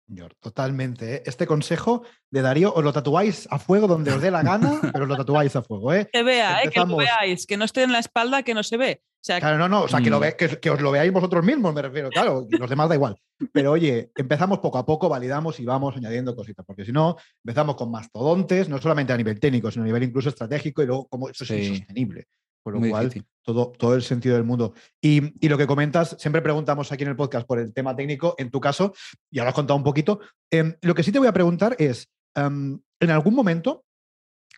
señor, 0.07 0.35
totalmente. 0.39 1.15
¿eh? 1.15 1.23
Este 1.25 1.47
consejo 1.47 2.03
de 2.29 2.41
Darío 2.41 2.73
os 2.73 2.83
lo 2.83 2.93
tatuáis 2.93 3.47
a 3.49 3.59
fuego 3.59 3.87
donde 3.87 4.11
os 4.11 4.21
dé 4.21 4.31
la 4.31 4.43
gana, 4.43 4.79
pero 4.93 5.05
os 5.05 5.09
lo 5.09 5.17
tatuáis 5.17 5.55
a 5.55 5.63
fuego. 5.63 5.93
¿eh? 5.93 6.07
Que 6.13 6.23
vea, 6.23 6.63
¿eh? 6.63 6.69
que 6.69 6.79
lo 6.79 6.97
veáis, 6.97 7.45
que 7.45 7.57
no 7.57 7.65
esté 7.65 7.83
en 7.83 7.91
la 7.91 7.99
espalda, 7.99 8.43
que 8.43 8.53
no 8.53 8.63
se 8.63 8.77
ve. 8.77 9.01
O 9.03 9.25
sea, 9.25 9.39
claro, 9.39 9.57
no, 9.57 9.69
no, 9.69 9.83
o 9.83 9.87
sea, 9.87 10.01
que, 10.01 10.09
lo 10.09 10.17
mm. 10.17 10.21
ve, 10.21 10.35
que, 10.35 10.69
os 10.69 10.81
lo 10.81 10.91
veáis 10.91 11.11
vosotros 11.13 11.45
mismos, 11.45 11.73
me 11.73 11.81
refiero, 11.81 12.09
claro, 12.09 12.45
los 12.49 12.69
demás 12.69 12.89
da 12.89 12.95
igual. 12.95 13.15
Pero 13.53 13.71
oye, 13.71 14.11
empezamos 14.15 14.59
poco 14.59 14.77
a 14.77 14.85
poco, 14.85 15.07
validamos 15.07 15.61
y 15.61 15.65
vamos 15.65 15.95
añadiendo 15.95 16.35
cositas, 16.35 16.65
porque 16.65 16.83
si 16.83 16.91
no, 16.91 17.15
empezamos 17.41 17.77
con 17.77 17.89
mastodontes, 17.89 18.67
no 18.67 18.79
solamente 18.79 19.13
a 19.13 19.17
nivel 19.17 19.39
técnico, 19.39 19.71
sino 19.71 19.83
a 19.83 19.87
nivel 19.87 20.03
incluso 20.03 20.27
estratégico 20.27 20.83
y 20.83 20.87
luego 20.87 21.07
como 21.07 21.29
eso 21.29 21.45
es 21.45 21.51
insostenible. 21.51 22.27
Por 22.63 22.73
lo 22.79 22.89
cual, 22.89 23.11
todo, 23.43 23.73
todo 23.77 23.93
el 23.93 24.01
sentido 24.01 24.35
del 24.35 24.45
mundo. 24.45 24.73
Y, 25.01 25.47
lo 25.47 25.57
que 25.57 25.67
comentas, 25.67 26.15
siempre 26.17 26.41
preguntamos 26.41 26.91
aquí 26.91 27.03
en 27.03 27.09
el 27.09 27.15
podcast 27.15 27.45
por 27.45 27.59
el 27.59 27.73
tema 27.73 27.95
técnico, 27.95 28.35
en 28.37 28.49
tu 28.49 28.61
caso, 28.61 28.93
y 29.29 29.39
ahora 29.39 29.49
has 29.49 29.55
contado 29.55 29.77
un 29.77 29.83
poquito. 29.83 30.21
Em, 30.49 30.73
lo 30.81 30.95
que 30.95 31.03
sí 31.03 31.11
te 31.11 31.19
voy 31.19 31.27
a 31.27 31.33
preguntar 31.33 31.75
es, 31.77 32.09
em, 32.35 32.79
en 32.99 33.09
algún 33.11 33.35
momento, 33.35 33.83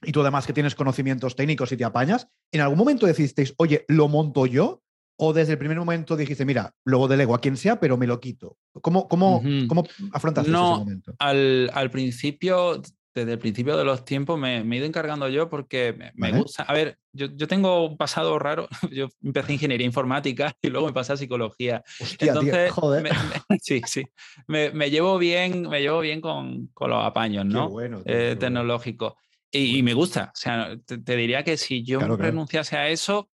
y 0.04 0.12
tú 0.12 0.22
además 0.22 0.46
que 0.46 0.54
tienes 0.54 0.76
conocimientos 0.76 1.36
técnicos 1.36 1.72
y 1.72 1.78
te 1.78 1.84
apañas, 1.84 2.28
¿en 2.52 2.62
algún 2.62 2.78
momento 2.78 3.08
decisteis, 3.08 3.54
oye, 3.58 3.86
lo 3.88 4.08
monto 4.08 4.46
yo? 4.46 4.82
¿O 5.18 5.32
desde 5.32 5.54
el 5.54 5.58
primer 5.58 5.78
momento 5.78 6.18
dijiste, 6.18 6.44
mira, 6.46 6.76
luego 6.84 7.08
delego 7.08 7.34
a 7.34 7.40
quien 7.40 7.56
sea, 7.56 7.80
pero 7.80 7.96
me 7.96 8.06
lo 8.06 8.20
quito? 8.20 8.58
¿Cómo, 8.82 9.08
cómo, 9.08 9.42
¿cómo 9.68 9.86
afrontaste 10.12 10.52
ese 10.52 10.60
momento? 10.60 11.16
Al, 11.20 11.72
al 11.74 11.90
principio 11.90 12.82
desde 13.16 13.32
el 13.32 13.40
principio 13.40 13.78
de 13.78 13.86
los 13.86 14.04
tiempos 14.04 14.38
me, 14.38 14.58
he 14.60 14.76
ido 14.76 14.86
encargando 14.86 15.30
yo 15.30 15.50
porque 15.50 15.96
me, 16.16 16.32
gusta. 16.34 16.64
A 16.64 16.74
ver, 16.74 16.98
yo, 17.14 17.30
tengo 17.48 17.88
un 17.88 17.98
pasado 17.98 18.38
raro. 18.38 18.68
Yo 18.92 19.08
empecé 19.24 19.54
ingeniería 19.54 19.88
informática 19.88 20.54
y 20.62 20.68
luego 20.68 20.88
me 20.88 20.94
pasé 20.94 21.14
a 21.14 21.18
psicología. 21.18 21.82
Entonces, 22.20 22.72
joder. 22.72 23.10
sí, 23.62 23.82
sí. 23.86 24.04
Me, 24.48 24.90
llevo 24.90 25.18
bien, 25.18 25.70
me 25.70 25.80
llevo 25.80 26.02
bien 26.02 26.20
con, 26.20 26.70
los 26.78 27.06
apaños, 27.06 27.46
¿no? 27.46 27.70
bueno, 27.70 28.02
eh, 28.06 28.36
tecnológicos. 28.38 29.14
Y, 29.50 29.82
me 29.82 29.94
gusta. 29.94 30.32
O 30.34 30.38
sea, 30.38 30.76
te, 30.86 31.16
diría 31.16 31.44
que 31.46 31.56
si 31.56 31.84
yo 31.84 32.02
renunciase 32.18 32.76
a 32.76 32.90
eso, 32.90 33.30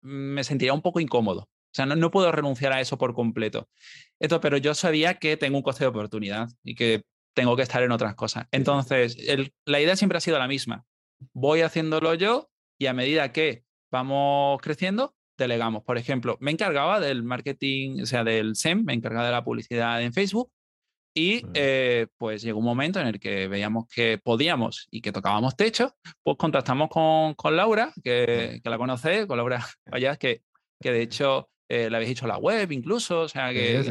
me 0.00 0.42
sentiría 0.42 0.72
un 0.72 0.82
poco 0.82 0.98
incómodo. 0.98 1.42
O 1.42 1.76
sea, 1.76 1.86
no, 1.86 1.94
no 1.94 2.10
puedo 2.10 2.32
renunciar 2.32 2.72
a 2.72 2.80
eso 2.80 2.98
por 2.98 3.14
completo. 3.14 3.68
Esto, 4.18 4.40
pero 4.40 4.56
yo 4.56 4.74
sabía 4.74 5.14
que 5.14 5.36
tengo 5.36 5.58
un 5.58 5.62
coste 5.62 5.84
de 5.84 5.88
oportunidad 5.88 6.48
y 6.64 6.74
que 6.74 7.04
tengo 7.36 7.54
que 7.54 7.62
estar 7.62 7.82
en 7.82 7.92
otras 7.92 8.14
cosas. 8.14 8.46
Entonces, 8.50 9.16
la 9.66 9.80
idea 9.80 9.94
siempre 9.94 10.16
ha 10.16 10.22
sido 10.22 10.38
la 10.38 10.48
misma. 10.48 10.84
Voy 11.34 11.60
haciéndolo 11.60 12.14
yo 12.14 12.48
y 12.78 12.86
a 12.86 12.94
medida 12.94 13.30
que 13.30 13.62
vamos 13.92 14.58
creciendo, 14.62 15.14
delegamos. 15.38 15.84
Por 15.84 15.98
ejemplo, 15.98 16.38
me 16.40 16.50
encargaba 16.50 16.98
del 16.98 17.22
marketing, 17.22 18.00
o 18.02 18.06
sea, 18.06 18.24
del 18.24 18.56
SEM, 18.56 18.84
me 18.84 18.94
encargaba 18.94 19.26
de 19.26 19.32
la 19.32 19.44
publicidad 19.44 20.02
en 20.02 20.14
Facebook 20.14 20.50
y 21.14 21.42
eh, 21.52 22.06
pues 22.16 22.40
llegó 22.40 22.58
un 22.58 22.64
momento 22.64 23.00
en 23.00 23.06
el 23.06 23.20
que 23.20 23.48
veíamos 23.48 23.86
que 23.86 24.18
podíamos 24.18 24.88
y 24.90 25.02
que 25.02 25.12
tocábamos 25.12 25.56
techo, 25.56 25.94
pues 26.22 26.38
contactamos 26.38 26.88
con, 26.88 27.34
con 27.34 27.54
Laura, 27.54 27.92
que, 28.02 28.60
que 28.64 28.70
la 28.70 28.78
conoce, 28.78 29.26
con 29.26 29.36
Laura 29.36 29.62
Vaya, 29.90 30.16
que, 30.16 30.40
que 30.80 30.90
de 30.90 31.02
hecho 31.02 31.50
eh, 31.68 31.90
le 31.90 31.96
habéis 31.96 32.12
hecho 32.12 32.26
la 32.26 32.38
web 32.38 32.70
incluso, 32.70 33.22
o 33.22 33.28
sea 33.28 33.52
que, 33.52 33.84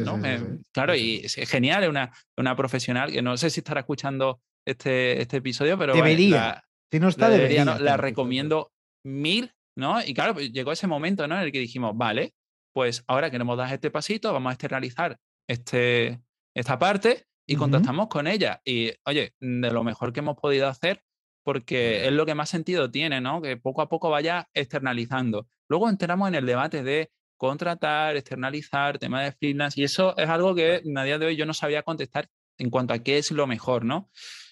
claro, 0.72 0.94
y 0.94 1.20
es 1.24 1.34
genial, 1.48 1.84
es 1.84 1.88
una, 1.90 2.10
una 2.36 2.56
profesional 2.56 3.12
que 3.12 3.22
no 3.22 3.36
sé 3.36 3.50
si 3.50 3.60
estará 3.60 3.80
escuchando 3.80 4.40
este, 4.66 5.20
este 5.20 5.38
episodio, 5.38 5.78
pero 5.78 5.94
debería. 5.94 6.64
si 6.90 7.00
no 7.00 7.08
está, 7.08 7.28
debería. 7.28 7.64
La 7.64 7.96
recomiendo 7.96 8.72
mil, 9.04 9.52
¿no? 9.76 10.02
Y 10.02 10.14
claro, 10.14 10.34
pues 10.34 10.52
llegó 10.52 10.72
ese 10.72 10.86
momento, 10.86 11.28
¿no? 11.28 11.36
En 11.36 11.42
el 11.42 11.52
que 11.52 11.60
dijimos, 11.60 11.92
vale, 11.96 12.34
pues 12.72 13.04
ahora 13.06 13.30
queremos 13.30 13.56
dar 13.56 13.72
este 13.72 13.90
pasito, 13.90 14.32
vamos 14.32 14.50
a 14.50 14.54
externalizar 14.54 15.18
este, 15.48 16.20
esta 16.54 16.78
parte 16.78 17.26
y 17.46 17.56
contactamos 17.56 18.08
con 18.08 18.26
ella. 18.26 18.60
Y 18.64 18.92
oye, 19.06 19.34
de 19.40 19.70
lo 19.70 19.84
mejor 19.84 20.12
que 20.12 20.20
hemos 20.20 20.36
podido 20.36 20.66
hacer, 20.66 21.02
porque 21.44 22.06
es 22.06 22.12
lo 22.12 22.26
que 22.26 22.34
más 22.34 22.50
sentido 22.50 22.90
tiene, 22.90 23.20
¿no? 23.20 23.40
Que 23.40 23.56
poco 23.56 23.82
a 23.82 23.88
poco 23.88 24.10
vaya 24.10 24.48
externalizando. 24.52 25.46
Luego 25.68 25.88
entramos 25.88 26.28
en 26.28 26.34
el 26.34 26.46
debate 26.46 26.82
de 26.82 27.10
contratar, 27.36 28.16
externalizar, 28.16 28.98
tema 28.98 29.22
de 29.22 29.32
freelance, 29.32 29.80
y 29.80 29.84
eso 29.84 30.16
es 30.16 30.28
algo 30.28 30.54
que 30.54 30.82
a 30.96 31.04
día 31.04 31.18
de 31.18 31.26
hoy 31.26 31.36
yo 31.36 31.46
no 31.46 31.54
sabía 31.54 31.82
contestar 31.82 32.28
en 32.58 32.70
cuanto 32.70 32.94
a 32.94 32.98
qué 32.98 33.18
es 33.18 33.30
lo 33.30 33.46
mejor, 33.46 33.84
¿no? 33.84 34.10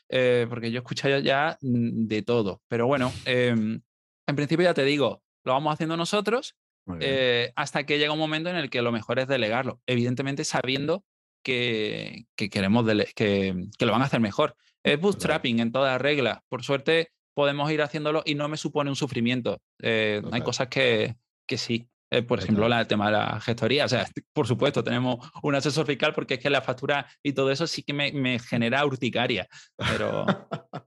Eh, 0.09 0.47
porque 0.49 0.70
yo 0.70 0.78
he 0.78 0.82
escuchado 0.82 1.18
ya 1.18 1.59
de 1.61 2.22
todo, 2.22 2.62
pero 2.68 2.87
bueno, 2.87 3.12
em, 3.24 3.80
en 4.26 4.37
principio 4.37 4.64
ya 4.64 4.74
te 4.74 4.85
digo, 4.85 5.22
lo 5.45 5.53
vamos 5.53 5.72
haciendo 5.72 5.97
nosotros 5.97 6.57
eh, 7.01 7.53
hasta 7.57 7.85
que 7.85 7.99
llega 7.99 8.12
un 8.12 8.18
momento 8.18 8.51
en 8.51 8.57
el 8.57 8.68
que 8.68 8.82
lo 8.82 8.93
mejor 8.93 9.18
es 9.18 9.28
delegarlo, 9.28 9.80
evidentemente 9.87 10.45
sabiendo 10.45 11.05
que, 11.43 12.26
queremos 12.37 12.87
que, 13.14 13.68
que, 13.78 13.87
lo 13.87 13.93
van 13.93 14.03
a 14.03 14.07
hacer 14.07 14.20
mejor. 14.20 14.57
Es 14.82 15.01
bootstrapping 15.01 15.61
en 15.61 15.72
toda 15.72 15.99
regla. 15.99 16.43
Por 16.49 16.62
suerte 16.62 17.12
podemos 17.35 17.70
ir 17.70 17.82
haciéndolo 17.82 18.22
y 18.24 18.35
no 18.35 18.49
me 18.49 18.57
supone 18.57 18.91
un 18.91 18.97
sufrimiento. 18.97 19.61
Eh, 19.80 20.22
hay 20.32 20.43
cosas 20.43 20.68
que, 20.68 21.16
que 21.47 21.59
sí, 21.59 21.89
Eh, 22.14 22.22
por 22.22 22.38
ejemplo, 22.38 22.66
el 22.66 22.86
tema 22.86 23.06
de 23.06 23.12
la 23.12 23.40
gestoría. 23.40 23.86
O 23.86 23.88
sea, 23.88 24.06
por 24.32 24.46
supuesto, 24.46 24.84
tenemos 24.84 25.18
un 25.42 25.54
asesor 25.56 25.84
fiscal 25.84 26.14
porque 26.14 26.34
es 26.34 26.40
que 26.40 26.48
la 26.48 26.62
factura 26.62 27.06
y 27.24 27.32
todo 27.32 27.50
eso 27.50 27.66
sí 27.66 27.82
que 27.82 27.92
me, 27.92 28.38
genera 28.38 28.86
urticaria. 28.86 29.48
Pero, 29.76 30.24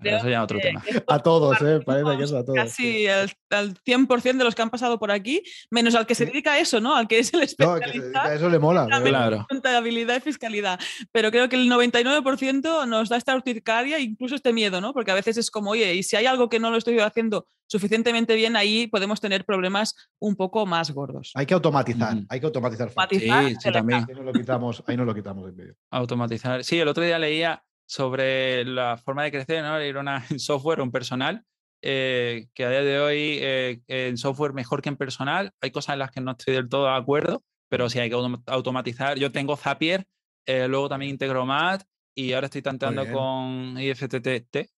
eso 0.01 0.30
ya 0.30 0.38
es 0.38 0.43
otro 0.43 0.59
tema. 0.59 0.82
A 1.07 1.19
todos, 1.19 1.61
¿eh? 1.61 1.82
Parece 1.86 2.17
que 2.17 2.23
es 2.23 2.32
a 2.32 2.45
todos. 2.45 2.55
Casi 2.55 3.07
al, 3.07 3.30
100% 3.49 4.38
de 4.38 4.43
los 4.43 4.55
que 4.55 4.61
han 4.61 4.69
pasado 4.69 4.99
por 4.99 5.11
aquí, 5.11 5.43
menos 5.69 5.95
al 5.95 6.05
que 6.05 6.15
se 6.15 6.25
dedica 6.25 6.53
a 6.53 6.59
eso, 6.59 6.80
¿no? 6.80 6.95
Al 6.95 7.09
que 7.09 7.19
es 7.19 7.34
el 7.34 7.43
especialista. 7.43 8.23
No, 8.23 8.32
eso 8.32 8.49
le 8.49 8.59
mola. 8.59 8.88
Claro. 8.88 9.45
Contabilidad 9.49 10.17
y 10.17 10.21
fiscalidad. 10.21 10.80
Pero 11.11 11.30
creo 11.32 11.49
que 11.49 11.57
el 11.57 11.69
99% 11.69 12.88
nos 12.88 13.09
da 13.09 13.17
esta 13.17 13.36
urticaria 13.36 13.99
incluso 13.99 14.36
este 14.36 14.53
miedo, 14.53 14.80
¿no? 14.80 14.93
Porque 14.93 15.11
a 15.11 15.15
veces 15.15 15.36
es 15.36 15.51
como, 15.51 15.71
oye, 15.71 15.93
y 15.93 16.03
si 16.03 16.15
hay 16.15 16.25
algo 16.25 16.47
que 16.47 16.59
no 16.59 16.71
lo 16.71 16.78
estoy 16.78 16.99
haciendo 16.99 17.47
suficientemente 17.68 18.36
bien, 18.36 18.55
ahí 18.55 18.88
podemos 18.88 19.22
tener 19.22 19.45
problemas 19.45 19.95
un 20.20 20.36
poco 20.36 20.65
más 20.65 20.91
gordos. 20.91 21.32
Hay 21.36 21.45
que 21.45 21.53
automatizar, 21.53 22.18
hay 22.30 22.39
que 22.39 22.45
automatizar. 22.45 22.91
sí, 23.09 23.20
sí, 23.59 23.72
también. 23.72 24.05
Ahí 24.07 24.15
no 24.15 24.24
lo 24.24 24.34
quitamos, 24.34 24.84
ahí 24.88 24.97
no 24.97 25.05
lo 25.05 25.13
quitamos 25.13 25.49
en 25.49 25.55
medio. 25.55 25.76
Automatizar. 25.91 26.63
Sí, 26.63 26.80
el 26.80 26.88
otro 26.88 27.03
día 27.03 27.20
leía 27.20 27.63
sobre 27.86 28.65
la 28.65 28.97
forma 28.97 29.24
de 29.24 29.32
crecer, 29.32 29.63
¿no? 29.63 29.82
Ir 29.84 29.97
una, 29.97 30.26
en 30.30 30.39
software, 30.39 30.82
un 30.82 30.91
personal, 30.91 31.43
eh, 31.82 32.47
que 32.53 32.65
a 32.65 32.70
día 32.70 32.82
de 32.82 32.99
hoy 32.99 33.38
eh, 33.39 33.82
en 33.88 34.18
software 34.18 34.53
mejor 34.53 34.82
que 34.82 34.89
en 34.89 34.97
personal. 34.97 35.51
Hay 35.61 35.72
cosas 35.72 35.93
en 35.93 35.99
las 35.99 36.11
que 36.11 36.22
no 36.22 36.32
estoy 36.32 36.53
del 36.55 36.70
todo 36.70 36.86
de 36.86 36.95
acuerdo, 36.95 37.43
pero 37.70 37.89
sí 37.89 37.99
hay 37.99 38.09
que 38.09 38.15
automatizar. 38.47 39.18
Yo 39.18 39.32
tengo 39.32 39.55
Zapier, 39.55 40.05
eh, 40.45 40.68
luego 40.68 40.89
también 40.89 41.11
Integromat 41.11 41.84
y 42.15 42.34
ahora 42.34 42.45
estoy 42.45 42.63
tanteando 42.63 43.09
con 43.11 43.78
IFTTT, 43.80 44.70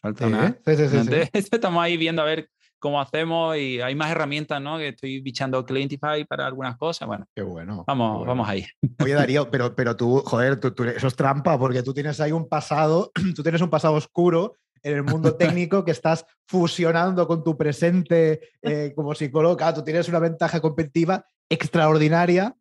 falta 0.00 0.28
nada. 0.28 0.58
Estamos 1.32 1.82
ahí 1.82 1.96
viendo 1.96 2.22
a 2.22 2.24
ver 2.24 2.48
cómo 2.78 3.00
hacemos 3.00 3.56
y 3.56 3.80
hay 3.80 3.94
más 3.94 4.10
herramientas, 4.10 4.60
¿no? 4.60 4.78
Que 4.78 4.88
estoy 4.88 5.20
bichando 5.20 5.64
Clientify 5.64 6.24
para 6.28 6.46
algunas 6.46 6.76
cosas. 6.76 7.08
Bueno, 7.08 7.26
qué 7.34 7.42
bueno. 7.42 7.84
Vamos, 7.86 8.26
vamos 8.26 8.48
ahí. 8.48 8.66
Oye, 9.02 9.14
Darío, 9.14 9.50
pero, 9.50 9.74
pero 9.74 9.96
tú, 9.96 10.22
joder, 10.24 10.58
tú, 10.60 10.84
eso 10.84 11.06
es 11.06 11.16
trampa 11.16 11.58
porque 11.58 11.82
tú 11.82 11.94
tienes 11.94 12.20
ahí 12.20 12.32
un 12.32 12.48
pasado, 12.48 13.10
tú 13.34 13.42
tienes 13.42 13.60
un 13.60 13.70
pasado 13.70 13.94
oscuro 13.94 14.56
en 14.82 14.96
el 14.96 15.02
mundo 15.02 15.34
técnico 15.36 15.84
que 15.84 15.90
estás 15.90 16.26
fusionando 16.46 17.26
con 17.26 17.42
tu 17.42 17.56
presente 17.56 18.40
eh, 18.62 18.92
como 18.94 19.14
psicólogo. 19.14 19.56
tú 19.74 19.82
tienes 19.82 20.08
una 20.08 20.18
ventaja 20.18 20.60
competitiva 20.60 21.26
extraordinaria 21.48 22.54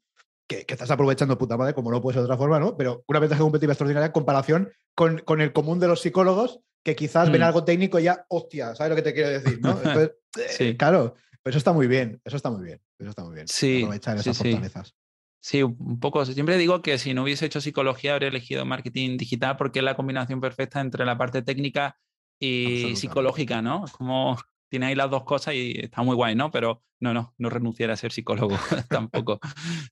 que, 0.47 0.65
estás 0.67 0.91
aprovechando 0.91 1.37
puta 1.37 1.57
madre, 1.57 1.73
como 1.73 1.91
no 1.91 2.01
puede 2.01 2.15
ser 2.15 2.21
de 2.21 2.25
otra 2.25 2.37
forma, 2.37 2.59
¿no? 2.59 2.77
Pero 2.77 3.03
una 3.07 3.19
ventaja 3.19 3.41
competitiva 3.41 3.73
extraordinaria 3.73 4.07
en 4.07 4.11
comparación 4.11 4.71
con, 4.95 5.19
con 5.19 5.41
el 5.41 5.53
común 5.53 5.79
de 5.79 5.87
los 5.87 6.01
psicólogos 6.01 6.59
que 6.83 6.95
quizás 6.95 7.31
ven 7.31 7.41
mm. 7.41 7.45
algo 7.45 7.63
técnico 7.63 7.99
y 7.99 8.03
ya, 8.03 8.25
hostia, 8.29 8.75
¿sabes 8.75 8.91
lo 8.91 8.95
que 8.95 9.01
te 9.01 9.13
quiero 9.13 9.29
decir? 9.29 9.59
¿no? 9.59 9.75
sí. 10.49 10.77
Claro, 10.77 11.15
pero 11.41 11.51
eso 11.51 11.57
está 11.57 11.73
muy 11.73 11.87
bien, 11.87 12.21
eso 12.23 12.37
está 12.37 12.51
muy 12.51 12.63
bien, 12.63 12.81
eso 12.99 13.09
está 13.09 13.23
muy 13.23 13.35
bien. 13.35 13.47
Sí, 13.47 13.81
aprovechar 13.81 14.17
esas 14.17 14.37
fortalezas. 14.37 14.95
Sí, 15.41 15.61
un 15.61 15.99
poco. 15.99 16.25
Siempre 16.25 16.57
digo 16.57 16.81
que 16.81 16.97
si 16.97 17.13
no 17.13 17.21
hubiese 17.21 17.45
hecho 17.45 17.61
psicología, 17.61 18.13
habría 18.13 18.29
elegido 18.29 18.65
marketing 18.65 19.17
digital 19.17 19.57
porque 19.57 19.79
es 19.79 19.85
la 19.85 19.95
combinación 19.95 20.41
perfecta 20.41 20.81
entre 20.81 21.05
la 21.05 21.19
parte 21.19 21.43
técnica 21.43 21.99
y 22.39 22.95
psicológica, 22.95 23.61
¿no? 23.61 23.85
Como 23.95 24.39
tiene 24.69 24.87
ahí 24.87 24.95
las 24.95 25.09
dos 25.09 25.23
cosas 25.23 25.53
y 25.55 25.73
está 25.79 26.01
muy 26.03 26.15
guay, 26.15 26.35
¿no? 26.35 26.51
Pero 26.51 26.83
no, 26.99 27.13
no, 27.13 27.33
no 27.37 27.49
renunciar 27.49 27.91
a 27.91 27.97
ser 27.97 28.11
psicólogo 28.11 28.57
tampoco. 28.89 29.39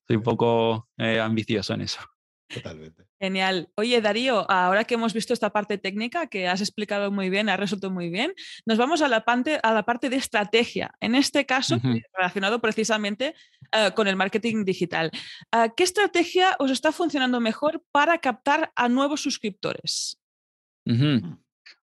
Soy 0.06 0.16
un 0.16 0.22
poco 0.22 0.88
eh, 0.98 1.20
ambicioso 1.20 1.74
en 1.74 1.82
eso. 1.82 2.00
Totalmente. 2.48 3.04
Genial. 3.20 3.70
Oye, 3.76 4.00
Darío, 4.00 4.48
ahora 4.50 4.84
que 4.84 4.94
hemos 4.94 5.14
visto 5.14 5.32
esta 5.32 5.50
parte 5.50 5.78
técnica 5.78 6.26
que 6.26 6.46
has 6.46 6.60
explicado 6.60 7.10
muy 7.10 7.30
bien, 7.30 7.48
has 7.48 7.58
resuelto 7.58 7.90
muy 7.90 8.10
bien, 8.10 8.34
nos 8.66 8.78
vamos 8.78 9.02
a 9.02 9.08
la 9.08 9.24
parte, 9.24 9.58
a 9.62 9.72
la 9.72 9.84
parte 9.84 10.10
de 10.10 10.16
estrategia. 10.16 10.94
En 11.00 11.14
este 11.14 11.46
caso, 11.46 11.80
relacionado 12.12 12.60
precisamente 12.60 13.34
eh, 13.72 13.90
con 13.94 14.08
el 14.08 14.16
marketing 14.16 14.64
digital. 14.64 15.10
Eh, 15.52 15.70
¿Qué 15.76 15.84
estrategia 15.84 16.54
os 16.58 16.70
está 16.70 16.92
funcionando 16.92 17.40
mejor 17.40 17.82
para 17.90 18.18
captar 18.18 18.70
a 18.76 18.88
nuevos 18.88 19.22
suscriptores? 19.22 20.20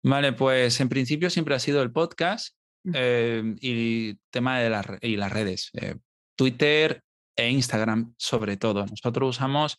Vale, 0.02 0.32
pues 0.32 0.80
en 0.80 0.88
principio 0.88 1.30
siempre 1.30 1.54
ha 1.54 1.60
sido 1.60 1.82
el 1.82 1.92
podcast 1.92 2.57
eh, 2.92 3.56
y 3.60 4.14
tema 4.30 4.60
de 4.60 4.70
las, 4.70 4.86
y 5.02 5.16
las 5.16 5.32
redes. 5.32 5.70
Twitter 6.36 7.02
e 7.36 7.50
Instagram 7.50 8.14
sobre 8.16 8.56
todo. 8.56 8.86
Nosotros 8.86 9.36
usamos 9.36 9.78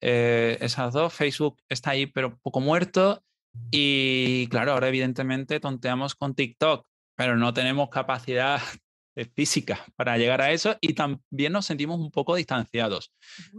eh, 0.00 0.58
esas 0.60 0.92
dos. 0.92 1.12
Facebook 1.12 1.56
está 1.68 1.90
ahí, 1.90 2.06
pero 2.06 2.38
poco 2.38 2.60
muerto. 2.60 3.22
Y 3.70 4.48
claro, 4.48 4.72
ahora 4.72 4.88
evidentemente 4.88 5.60
tonteamos 5.60 6.14
con 6.14 6.34
TikTok, 6.34 6.86
pero 7.16 7.36
no 7.36 7.54
tenemos 7.54 7.88
capacidad 7.88 8.60
física 9.34 9.84
para 9.96 10.18
llegar 10.18 10.42
a 10.42 10.50
eso 10.50 10.76
y 10.80 10.94
también 10.94 11.52
nos 11.52 11.66
sentimos 11.66 12.00
un 12.00 12.10
poco 12.10 12.34
distanciados, 12.34 13.12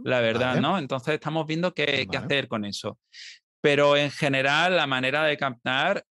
la 0.04 0.20
verdad, 0.20 0.60
¿no? 0.60 0.78
Entonces 0.78 1.14
estamos 1.14 1.46
viendo 1.46 1.72
qué, 1.72 2.06
qué, 2.10 2.16
hacer 2.18 2.46
con 2.46 2.64
eso. 2.66 2.98
Pero 3.62 3.96
en 3.96 4.10
general, 4.10 4.76
la 4.76 4.86
manera 4.86 5.24
de 5.24 5.38
captar, 5.38 6.04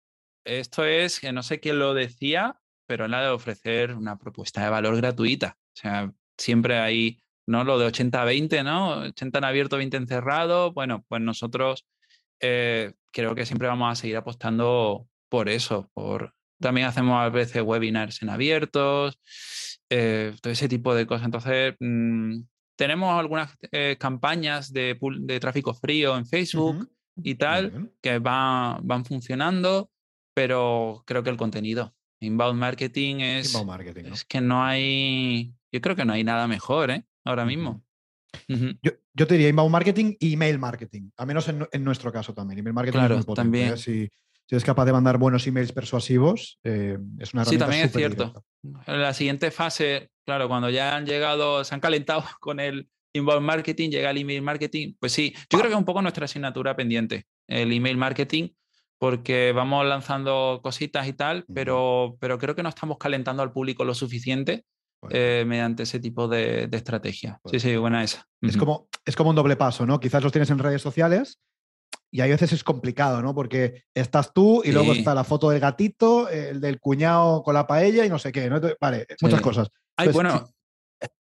esto 0.44 0.84
es, 0.84 1.20
que 1.20 1.32
no 1.32 1.44
sé 1.44 1.60
quién 1.60 1.78
lo 1.78 1.94
decía, 1.94 2.60
pero 2.86 3.06
es 3.06 3.12
la 3.12 3.22
de 3.22 3.30
ofrecer 3.30 3.94
una 3.94 4.18
propuesta 4.18 4.64
de 4.64 4.70
valor 4.70 4.98
gratuita. 4.98 5.58
O 5.60 5.78
sea, 5.78 6.12
siempre 6.38 6.78
hay 6.78 7.20
¿no? 7.48 7.64
Lo 7.64 7.78
de 7.78 7.88
80-20, 7.88 8.64
¿no? 8.64 9.00
80 9.08 9.38
en 9.38 9.44
abierto, 9.44 9.78
20 9.78 9.98
en 9.98 10.08
cerrado. 10.08 10.74
Bueno, 10.74 11.06
pues 11.08 11.22
nosotros 11.22 11.86
eh, 12.40 12.94
creo 13.12 13.36
que 13.36 13.46
siempre 13.46 13.68
vamos 13.68 13.92
a 13.92 13.96
seguir 13.96 14.18
apostando 14.18 15.08
por 15.30 15.50
eso. 15.50 15.90
Por... 15.94 16.34
También 16.60 16.88
hacemos 16.88 17.20
a 17.20 17.30
veces 17.30 17.62
webinars 17.62 18.22
en 18.22 18.30
abiertos, 18.30 19.20
eh, 19.90 20.36
todo 20.42 20.54
ese 20.54 20.68
tipo 20.68 20.96
de 20.96 21.06
cosas. 21.06 21.26
Entonces, 21.26 21.76
mm, 21.80 22.42
tenemos 22.76 23.18
algunas 23.18 23.56
eh, 23.72 23.98
campañas 24.00 24.74
de, 24.74 24.98
de, 25.20 25.40
tráfico 25.40 25.74
frío 25.74 26.18
en 26.18 26.26
Facebook 26.26 26.90
y 27.18 27.36
tal 27.36 27.92
que 28.02 28.20
van, 28.20 28.86
van 28.86 29.06
funcionando, 29.06 29.90
pero 30.34 31.04
creo 31.06 31.24
que 31.24 31.30
el 31.30 31.38
contenido. 31.38 31.94
Inbound 32.26 32.60
marketing 32.60 33.18
es, 33.20 33.66
marketing, 33.66 34.06
es 34.12 34.26
que 34.26 34.42
no 34.42 34.64
hay, 34.64 35.54
yo 35.72 35.82
creo 35.82 35.96
que 35.96 36.06
no 36.06 36.14
hay 36.14 36.24
nada 36.24 36.48
mejor, 36.48 36.92
¿eh? 36.92 37.06
ahora 37.24 37.46
mismo. 37.46 37.84
yo, 38.48 39.28
te 39.28 39.34
diría 39.34 39.50
inbound 39.50 39.72
marketing 39.72 40.16
y 40.20 40.34
email 40.34 40.60
marketing, 40.60 41.10
al 41.18 41.28
menos 41.28 41.48
en, 41.48 41.84
nuestro 41.84 42.12
caso 42.12 42.34
también. 42.34 42.60
Email 42.60 42.74
marketing 42.74 42.98
claro, 42.98 43.20
es 43.20 43.28
muy 43.28 43.36
también. 43.36 43.74
¿eh? 43.74 43.78
Si, 43.78 44.10
si, 44.48 44.56
eres 44.56 44.64
capaz 44.64 44.86
de 44.86 44.94
mandar 44.94 45.18
buenos 45.18 45.46
emails 45.48 45.72
persuasivos, 45.72 46.60
eh, 46.64 46.98
es 47.20 47.34
una 47.34 47.44
herramienta 47.44 47.50
Sí, 47.50 47.58
también 47.58 47.86
es 47.86 47.92
cierto. 47.92 48.46
En 48.88 49.02
la 49.02 49.14
siguiente 49.14 49.52
fase, 49.52 50.10
claro, 50.26 50.48
cuando 50.48 50.70
ya 50.70 50.96
han 50.96 51.06
llegado, 51.06 51.64
se 51.64 51.74
han 51.76 51.82
calentado 51.82 52.24
con 52.40 52.60
el 52.60 52.90
inbound 53.14 53.46
marketing, 53.46 53.90
llega 53.90 54.12
el 54.12 54.18
email 54.18 54.42
marketing, 54.42 54.96
pues 55.00 55.14
sí, 55.14 55.34
yo 55.50 55.58
creo 55.58 55.64
que 55.64 55.74
es 55.74 55.80
un 55.80 55.86
poco 55.86 56.02
nuestra 56.02 56.26
asignatura 56.26 56.76
pendiente, 56.76 57.26
el 57.48 57.72
email 57.72 57.98
marketing, 57.98 58.50
porque 58.98 59.52
vamos 59.54 59.86
lanzando 59.86 60.60
cositas 60.64 61.08
y 61.08 61.14
tal, 61.14 61.46
pero, 61.54 62.18
pero 62.20 62.38
creo 62.38 62.56
que 62.56 62.64
no 62.64 62.70
estamos 62.70 62.98
calentando 62.98 63.44
al 63.44 63.52
público 63.52 63.84
lo 63.84 63.94
suficiente 63.94 64.66
eh, 65.10 65.44
mediante 65.46 65.84
ese 65.84 66.00
tipo 66.00 66.28
de, 66.28 66.70
estrategia. 66.72 67.40
Sí, 67.46 67.60
sí, 67.60 67.76
buena 67.76 68.04
esa. 68.04 68.26
Es, 68.42 68.58
como, 68.58 68.88
es 69.06 69.16
como 69.16 69.30
un 69.30 69.36
doble 69.36 69.56
paso, 69.56 69.86
¿no? 69.86 70.00
Quizás 70.00 70.24
los 70.24 70.32
tienes 70.32 70.50
en 70.50 70.60
redes 70.60 70.82
sociales 70.82 71.40
y 72.12 72.22
a 72.22 72.26
veces 72.26 72.54
es 72.54 72.64
complicado, 72.64 73.22
¿no? 73.22 73.36
Porque 73.36 73.84
estás 73.94 74.34
tú 74.34 74.62
y 74.64 74.72
luego 74.72 74.94
está 74.94 75.14
la 75.14 75.24
foto 75.24 75.50
del 75.50 75.60
gatito, 75.60 76.30
el 76.30 76.62
del 76.62 76.80
cuñado 76.80 77.44
con 77.44 77.54
la 77.54 77.68
paella 77.68 78.06
y 78.06 78.10
no 78.10 78.18
sé 78.18 78.32
qué, 78.32 78.50
¿no? 78.50 78.60
Vale, 78.80 79.06
muchas 79.22 79.42
cosas. 79.42 79.68
Ay, 79.98 80.10
bueno, 80.10 80.48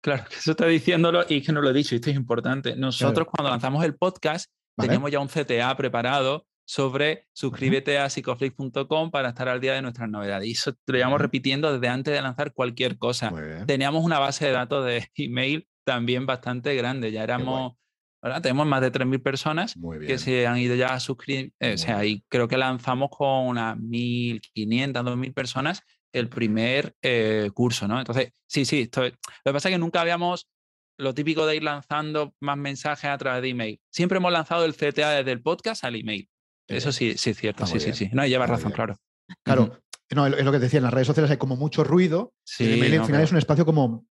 claro, 0.00 0.24
que 0.28 0.36
eso 0.38 0.52
está 0.52 0.66
diciéndolo 0.66 1.24
y 1.28 1.42
que 1.42 1.52
no 1.52 1.60
lo 1.60 1.70
he 1.70 1.74
dicho, 1.74 1.94
esto 1.94 2.10
es 2.10 2.16
importante. 2.16 2.76
Nosotros 2.76 3.26
cuando 3.30 3.50
lanzamos 3.50 3.84
el 3.84 3.96
podcast 3.96 4.50
teníamos 4.76 5.10
ya 5.10 5.20
un 5.20 5.28
CTA 5.28 5.74
preparado 5.76 6.46
sobre 6.64 7.26
suscríbete 7.32 7.98
a 7.98 8.08
psicoflix.com 8.08 9.10
para 9.10 9.30
estar 9.30 9.48
al 9.48 9.60
día 9.60 9.74
de 9.74 9.82
nuestras 9.82 10.08
novedades. 10.08 10.48
Y 10.48 10.52
eso 10.52 10.74
lo 10.86 10.96
llevamos 10.96 11.20
repitiendo 11.20 11.72
desde 11.72 11.88
antes 11.88 12.14
de 12.14 12.22
lanzar 12.22 12.52
cualquier 12.52 12.98
cosa. 12.98 13.32
Teníamos 13.66 14.04
una 14.04 14.18
base 14.18 14.46
de 14.46 14.52
datos 14.52 14.84
de 14.84 15.08
email 15.16 15.68
también 15.84 16.26
bastante 16.26 16.74
grande. 16.74 17.12
Ya 17.12 17.22
éramos, 17.22 17.74
ahora 18.22 18.40
tenemos 18.40 18.66
más 18.66 18.80
de 18.80 18.90
3.000 18.92 19.22
personas 19.22 19.74
que 20.06 20.18
se 20.18 20.46
han 20.46 20.58
ido 20.58 20.74
ya 20.74 20.94
a 20.94 21.00
suscribir. 21.00 21.52
Eh, 21.60 21.74
o 21.74 21.78
sea, 21.78 21.98
ahí 21.98 22.24
creo 22.28 22.48
que 22.48 22.56
lanzamos 22.56 23.10
con 23.10 23.46
unas 23.46 23.76
1.500, 23.76 24.92
2.000 24.92 25.34
personas 25.34 25.82
el 26.12 26.28
primer 26.28 26.94
eh, 27.02 27.50
curso, 27.52 27.88
¿no? 27.88 27.98
Entonces, 27.98 28.32
sí, 28.46 28.64
sí, 28.64 28.88
lo 28.94 29.02
que 29.02 29.52
pasa 29.52 29.68
es 29.68 29.74
que 29.74 29.78
nunca 29.78 30.00
habíamos 30.00 30.48
lo 30.96 31.12
típico 31.12 31.44
de 31.44 31.56
ir 31.56 31.64
lanzando 31.64 32.34
más 32.40 32.56
mensajes 32.56 33.10
a 33.10 33.18
través 33.18 33.42
de 33.42 33.48
email. 33.48 33.80
Siempre 33.90 34.18
hemos 34.18 34.32
lanzado 34.32 34.64
el 34.64 34.74
CTA 34.74 35.10
desde 35.10 35.32
el 35.32 35.42
podcast 35.42 35.82
al 35.82 35.96
email. 35.96 36.28
Eso 36.68 36.92
sí, 36.92 37.14
sí 37.16 37.30
es 37.30 37.36
cierto, 37.36 37.66
sí, 37.66 37.80
sí, 37.80 37.92
sí. 37.92 38.10
No, 38.12 38.26
llevas 38.26 38.48
razón, 38.48 38.72
claro. 38.72 38.96
Claro, 39.42 39.80
no, 40.14 40.26
es 40.26 40.44
lo 40.44 40.52
que 40.52 40.58
decía, 40.58 40.78
en 40.78 40.84
las 40.84 40.94
redes 40.94 41.06
sociales 41.06 41.30
hay 41.30 41.36
como 41.36 41.56
mucho 41.56 41.84
ruido. 41.84 42.32
Sí, 42.44 42.64
el 42.64 42.74
email 42.74 43.00
al 43.00 43.06
final 43.06 43.22
es 43.22 43.32
un 43.32 43.38
espacio 43.38 43.64
como, 43.64 44.06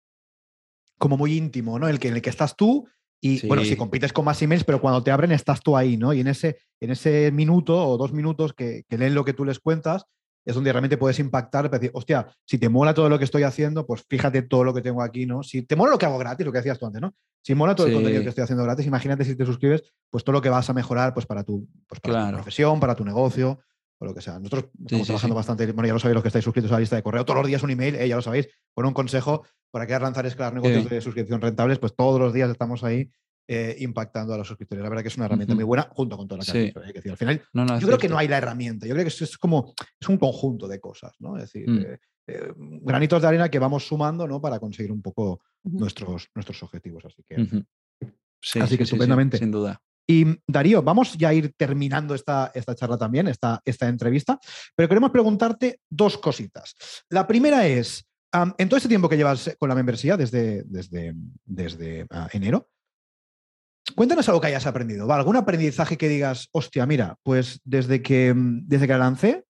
como 0.97 1.17
muy 1.17 1.35
íntimo, 1.35 1.79
¿no? 1.79 1.87
El 1.87 1.99
que, 1.99 2.09
en 2.09 2.15
el 2.15 2.21
que 2.21 2.29
estás 2.29 2.55
tú 2.55 2.87
y 3.25 3.47
bueno, 3.47 3.63
si 3.63 3.77
compites 3.77 4.11
con 4.11 4.25
más 4.25 4.41
emails, 4.41 4.65
pero 4.65 4.81
cuando 4.81 5.01
te 5.01 5.09
abren 5.09 5.31
estás 5.31 5.61
tú 5.61 5.77
ahí, 5.77 5.95
¿no? 5.95 6.11
Y 6.11 6.19
en 6.19 6.27
ese, 6.27 6.57
en 6.81 6.91
ese 6.91 7.31
minuto 7.31 7.87
o 7.87 7.97
dos 7.97 8.11
minutos 8.11 8.51
que, 8.51 8.83
leen 8.89 9.15
lo 9.15 9.23
que 9.23 9.31
tú 9.31 9.45
les 9.45 9.59
cuentas, 9.59 10.03
es 10.45 10.55
donde 10.55 10.71
realmente 10.71 10.97
puedes 10.97 11.19
impactar, 11.19 11.69
decir, 11.69 11.91
hostia, 11.93 12.27
si 12.45 12.57
te 12.57 12.69
mola 12.69 12.93
todo 12.93 13.09
lo 13.09 13.17
que 13.17 13.25
estoy 13.25 13.43
haciendo, 13.43 13.85
pues 13.85 14.03
fíjate 14.09 14.41
todo 14.41 14.63
lo 14.63 14.73
que 14.73 14.81
tengo 14.81 15.01
aquí, 15.01 15.25
¿no? 15.25 15.43
Si 15.43 15.61
te 15.61 15.75
mola 15.75 15.91
lo 15.91 15.97
que 15.97 16.05
hago 16.05 16.17
gratis, 16.17 16.45
lo 16.45 16.51
que 16.51 16.59
decías 16.59 16.79
tú 16.79 16.85
antes, 16.85 17.01
¿no? 17.01 17.13
Si 17.41 17.55
mola 17.55 17.75
todo 17.75 17.87
el 17.87 17.93
contenido 17.93 18.23
que 18.23 18.29
estoy 18.29 18.43
haciendo 18.43 18.63
gratis, 18.63 18.85
imagínate 18.85 19.25
si 19.25 19.35
te 19.35 19.45
suscribes, 19.45 19.83
pues 20.09 20.23
todo 20.23 20.33
lo 20.33 20.41
que 20.41 20.49
vas 20.49 20.69
a 20.69 20.73
mejorar, 20.73 21.13
pues 21.13 21.25
para 21.25 21.43
tu, 21.43 21.67
pues 21.87 21.99
para 21.99 22.27
tu 22.27 22.33
profesión, 22.35 22.79
para 22.79 22.95
tu 22.95 23.05
negocio, 23.05 23.59
o 23.97 24.05
lo 24.05 24.13
que 24.13 24.21
sea. 24.21 24.39
Nosotros 24.39 24.65
estamos 24.81 25.07
trabajando 25.07 25.35
bastante, 25.35 25.71
bueno, 25.71 25.87
ya 25.87 25.93
lo 25.93 25.99
sabéis 25.99 26.15
los 26.15 26.23
que 26.23 26.29
estáis 26.29 26.45
suscritos 26.45 26.71
a 26.71 26.75
la 26.75 26.79
lista 26.81 26.95
de 26.95 27.03
correo, 27.03 27.25
todos 27.25 27.39
los 27.39 27.47
días 27.47 27.63
un 27.63 27.71
email, 27.71 27.95
eh, 27.95 28.07
ya 28.07 28.15
lo 28.15 28.21
sabéis, 28.21 28.49
con 28.73 28.85
un 28.85 28.93
consejo 28.93 29.45
para 29.71 29.87
que 29.87 29.97
lanzar 29.97 30.25
escalar 30.25 30.53
negocios 30.53 30.89
de 30.89 31.01
suscripción 31.01 31.41
rentables, 31.41 31.79
pues 31.79 31.95
todos 31.95 32.19
los 32.19 32.33
días 32.33 32.49
estamos 32.49 32.83
ahí 32.83 33.09
eh, 33.47 33.75
impactando 33.79 34.33
a 34.33 34.37
los 34.37 34.47
suscriptores. 34.47 34.83
La 34.83 34.89
verdad 34.89 35.03
que 35.03 35.09
es 35.09 35.17
una 35.17 35.25
herramienta 35.25 35.53
muy 35.55 35.63
buena 35.63 35.89
junto 35.91 36.15
con 36.15 36.27
toda 36.27 36.43
la 36.45 36.53
que 36.53 37.09
Al 37.09 37.17
final, 37.17 37.41
yo 37.53 37.87
creo 37.87 37.97
que 37.97 38.09
no 38.09 38.17
hay 38.17 38.27
la 38.27 38.37
herramienta, 38.37 38.87
yo 38.87 38.93
creo 38.93 39.05
que 39.05 39.23
es, 39.23 39.37
como 39.37 39.73
es 39.99 40.09
un 40.09 40.17
conjunto 40.17 40.67
de 40.67 40.79
cosas, 40.79 41.13
¿no? 41.19 41.35
Es 41.37 41.43
decir, 41.43 41.69
mm. 41.69 41.79
eh, 41.79 41.99
eh, 42.27 42.53
granitos 42.57 43.21
de 43.21 43.27
arena 43.27 43.49
que 43.49 43.59
vamos 43.59 43.85
sumando, 43.85 44.27
¿no? 44.27 44.39
Para 44.41 44.59
conseguir 44.59 44.91
un 44.91 45.01
poco 45.01 45.41
nuestros, 45.63 46.29
nuestros 46.33 46.63
objetivos. 46.63 47.03
Así 47.05 47.23
que, 47.27 48.61
así 48.61 48.77
que 48.77 48.83
estupendamente. 48.83 49.37
sin 49.37 49.51
duda. 49.51 49.79
Y 50.07 50.25
Darío, 50.47 50.81
vamos 50.81 51.17
ya 51.17 51.29
a 51.29 51.33
ir 51.33 51.53
terminando 51.57 52.13
esta, 52.13 52.51
esta 52.53 52.75
charla 52.75 52.97
también, 52.97 53.27
esta, 53.27 53.61
esta 53.63 53.87
entrevista, 53.87 54.39
pero 54.75 54.89
queremos 54.89 55.11
preguntarte 55.11 55.79
dos 55.89 56.17
cositas. 56.17 56.75
La 57.09 57.25
primera 57.25 57.67
es, 57.67 58.05
en 58.57 58.69
todo 58.69 58.77
este 58.77 58.89
tiempo 58.89 59.07
que 59.07 59.17
llevas 59.17 59.55
con 59.57 59.69
la 59.69 59.75
membresía, 59.75 60.17
desde, 60.17 60.63
desde, 60.63 61.13
desde 61.45 62.05
ah, 62.09 62.27
enero, 62.33 62.69
Cuéntanos 63.95 64.27
algo 64.27 64.41
que 64.41 64.47
hayas 64.47 64.65
aprendido. 64.65 65.07
¿va? 65.07 65.15
¿Algún 65.15 65.35
aprendizaje 65.35 65.97
que 65.97 66.09
digas, 66.09 66.49
hostia, 66.51 66.85
mira, 66.85 67.17
pues 67.23 67.61
desde 67.63 68.01
que, 68.01 68.33
desde 68.35 68.87
que 68.87 68.93
la 68.93 68.99
lancé, 68.99 69.45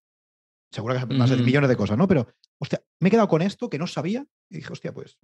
seguro 0.71 0.95
que 0.95 0.99
has 1.21 1.29
de 1.29 1.37
millones 1.37 1.69
de 1.69 1.77
cosas, 1.77 1.97
¿no? 1.97 2.07
Pero, 2.07 2.27
hostia, 2.59 2.81
me 2.99 3.07
he 3.07 3.11
quedado 3.11 3.27
con 3.27 3.41
esto 3.41 3.69
que 3.69 3.77
no 3.77 3.87
sabía 3.87 4.25
y 4.49 4.57
dije, 4.57 4.71
hostia, 4.71 4.93
pues 4.93 5.17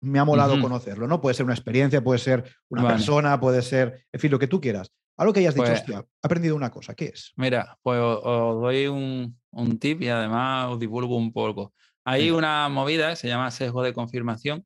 me 0.00 0.18
ha 0.18 0.24
molado 0.24 0.60
conocerlo, 0.60 1.06
¿no? 1.06 1.20
Puede 1.20 1.34
ser 1.34 1.44
una 1.44 1.54
experiencia, 1.54 2.02
puede 2.02 2.18
ser 2.18 2.44
una 2.68 2.86
persona, 2.86 3.38
puede 3.40 3.62
ser, 3.62 4.06
en 4.12 4.20
fin, 4.20 4.30
lo 4.30 4.38
que 4.38 4.48
tú 4.48 4.60
quieras. 4.60 4.90
Algo 5.18 5.32
que 5.32 5.40
hayas 5.40 5.54
dicho, 5.54 5.66
pues 5.66 5.80
hostia, 5.80 6.00
he 6.00 6.26
aprendido 6.26 6.54
una 6.56 6.70
cosa, 6.70 6.94
¿qué 6.94 7.06
es? 7.06 7.32
Mira, 7.36 7.78
pues 7.82 7.98
os, 8.00 8.60
doy 8.60 8.86
un, 8.86 9.78
tip 9.78 10.02
y 10.02 10.08
además 10.08 10.72
os 10.72 10.78
divulgo 10.78 11.16
un 11.16 11.32
poco. 11.32 11.72
Hay 12.04 12.30
una 12.30 12.68
movida 12.68 13.10
que 13.10 13.16
se 13.16 13.28
llama 13.28 13.50
sesgo 13.50 13.82
de 13.82 13.92
confirmación 13.92 14.64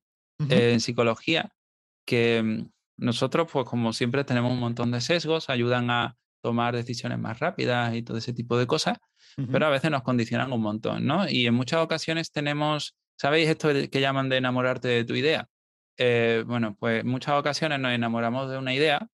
en 0.48 0.80
psicología 0.80 1.52
que 2.06 2.42
mm, 2.42 2.70
nosotros, 3.00 3.48
pues 3.50 3.66
como 3.66 3.92
siempre, 3.92 4.24
tenemos 4.24 4.52
un 4.52 4.60
montón 4.60 4.90
de 4.90 5.00
sesgos, 5.00 5.48
ayudan 5.48 5.90
a 5.90 6.16
tomar 6.42 6.74
decisiones 6.74 7.18
más 7.18 7.38
rápidas 7.38 7.94
y 7.94 8.02
todo 8.02 8.18
ese 8.18 8.32
tipo 8.32 8.58
de 8.58 8.66
cosas, 8.66 8.98
pero 9.50 9.66
a 9.66 9.70
veces 9.70 9.90
nos 9.90 10.02
condicionan 10.02 10.52
un 10.52 10.62
montón, 10.62 11.06
¿no? 11.06 11.28
Y 11.28 11.46
en 11.46 11.54
muchas 11.54 11.80
ocasiones 11.80 12.30
tenemos, 12.30 12.96
¿sabéis 13.18 13.48
esto 13.48 13.68
que 13.90 14.00
llaman 14.00 14.28
de 14.28 14.36
enamorarte 14.36 14.88
de 14.88 15.04
tu 15.04 15.14
idea? 15.14 15.48
Eh, 15.96 16.44
bueno, 16.46 16.76
pues 16.78 17.00
en 17.02 17.08
muchas 17.08 17.34
ocasiones 17.34 17.78
nos 17.78 17.92
enamoramos 17.92 18.50
de 18.50 18.58
una 18.58 18.74
idea 18.74 19.08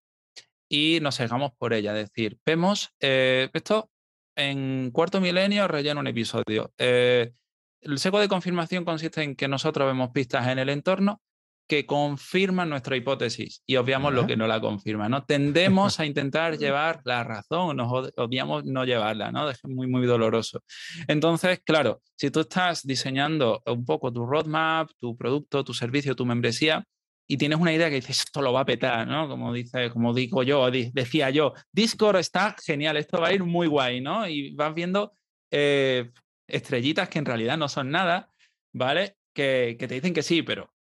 y 0.69 0.99
nos 1.01 1.17
cegamos 1.17 1.53
por 1.59 1.73
ella. 1.73 1.99
Es 1.99 2.09
decir, 2.09 2.39
vemos 2.45 2.91
eh, 3.01 3.51
esto 3.53 3.91
en 4.37 4.91
cuarto 4.93 5.21
milenio 5.21 5.69
rellena 5.69 6.01
un 6.01 6.07
episodio. 6.07 6.73
Eh, 6.79 7.33
el 7.81 7.99
sesgo 7.99 8.21
de 8.21 8.29
confirmación 8.29 8.85
consiste 8.85 9.23
en 9.23 9.37
que 9.37 9.49
nosotros 9.49 9.87
vemos 9.87 10.11
pistas 10.11 10.49
en 10.49 10.59
el 10.59 10.69
entorno 10.69 11.21
que 11.69 11.85
confirman 11.85 12.69
nuestra 12.69 12.97
hipótesis 12.97 13.63
y 13.67 13.77
obviamos 13.77 14.15
lo 14.15 14.27
que 14.27 14.37
no 14.37 14.47
la 14.47 14.61
confirma, 14.61 15.09
¿no? 15.09 15.25
Tendemos 15.25 15.99
a 15.99 16.07
intentar 16.07 16.59
llevar 16.59 17.01
la 17.05 17.25
razón, 17.25 17.77
nos 17.77 18.13
obviamos 18.17 18.65
no 18.65 18.85
llevarla, 18.85 19.33
¿no? 19.33 19.51
Es 19.51 19.65
muy, 19.65 19.87
muy 19.87 20.07
doloroso. 20.07 20.63
Entonces, 21.09 21.61
claro, 21.65 22.01
si 22.17 22.31
tú 22.31 22.41
estás 22.41 22.87
diseñando 22.87 23.63
un 23.67 23.85
poco 23.85 24.13
tu 24.13 24.25
roadmap, 24.25 24.91
tu 25.01 25.17
producto, 25.17 25.65
tu 25.65 25.75
servicio, 25.75 26.15
tu 26.15 26.25
membresía, 26.25 26.85
y 27.29 27.37
tienes 27.39 27.59
una 27.59 27.73
idea 27.73 27.89
que 27.89 27.97
dices, 27.97 28.21
esto 28.21 28.41
lo 28.41 28.53
va 28.53 28.61
a 28.61 28.67
petar, 28.67 29.07
¿no? 29.09 29.29
Como, 29.29 29.53
dice, 29.53 29.91
como 29.91 30.15
digo 30.15 30.45
yo, 30.45 30.71
decía 30.71 31.31
yo, 31.31 31.55
Discord 31.73 32.19
está 32.19 32.55
genial, 32.65 32.97
esto 32.97 33.21
va 33.21 33.29
a 33.29 33.33
ir 33.33 33.43
muy 33.43 33.67
guay, 33.67 34.01
¿no? 34.01 34.29
Y 34.29 34.55
vas 34.55 34.73
viendo 34.75 35.17
eh, 35.51 36.13
estrellitas 36.47 37.09
que 37.09 37.19
en 37.19 37.25
realidad 37.25 37.59
no 37.59 37.69
son 37.69 37.91
nada, 37.91 38.31
¿vale? 38.73 39.17
Que, 39.35 39.77
que 39.77 39.89
te 39.89 39.97
dicen 39.97 40.15
que 40.15 40.23
sí, 40.23 40.43
pero 40.43 40.73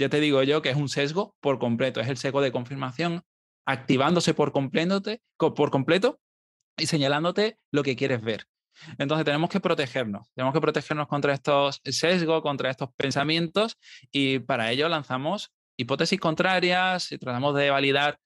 ya 0.00 0.08
te 0.08 0.20
digo 0.20 0.42
yo 0.42 0.62
que 0.62 0.70
es 0.70 0.76
un 0.76 0.88
sesgo 0.88 1.36
por 1.40 1.58
completo, 1.58 2.00
es 2.00 2.08
el 2.08 2.16
sesgo 2.16 2.40
de 2.40 2.52
confirmación 2.52 3.22
activándose 3.66 4.34
por 4.34 4.52
completo, 4.52 5.02
por 5.36 5.70
completo 5.70 6.18
y 6.76 6.86
señalándote 6.86 7.58
lo 7.70 7.82
que 7.82 7.94
quieres 7.94 8.22
ver. 8.22 8.46
Entonces 8.98 9.24
tenemos 9.24 9.50
que 9.50 9.60
protegernos, 9.60 10.32
tenemos 10.34 10.54
que 10.54 10.60
protegernos 10.60 11.06
contra 11.06 11.34
estos 11.34 11.80
sesgos, 11.84 12.42
contra 12.42 12.70
estos 12.70 12.88
pensamientos 12.96 13.76
y 14.10 14.38
para 14.38 14.70
ello 14.70 14.88
lanzamos 14.88 15.52
hipótesis 15.76 16.18
contrarias 16.18 17.12
y 17.12 17.18
tratamos 17.18 17.54
de 17.54 17.70
validar 17.70 18.18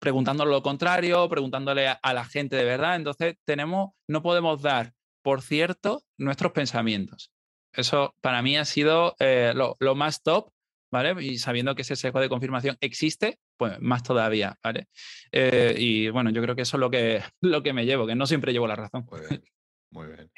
preguntándole 0.00 0.50
lo 0.50 0.62
contrario, 0.62 1.28
preguntándole 1.28 1.88
a, 1.88 2.14
la 2.14 2.24
gente 2.24 2.56
de 2.56 2.64
verdad. 2.64 2.96
Entonces 2.96 3.36
tenemos, 3.44 3.90
no 4.08 4.22
podemos 4.22 4.62
dar 4.62 4.92
por 5.22 5.42
cierto 5.42 6.02
nuestros 6.18 6.52
pensamientos. 6.52 7.30
Eso 7.72 8.16
para 8.20 8.42
mí 8.42 8.56
ha 8.56 8.64
sido 8.64 9.14
eh, 9.20 9.52
lo, 9.54 9.94
más 9.94 10.22
top 10.22 10.50
¿vale? 10.90 11.14
Y 11.24 11.38
sabiendo 11.38 11.74
que 11.74 11.82
ese 11.82 11.96
sesgo 11.96 12.20
de 12.20 12.28
confirmación 12.28 12.76
existe, 12.80 13.38
pues 13.56 13.80
más 13.80 14.02
todavía, 14.02 14.56
¿vale? 14.62 14.88
Eh, 15.32 15.74
y 15.78 16.08
bueno, 16.10 16.30
yo 16.30 16.42
creo 16.42 16.56
que 16.56 16.62
eso 16.62 16.76
es 16.76 16.80
lo 16.80 16.90
que, 16.90 17.22
lo 17.40 17.62
que 17.62 17.72
me 17.72 17.86
llevo, 17.86 18.06
que 18.06 18.14
no 18.14 18.26
siempre 18.26 18.52
llevo 18.52 18.66
la 18.66 18.76
razón. 18.76 19.06
Muy 19.10 19.20
bien. 19.28 19.42
Muy 19.92 20.06
bien. 20.06 20.30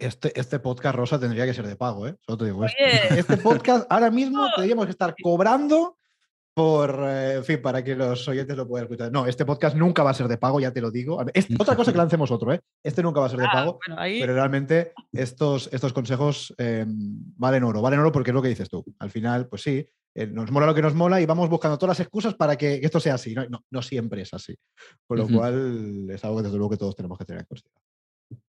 este, 0.00 0.32
este 0.40 0.60
podcast, 0.60 0.96
Rosa, 0.96 1.20
tendría 1.20 1.44
que 1.44 1.52
ser 1.52 1.66
de 1.66 1.76
pago, 1.76 2.08
¿eh? 2.08 2.16
Solo 2.24 2.38
te 2.38 2.44
digo 2.46 2.64
Este 2.64 3.36
podcast 3.36 3.86
ahora 3.90 4.10
mismo 4.10 4.48
tendríamos 4.56 4.86
que 4.86 4.92
estar 4.92 5.14
cobrando 5.22 5.98
por, 6.58 7.04
eh, 7.04 7.34
en 7.34 7.44
fin, 7.44 7.62
para 7.62 7.84
que 7.84 7.94
los 7.94 8.26
oyentes 8.26 8.56
lo 8.56 8.66
puedan 8.66 8.86
escuchar. 8.86 9.12
No, 9.12 9.26
este 9.26 9.44
podcast 9.44 9.76
nunca 9.76 10.02
va 10.02 10.10
a 10.10 10.14
ser 10.14 10.26
de 10.26 10.38
pago, 10.38 10.58
ya 10.58 10.72
te 10.72 10.80
lo 10.80 10.90
digo. 10.90 11.16
otra 11.60 11.76
cosa 11.76 11.92
que 11.92 11.98
lancemos 11.98 12.32
otro, 12.32 12.52
¿eh? 12.52 12.60
Este 12.82 13.00
nunca 13.00 13.20
va 13.20 13.26
a 13.26 13.28
ser 13.28 13.38
de 13.38 13.46
ah, 13.46 13.52
pago, 13.52 13.78
pero 13.96 14.34
realmente 14.34 14.92
estos, 15.12 15.70
estos 15.72 15.92
consejos 15.92 16.52
em, 16.58 17.22
valen 17.36 17.62
oro, 17.62 17.80
valen 17.80 18.00
oro 18.00 18.10
porque 18.10 18.32
es 18.32 18.34
lo 18.34 18.42
que 18.42 18.48
dices 18.48 18.68
tú. 18.68 18.84
Al 18.98 19.08
final, 19.08 19.46
pues 19.46 19.62
sí, 19.62 19.88
eh, 20.16 20.26
nos 20.26 20.50
mola 20.50 20.66
lo 20.66 20.74
que 20.74 20.82
nos 20.82 20.96
mola 20.96 21.20
y 21.20 21.26
vamos 21.26 21.48
buscando 21.48 21.78
todas 21.78 21.96
las 21.96 22.00
excusas 22.00 22.34
para 22.34 22.56
que 22.56 22.80
esto 22.82 22.98
sea 22.98 23.14
así. 23.14 23.36
No, 23.36 23.46
no, 23.70 23.80
siempre 23.80 24.22
es 24.22 24.34
así. 24.34 24.56
Con 25.06 25.18
lo 25.18 25.28
cual 25.28 26.10
es 26.10 26.24
algo 26.24 26.38
que 26.38 26.42
desde 26.42 26.56
luego 26.56 26.70
que 26.70 26.76
todos 26.76 26.96
tenemos 26.96 27.16
que 27.18 27.24
tener 27.24 27.42
en 27.42 27.46
consideración. 27.46 27.87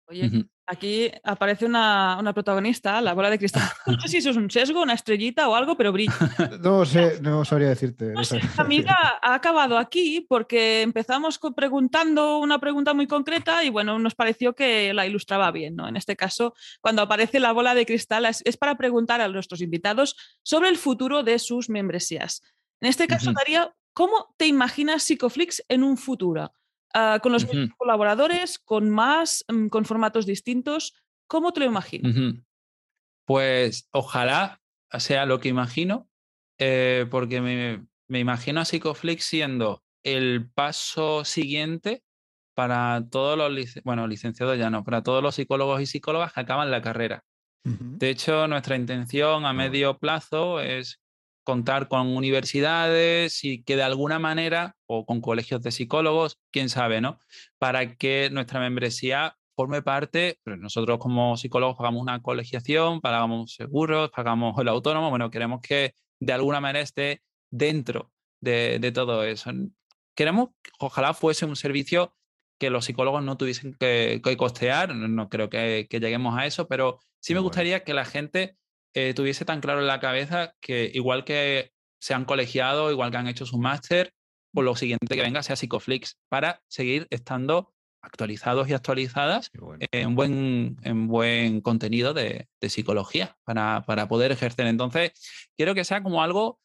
Oye, 0.09 0.45
aquí 0.65 1.11
aparece 1.23 1.65
una, 1.65 2.31
protagonista, 2.33 3.01
la 3.01 3.13
bola 3.13 3.29
de 3.29 3.37
cristal. 3.37 3.63
No 3.87 3.99
sé 3.99 4.07
si 4.07 4.17
eso 4.17 4.29
es 4.29 4.37
un 4.37 4.49
sesgo, 4.49 4.81
una 4.81 4.93
estrellita 4.93 5.49
o 5.49 5.55
algo, 5.55 5.75
pero 5.75 5.91
brilla. 5.91 6.13
No 6.61 6.85
sé, 6.85 7.19
no 7.21 7.43
sabría 7.43 7.69
decirte. 7.69 8.13
No 8.13 8.21
amiga 8.57 8.95
ha 9.21 9.33
acabado 9.33 9.77
aquí 9.77 10.25
porque 10.27 10.81
empezamos 10.81 11.39
preguntando 11.55 12.37
una 12.37 12.59
pregunta 12.59 12.93
muy 12.93 13.07
concreta 13.07 13.63
y 13.63 13.69
bueno, 13.69 13.99
nos 13.99 14.15
pareció 14.15 14.53
que 14.55 14.93
la 14.93 15.05
ilustraba 15.05 15.51
bien, 15.51 15.75
¿no? 15.75 15.89
En 15.89 15.97
este 15.97 16.15
caso, 16.15 16.53
cuando 16.79 17.01
aparece 17.01 17.39
la 17.39 17.51
bola 17.51 17.75
de 17.75 17.85
cristal 17.85 18.25
es, 18.25 18.57
para 18.57 18.75
preguntar 18.75 19.19
a 19.19 19.27
nuestros 19.27 19.61
invitados 19.61 20.15
sobre 20.41 20.69
el 20.69 20.77
futuro 20.77 21.23
de 21.23 21.39
sus 21.39 21.69
membresías. 21.69 22.41
En 22.79 22.89
este 22.89 23.07
caso, 23.07 23.33
Daría, 23.33 23.73
¿cómo 23.93 24.33
te 24.37 24.45
imaginas 24.45 25.03
Psicoflix 25.03 25.63
en 25.67 25.83
un 25.83 25.97
futuro? 25.97 26.51
Ah, 26.93 27.19
con 27.21 27.31
los 27.31 27.45
colaboradores, 27.77 28.59
con 28.59 28.89
más, 28.89 29.45
mm, 29.47 29.67
con 29.67 29.85
formatos 29.85 30.25
distintos. 30.25 30.93
¿Cómo 31.27 31.51
te 31.51 31.59
lo 31.59 31.65
imaginas? 31.65 32.15
Pues 33.25 33.87
ojalá 33.91 34.61
sea 34.97 35.25
lo 35.25 35.39
que 35.39 35.49
imagino, 35.49 36.09
eh, 36.57 37.05
porque 37.11 37.41
me, 37.41 37.85
me, 38.07 38.19
imagino 38.19 38.61
a 38.61 38.65
Psicoflix 38.65 39.25
siendo 39.25 39.83
el 40.03 40.49
paso 40.49 41.25
siguiente 41.25 42.03
para 42.55 43.03
todos 43.11 43.37
los, 43.37 43.83
bueno, 43.83 44.07
licenciados 44.07 44.57
ya 44.57 44.69
no, 44.69 44.83
para 44.83 45.03
todos 45.03 45.21
los 45.21 45.35
psicólogos 45.35 45.81
y 45.81 45.85
psicólogas 45.85 46.33
que 46.33 46.39
acaban 46.39 46.71
la 46.71 46.81
carrera. 46.81 47.23
De 47.63 48.09
hecho, 48.09 48.47
nuestra 48.47 48.77
intención 48.77 49.45
a 49.45 49.51
medio 49.51 49.97
plazo 49.97 50.61
es 50.61 51.01
contar 51.47 51.87
con 51.87 52.07
universidades 52.17 53.45
y 53.45 53.63
que 53.63 53.77
de 53.77 53.83
alguna 53.83 54.19
manera, 54.19 54.75
o 54.85 55.05
con 55.05 55.21
colegios 55.21 55.61
de 55.61 55.71
psicólogos, 55.71 56.41
quién 56.51 56.67
sabe, 56.67 56.99
¿no? 56.99 57.21
Para 57.57 57.95
que 57.95 58.29
nuestra 58.33 58.59
membresía 58.59 59.37
forme 59.55 59.81
parte, 59.81 60.41
pero 60.43 60.57
nosotros 60.57 60.99
como 60.99 61.37
psicólogos 61.37 61.77
pagamos 61.77 62.01
una 62.01 62.21
colegiación, 62.21 62.99
pagamos 62.99 63.53
seguros, 63.53 64.11
pagamos 64.13 64.59
el 64.59 64.67
autónomo, 64.67 65.09
bueno, 65.09 65.31
queremos 65.31 65.61
que 65.61 65.93
de 66.19 66.33
alguna 66.33 66.59
manera 66.59 66.83
esté 66.83 67.21
dentro 67.49 68.11
de, 68.41 68.91
todo 68.93 69.23
eso. 69.23 69.49
Queremos, 70.15 70.49
ojalá 70.79 71.13
fuese 71.13 71.45
un 71.45 71.55
servicio 71.55 72.13
que 72.59 72.69
los 72.69 72.83
psicólogos 72.83 73.23
no 73.23 73.37
tuviesen 73.37 73.73
que, 73.79 74.21
costear, 74.37 74.93
no, 74.93 75.29
creo 75.29 75.49
que, 75.49 75.87
que, 75.89 76.01
lleguemos 76.01 76.37
a 76.37 76.45
eso, 76.45 76.67
pero 76.67 76.99
sí 77.21 77.33
me 77.33 77.39
gustaría 77.39 77.85
que 77.85 77.93
la 77.93 78.03
gente 78.03 78.57
eh, 78.93 79.13
tuviese 79.13 79.45
tan 79.45 79.61
claro 79.61 79.81
en 79.81 79.87
la 79.87 79.99
cabeza 79.99 80.53
que 80.59 80.89
igual 80.93 81.23
que 81.23 81.71
se 81.99 82.13
han 82.13 82.25
colegiado, 82.25 82.91
igual 82.91 83.11
que 83.11 83.17
han 83.17 83.27
hecho 83.27 83.45
su 83.45 83.57
máster, 83.57 84.13
por 84.51 84.63
pues 84.63 84.65
lo 84.65 84.75
siguiente 84.75 85.15
que 85.15 85.21
venga 85.21 85.43
sea 85.43 85.55
Psicoflix 85.55 86.17
para 86.29 86.61
seguir 86.67 87.07
estando 87.09 87.73
actualizados 88.01 88.69
y 88.69 88.73
actualizadas 88.73 89.51
en, 89.91 90.15
buen, 90.15 90.77
en 90.83 91.07
buen 91.07 91.61
contenido 91.61 92.13
de, 92.13 92.47
psicología 92.61 93.35
para, 93.43 93.83
para, 93.85 94.07
poder 94.07 94.31
ejercer. 94.31 94.67
Entonces, 94.67 95.11
quiero 95.55 95.75
que 95.75 95.83
sea 95.83 96.01
como 96.01 96.23
algo 96.23 96.59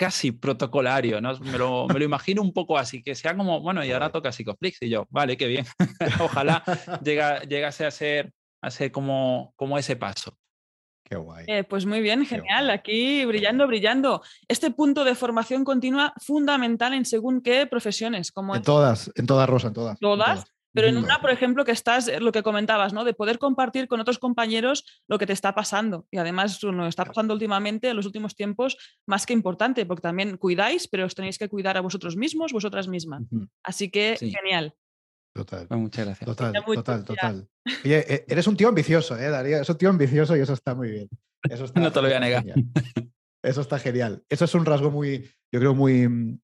casi 0.00 0.32
protocolario, 0.32 1.20
¿no? 1.20 1.38
Me 1.40 1.58
lo, 1.58 1.86
me 1.86 1.98
lo, 1.98 2.04
imagino 2.04 2.40
un 2.40 2.52
poco 2.52 2.78
así, 2.78 3.02
que 3.02 3.14
sea 3.14 3.36
como, 3.36 3.60
bueno, 3.60 3.84
y 3.84 3.92
ahora 3.92 4.10
toca 4.10 4.32
Psicoflix 4.32 4.80
y 4.80 4.88
yo, 4.88 5.06
vale, 5.10 5.36
qué 5.36 5.46
bien. 5.46 5.66
Ojalá 6.20 6.64
llega, 7.04 7.42
llegase 7.42 7.84
a 7.84 7.90
ser, 7.90 8.32
a 8.62 8.70
ser 8.70 8.90
como, 8.90 9.52
como 9.56 9.76
ese 9.76 9.96
paso. 9.96 10.38
Qué 11.10 11.16
guay. 11.16 11.44
Eh, 11.48 11.64
pues 11.64 11.86
muy 11.86 12.00
bien, 12.00 12.24
genial. 12.24 12.70
Aquí 12.70 13.24
brillando, 13.24 13.66
brillando. 13.66 14.22
Este 14.46 14.70
punto 14.70 15.02
de 15.02 15.16
formación 15.16 15.64
continua 15.64 16.14
fundamental 16.18 16.94
en 16.94 17.04
según 17.04 17.42
qué 17.42 17.66
profesiones. 17.66 18.30
Como 18.30 18.54
en, 18.54 18.62
todas, 18.62 19.10
en 19.16 19.26
todas, 19.26 19.48
Rosa, 19.48 19.68
en 19.68 19.74
todas. 19.74 19.98
Todas. 19.98 20.44
Pero 20.72 20.86
en 20.86 20.98
una, 20.98 21.20
por 21.20 21.30
ejemplo, 21.30 21.64
que 21.64 21.72
estás, 21.72 22.06
eh, 22.06 22.20
lo 22.20 22.30
que 22.30 22.44
comentabas, 22.44 22.92
¿no? 22.92 23.02
De 23.02 23.12
poder 23.12 23.40
compartir 23.40 23.88
con 23.88 23.98
otros 23.98 24.20
compañeros 24.20 24.84
lo 25.08 25.18
que 25.18 25.26
te 25.26 25.32
está 25.32 25.52
pasando. 25.52 26.06
Y 26.12 26.18
además, 26.18 26.62
lo 26.62 26.84
que 26.84 26.88
está 26.88 27.04
pasando 27.04 27.34
últimamente, 27.34 27.88
en 27.88 27.96
los 27.96 28.06
últimos 28.06 28.36
tiempos, 28.36 28.76
más 29.04 29.26
que 29.26 29.32
importante, 29.32 29.84
porque 29.86 30.02
también 30.02 30.36
cuidáis, 30.36 30.86
pero 30.86 31.06
os 31.06 31.16
tenéis 31.16 31.38
que 31.38 31.48
cuidar 31.48 31.76
a 31.76 31.80
vosotros 31.80 32.14
mismos, 32.14 32.52
vosotras 32.52 32.86
mismas. 32.86 33.24
Así 33.64 33.90
que, 33.90 34.16
genial. 34.16 34.74
Total. 35.32 35.66
Pues 35.66 35.80
muchas 35.80 36.06
gracias. 36.06 36.26
Total, 36.26 36.52
total, 36.52 37.04
total. 37.04 37.48
Oye, 37.84 38.14
e, 38.14 38.24
eres 38.28 38.46
un 38.46 38.56
tío 38.56 38.68
ambicioso, 38.68 39.16
¿eh, 39.16 39.28
Darío? 39.28 39.56
Eres 39.56 39.68
un 39.68 39.78
tío 39.78 39.88
ambicioso 39.88 40.36
y 40.36 40.40
eso 40.40 40.54
está 40.54 40.74
muy 40.74 40.90
bien. 40.90 41.08
Eso 41.48 41.64
no 41.74 41.92
te 41.92 42.02
lo 42.02 42.08
voy 42.08 42.16
a 42.16 42.20
negar. 42.20 42.44
Eso 43.42 43.60
está 43.60 43.78
genial. 43.78 44.22
Eso 44.28 44.44
es 44.44 44.54
un 44.54 44.66
rasgo 44.66 44.90
muy, 44.90 45.30
yo 45.52 45.60
creo, 45.60 45.74
muy, 45.74 46.06
mm, 46.08 46.40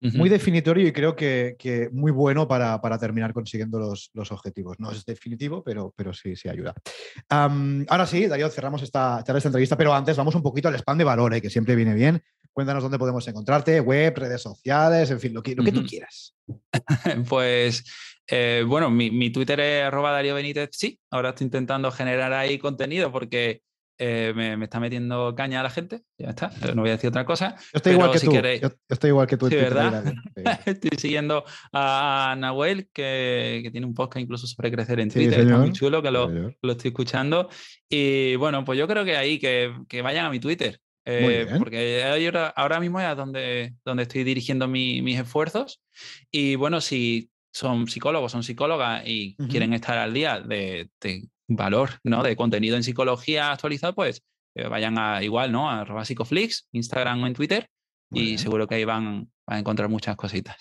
muy 0.00 0.28
definitorio 0.30 0.86
y 0.86 0.92
creo 0.92 1.14
que, 1.14 1.90
muy 1.92 2.10
bueno 2.10 2.48
para, 2.48 2.98
terminar 2.98 3.34
consiguiendo 3.34 3.78
los, 3.78 4.32
objetivos. 4.32 4.78
No 4.78 4.90
es 4.90 5.04
definitivo, 5.04 5.62
pero, 5.62 5.92
pero 5.96 6.14
sí, 6.14 6.36
sí 6.36 6.48
ayuda. 6.48 6.74
ahora 7.28 8.06
sí, 8.06 8.26
Darío, 8.26 8.48
cerramos 8.48 8.82
esta, 8.82 9.18
esta 9.20 9.48
entrevista, 9.48 9.76
pero 9.76 9.92
antes 9.92 10.16
vamos 10.16 10.34
un 10.34 10.42
poquito 10.42 10.68
al 10.68 10.76
spam 10.76 10.96
de 10.96 11.04
valor, 11.04 11.34
¿eh? 11.34 11.42
que 11.42 11.50
siempre 11.50 11.76
viene 11.76 11.94
bien. 11.94 12.22
Cuéntanos 12.52 12.82
dónde 12.82 12.98
podemos 12.98 13.26
encontrarte, 13.28 13.80
web, 13.80 14.14
redes 14.16 14.42
sociales, 14.42 15.10
en 15.10 15.20
fin, 15.20 15.32
lo 15.32 15.42
que, 15.42 15.54
lo 15.54 15.62
que 15.62 15.72
tú 15.72 15.84
quieras. 15.86 16.34
pues 17.28 17.84
eh, 18.30 18.64
bueno, 18.66 18.90
mi, 18.90 19.30
Twitter 19.30 19.58
es 19.60 19.84
arroba 19.84 20.12
Darío 20.12 20.34
Benítez, 20.34 20.70
sí, 20.72 20.98
ahora 21.10 21.30
estoy 21.30 21.46
intentando 21.46 21.90
generar 21.90 22.32
ahí 22.32 22.58
contenido 22.58 23.10
porque 23.10 23.62
eh, 23.98 24.32
me, 24.34 24.64
está 24.64 24.78
metiendo 24.78 25.34
caña 25.34 25.60
a 25.60 25.62
la 25.64 25.70
gente, 25.70 26.02
ya 26.16 26.30
está, 26.30 26.50
no 26.74 26.82
voy 26.82 26.90
a 26.90 26.92
decir 26.92 27.08
otra 27.08 27.24
cosa. 27.24 27.56
Yo 27.58 27.64
estoy 27.74 27.92
igual 27.92 28.12
que 28.12 28.20
tú, 28.20 28.32
yo, 28.32 28.68
estoy 28.88 29.08
igual 29.08 29.26
que 29.26 29.36
tú. 29.36 29.48
Sí, 29.48 29.56
¿verdad? 29.56 30.14
estoy 30.64 30.90
siguiendo 30.96 31.44
a 31.72 32.36
Nahuel, 32.38 32.88
que, 32.92 33.68
tiene 33.72 33.86
un 33.86 33.94
podcast 33.94 34.22
incluso 34.22 34.46
sobre 34.46 34.70
crecer 34.70 35.00
en 35.00 35.10
Twitter, 35.10 35.40
está 35.40 35.58
muy 35.58 35.72
chulo, 35.72 36.00
que 36.00 36.10
lo, 36.10 36.28
lo, 36.62 36.72
estoy 36.72 36.90
escuchando. 36.90 37.48
Y 37.88 38.36
bueno, 38.36 38.64
pues 38.64 38.78
yo 38.78 38.86
creo 38.86 39.04
que 39.04 39.16
ahí, 39.16 39.38
que, 39.40 39.74
que 39.88 40.02
vayan 40.02 40.26
a 40.26 40.30
mi 40.30 40.38
Twitter, 40.38 40.80
eh, 41.10 41.46
porque 41.58 42.52
ahora, 42.54 42.80
mismo 42.80 43.00
es 43.00 43.16
donde, 43.16 43.74
donde 43.84 44.04
estoy 44.04 44.24
dirigiendo 44.24 44.68
mis 44.68 45.18
esfuerzos. 45.18 45.82
Y 46.30 46.54
bueno, 46.54 46.80
si 46.80 47.30
son 47.52 47.88
psicólogos, 47.88 48.32
son 48.32 48.42
psicólogas 48.42 49.02
y 49.06 49.36
quieren 49.48 49.72
estar 49.72 49.98
al 49.98 50.14
día 50.14 50.40
de, 50.40 50.88
valor, 51.48 51.90
¿no? 52.04 52.22
De 52.22 52.36
contenido 52.36 52.76
en 52.76 52.84
psicología 52.84 53.50
actualizado, 53.50 53.94
pues 53.94 54.22
eh, 54.54 54.68
vayan 54.68 54.98
a 54.98 55.22
igual, 55.22 55.50
¿no? 55.50 55.68
A 55.68 55.80
arroba 55.80 56.04
psicoflix, 56.04 56.68
Instagram 56.72 57.22
o 57.22 57.26
en 57.26 57.34
Twitter. 57.34 57.68
y 58.12 58.38
seguro 58.38 58.66
que 58.66 58.76
ahí 58.76 58.84
van, 58.84 59.30
a 59.46 59.58
encontrar 59.58 59.88
muchas 59.88 60.16
cositas. 60.16 60.56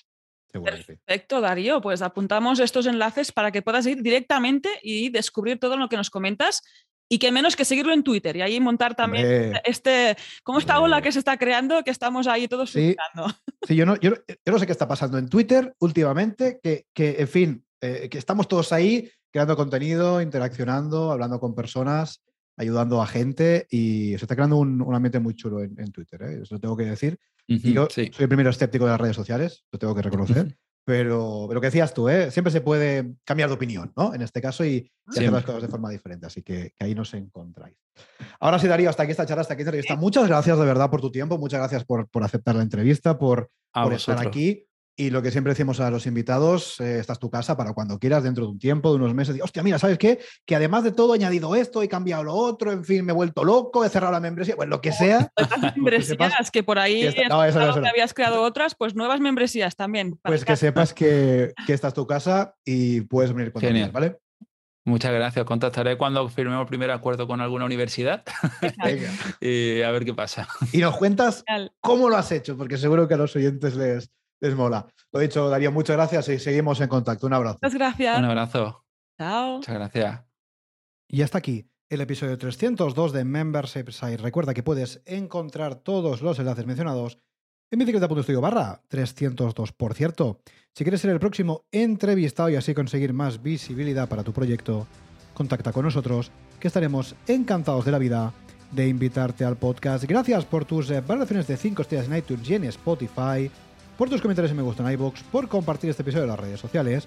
Perfecto, 0.51 1.41
Darío. 1.41 1.79
Pues 1.79 2.01
apuntamos 2.01 2.59
estos 2.59 2.87
enlaces 2.87 3.31
para 3.31 3.51
que 3.51 3.61
puedas 3.61 3.85
ir 3.85 4.01
directamente 4.01 4.69
y 4.81 5.09
descubrir 5.09 5.59
todo 5.59 5.77
lo 5.77 5.89
que 5.89 5.95
nos 5.95 6.09
comentas 6.09 6.63
y 7.09 7.17
que 7.17 7.31
menos 7.31 7.55
que 7.55 7.65
seguirlo 7.65 7.91
en 7.91 8.03
Twitter 8.03 8.37
y 8.37 8.41
ahí 8.41 8.59
montar 8.59 8.95
también 8.95 9.53
este, 9.65 10.15
como 10.43 10.59
esta 10.59 10.79
ola 10.79 11.01
que 11.01 11.11
se 11.11 11.19
está 11.19 11.37
creando, 11.37 11.83
que 11.83 11.89
estamos 11.89 12.27
ahí 12.27 12.47
todos 12.47 12.69
sí, 12.69 12.95
Sí, 13.67 13.75
yo 13.75 13.85
no, 13.85 13.99
yo, 13.99 14.11
no 14.45 14.59
sé 14.59 14.65
qué 14.65 14.71
está 14.71 14.87
pasando 14.87 15.17
en 15.17 15.27
Twitter 15.27 15.73
últimamente, 15.79 16.59
que, 16.61 16.85
que 16.93 17.17
en 17.19 17.27
fin, 17.27 17.65
eh, 17.81 18.07
que 18.09 18.19
estamos 18.19 18.47
todos 18.47 18.71
ahí 18.71 19.09
creando 19.31 19.57
contenido, 19.57 20.21
interaccionando, 20.21 21.11
hablando 21.11 21.39
con 21.39 21.55
personas, 21.55 22.23
ayudando 22.55 23.01
a 23.01 23.07
gente 23.07 23.67
y 23.69 24.09
se 24.17 24.25
está 24.25 24.35
creando 24.35 24.57
un, 24.57 24.93
ambiente 24.93 25.19
muy 25.19 25.33
chulo 25.33 25.63
en, 25.63 25.91
Twitter, 25.91 26.21
¿eh? 26.23 26.39
eso 26.43 26.55
lo 26.55 26.61
tengo 26.61 26.77
que 26.77 26.85
decir. 26.85 27.17
y 27.47 27.73
yo 27.73 27.87
soy 27.89 28.11
el 28.17 28.27
primero 28.27 28.51
escéptico 28.51 28.85
de 28.85 28.91
las 28.91 29.01
redes 29.01 29.15
sociales, 29.15 29.65
lo 29.71 29.79
tengo 29.79 29.95
que 29.95 30.03
reconocer. 30.03 30.55
Pero, 30.89 31.47
lo 31.51 31.61
que 31.61 31.67
decías 31.67 31.93
tú, 31.93 32.09
¿eh? 32.09 32.31
siempre 32.31 32.49
se 32.51 32.61
puede 32.61 33.13
cambiar 33.23 33.47
de 33.47 33.53
opinión, 33.53 33.93
¿no? 33.95 34.11
En 34.15 34.23
este 34.23 34.41
caso, 34.41 34.65
y, 34.65 34.91
hacer 35.05 35.31
las 35.31 35.43
cosas 35.43 35.61
de 35.61 35.67
forma 35.67 35.91
diferente. 35.91 36.25
Así 36.25 36.41
que, 36.41 36.73
ahí 36.79 36.95
nos 36.95 37.13
encontráis. 37.13 37.75
Ahora 38.39 38.57
sí, 38.57 38.67
Darío, 38.67 38.89
hasta 38.89 39.03
aquí 39.03 39.11
esta 39.11 39.27
charla, 39.27 39.41
hasta 39.41 39.53
aquí 39.53 39.61
esta 39.61 39.69
entrevista. 39.69 39.95
Muchas 39.95 40.27
gracias 40.27 40.57
de 40.57 40.65
verdad 40.65 40.89
por 40.89 40.99
tu 40.99 41.11
tiempo, 41.11 41.37
muchas 41.37 41.59
gracias 41.59 41.85
por, 41.85 42.09
aceptar 42.23 42.55
la 42.55 42.63
entrevista, 42.63 43.19
por, 43.19 43.51
por 43.71 43.93
estar 43.93 44.17
aquí. 44.25 44.65
Y 44.99 45.11
lo 45.11 45.21
que 45.21 45.31
siempre 45.31 45.51
decimos 45.51 45.79
a 45.79 45.89
los 45.89 46.05
invitados, 46.07 46.77
eh, 46.81 46.99
esta 46.99 47.13
es 47.13 47.19
tu 47.19 47.29
casa 47.29 47.55
para 47.55 47.71
cuando 47.71 47.97
quieras, 47.99 48.21
dentro 48.21 48.43
de 48.43 48.51
un 48.51 48.59
tiempo, 48.59 48.89
de 48.89 48.97
unos 48.97 49.13
meses. 49.13 49.39
Hostia, 49.41 49.63
mira, 49.63 49.79
¿sabes 49.79 49.97
qué? 49.97 50.19
Que 50.45 50.57
además 50.57 50.83
de 50.83 50.91
todo 50.91 51.13
he 51.13 51.17
añadido 51.17 51.55
esto, 51.55 51.81
he 51.81 51.87
cambiado 51.87 52.25
lo 52.25 52.33
otro, 52.33 52.73
en 52.73 52.83
fin, 52.83 53.05
me 53.05 53.13
he 53.13 53.15
vuelto 53.15 53.45
loco, 53.45 53.85
he 53.85 53.89
cerrado 53.89 54.11
la 54.11 54.19
membresía, 54.19 54.57
pues 54.57 54.67
lo 54.67 54.81
que 54.81 54.91
sea. 54.91 55.31
membresías, 55.77 56.51
que, 56.51 56.63
por 56.63 56.79
ahí 56.79 57.13
que, 57.13 57.23
habías 57.31 58.13
creado 58.13 58.41
otras, 58.41 58.75
pues 58.75 58.93
nuevas 58.93 59.21
membresías 59.21 59.77
también. 59.77 60.19
Pues 60.21 60.43
que 60.43 60.57
sepas 60.57 60.93
que, 60.93 61.53
esta 61.65 61.87
es 61.87 61.93
tu 61.93 62.05
casa 62.05 62.55
y 62.65 62.99
puedes 62.99 63.31
venir 63.31 63.53
cuando 63.53 63.69
quieras, 63.71 63.93
¿vale? 63.93 64.17
Muchas 64.83 65.13
gracias. 65.13 65.45
Contactaré 65.45 65.97
cuando 65.97 66.27
firmemos 66.27 66.63
el 66.63 66.67
primer 66.67 66.91
acuerdo 66.91 67.25
con 67.25 67.39
alguna 67.39 67.63
universidad 67.63 68.25
y 69.39 69.81
a 69.81 69.91
ver 69.91 70.03
qué 70.03 70.13
pasa. 70.13 70.49
Y 70.73 70.79
nos 70.79 70.97
cuentas 70.97 71.45
cómo 71.79 72.09
lo 72.09 72.17
has 72.17 72.33
hecho, 72.33 72.57
porque 72.57 72.77
seguro 72.77 73.07
que 73.07 73.13
a 73.13 73.17
los 73.17 73.33
oyentes 73.35 73.75
les, 73.75 74.11
les 74.39 74.55
mola. 74.55 74.87
Lo 75.11 75.19
dicho, 75.19 75.49
Darío, 75.49 75.71
muchas 75.71 75.95
gracias 75.95 76.29
y 76.29 76.39
seguimos 76.39 76.79
en 76.81 76.87
contacto. 76.87 77.27
Un 77.27 77.33
abrazo. 77.33 77.59
Muchas 77.61 77.75
gracias. 77.75 78.19
Un 78.19 78.25
abrazo. 78.25 78.85
Chao. 79.17 79.57
Muchas 79.57 79.75
gracias. 79.75 80.21
Y 81.07 81.21
hasta 81.21 81.39
aquí 81.39 81.69
el 81.89 82.01
episodio 82.01 82.37
302 82.37 83.13
de 83.13 83.23
Membership 83.25 83.89
Site. 83.91 84.17
Recuerda 84.17 84.53
que 84.53 84.63
puedes 84.63 85.01
encontrar 85.05 85.75
todos 85.75 86.21
los 86.21 86.37
enlaces 86.37 86.65
mencionados 86.65 87.19
en 87.71 87.79
bicicleta.studio 87.79 88.41
barra 88.41 88.81
302. 88.87 89.71
Por 89.73 89.93
cierto, 89.93 90.41
si 90.73 90.83
quieres 90.83 91.01
ser 91.01 91.11
el 91.11 91.19
próximo 91.19 91.65
entrevistado 91.71 92.49
y 92.49 92.55
así 92.55 92.73
conseguir 92.73 93.13
más 93.13 93.41
visibilidad 93.41 94.07
para 94.07 94.23
tu 94.23 94.33
proyecto, 94.33 94.87
contacta 95.33 95.71
con 95.71 95.85
nosotros, 95.85 96.31
que 96.59 96.67
estaremos 96.67 97.15
encantados 97.27 97.85
de 97.85 97.91
la 97.91 97.97
vida 97.97 98.33
de 98.71 98.87
invitarte 98.87 99.45
al 99.45 99.57
podcast. 99.57 100.03
Gracias 100.03 100.45
por 100.45 100.65
tus 100.65 100.89
valoraciones 101.07 101.47
de 101.47 101.57
5 101.57 101.81
estrellas 101.81 102.07
en 102.07 102.17
iTunes 102.17 102.49
y 102.49 102.55
en 102.55 102.63
Spotify 102.65 103.49
por 103.99 104.09
tus 104.09 104.21
comentarios 104.21 104.53
y 104.53 104.55
me 104.55 104.61
gusta 104.63 104.81
en 104.81 104.93
iVoox, 104.93 105.23
por 105.23 105.49
compartir 105.49 105.89
este 105.89 106.03
episodio 106.03 106.23
en 106.23 106.29
las 106.29 106.39
redes 106.39 106.61
sociales 106.61 107.05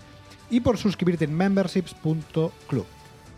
y 0.51 0.61
por 0.61 0.77
suscribirte 0.77 1.25
en 1.25 1.35
memberships.club. 1.35 2.85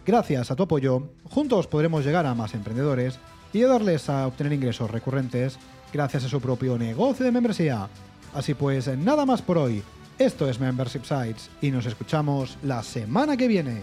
Gracias 0.05 0.51
a 0.51 0.57
tu 0.57 0.65
apoyo, 0.65 1.05
juntos 1.23 1.69
podremos 1.69 2.05
llegar 2.05 2.27
a 2.27 2.35
más 2.35 2.53
emprendedores 2.55 3.21
y 3.53 3.59
ayudarles 3.59 4.11
a 4.11 4.27
obtener 4.27 4.55
ingresos 4.55 4.91
recurrentes 4.91 5.57
gracias 5.93 6.25
a 6.25 6.29
su 6.29 6.41
propio 6.41 6.77
negocio 6.77 7.25
de 7.25 7.31
membresía. 7.31 7.89
Así 8.35 8.55
pues, 8.55 8.89
nada 8.99 9.25
más 9.25 9.41
por 9.41 9.57
hoy. 9.57 9.85
Esto 10.19 10.49
es 10.49 10.59
Membership 10.59 11.05
Sites 11.05 11.49
y 11.61 11.71
nos 11.71 11.87
escuchamos 11.87 12.59
la 12.65 12.83
semana 12.83 13.37
que 13.37 13.47
viene. 13.47 13.83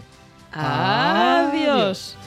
Adiós. 0.51 2.17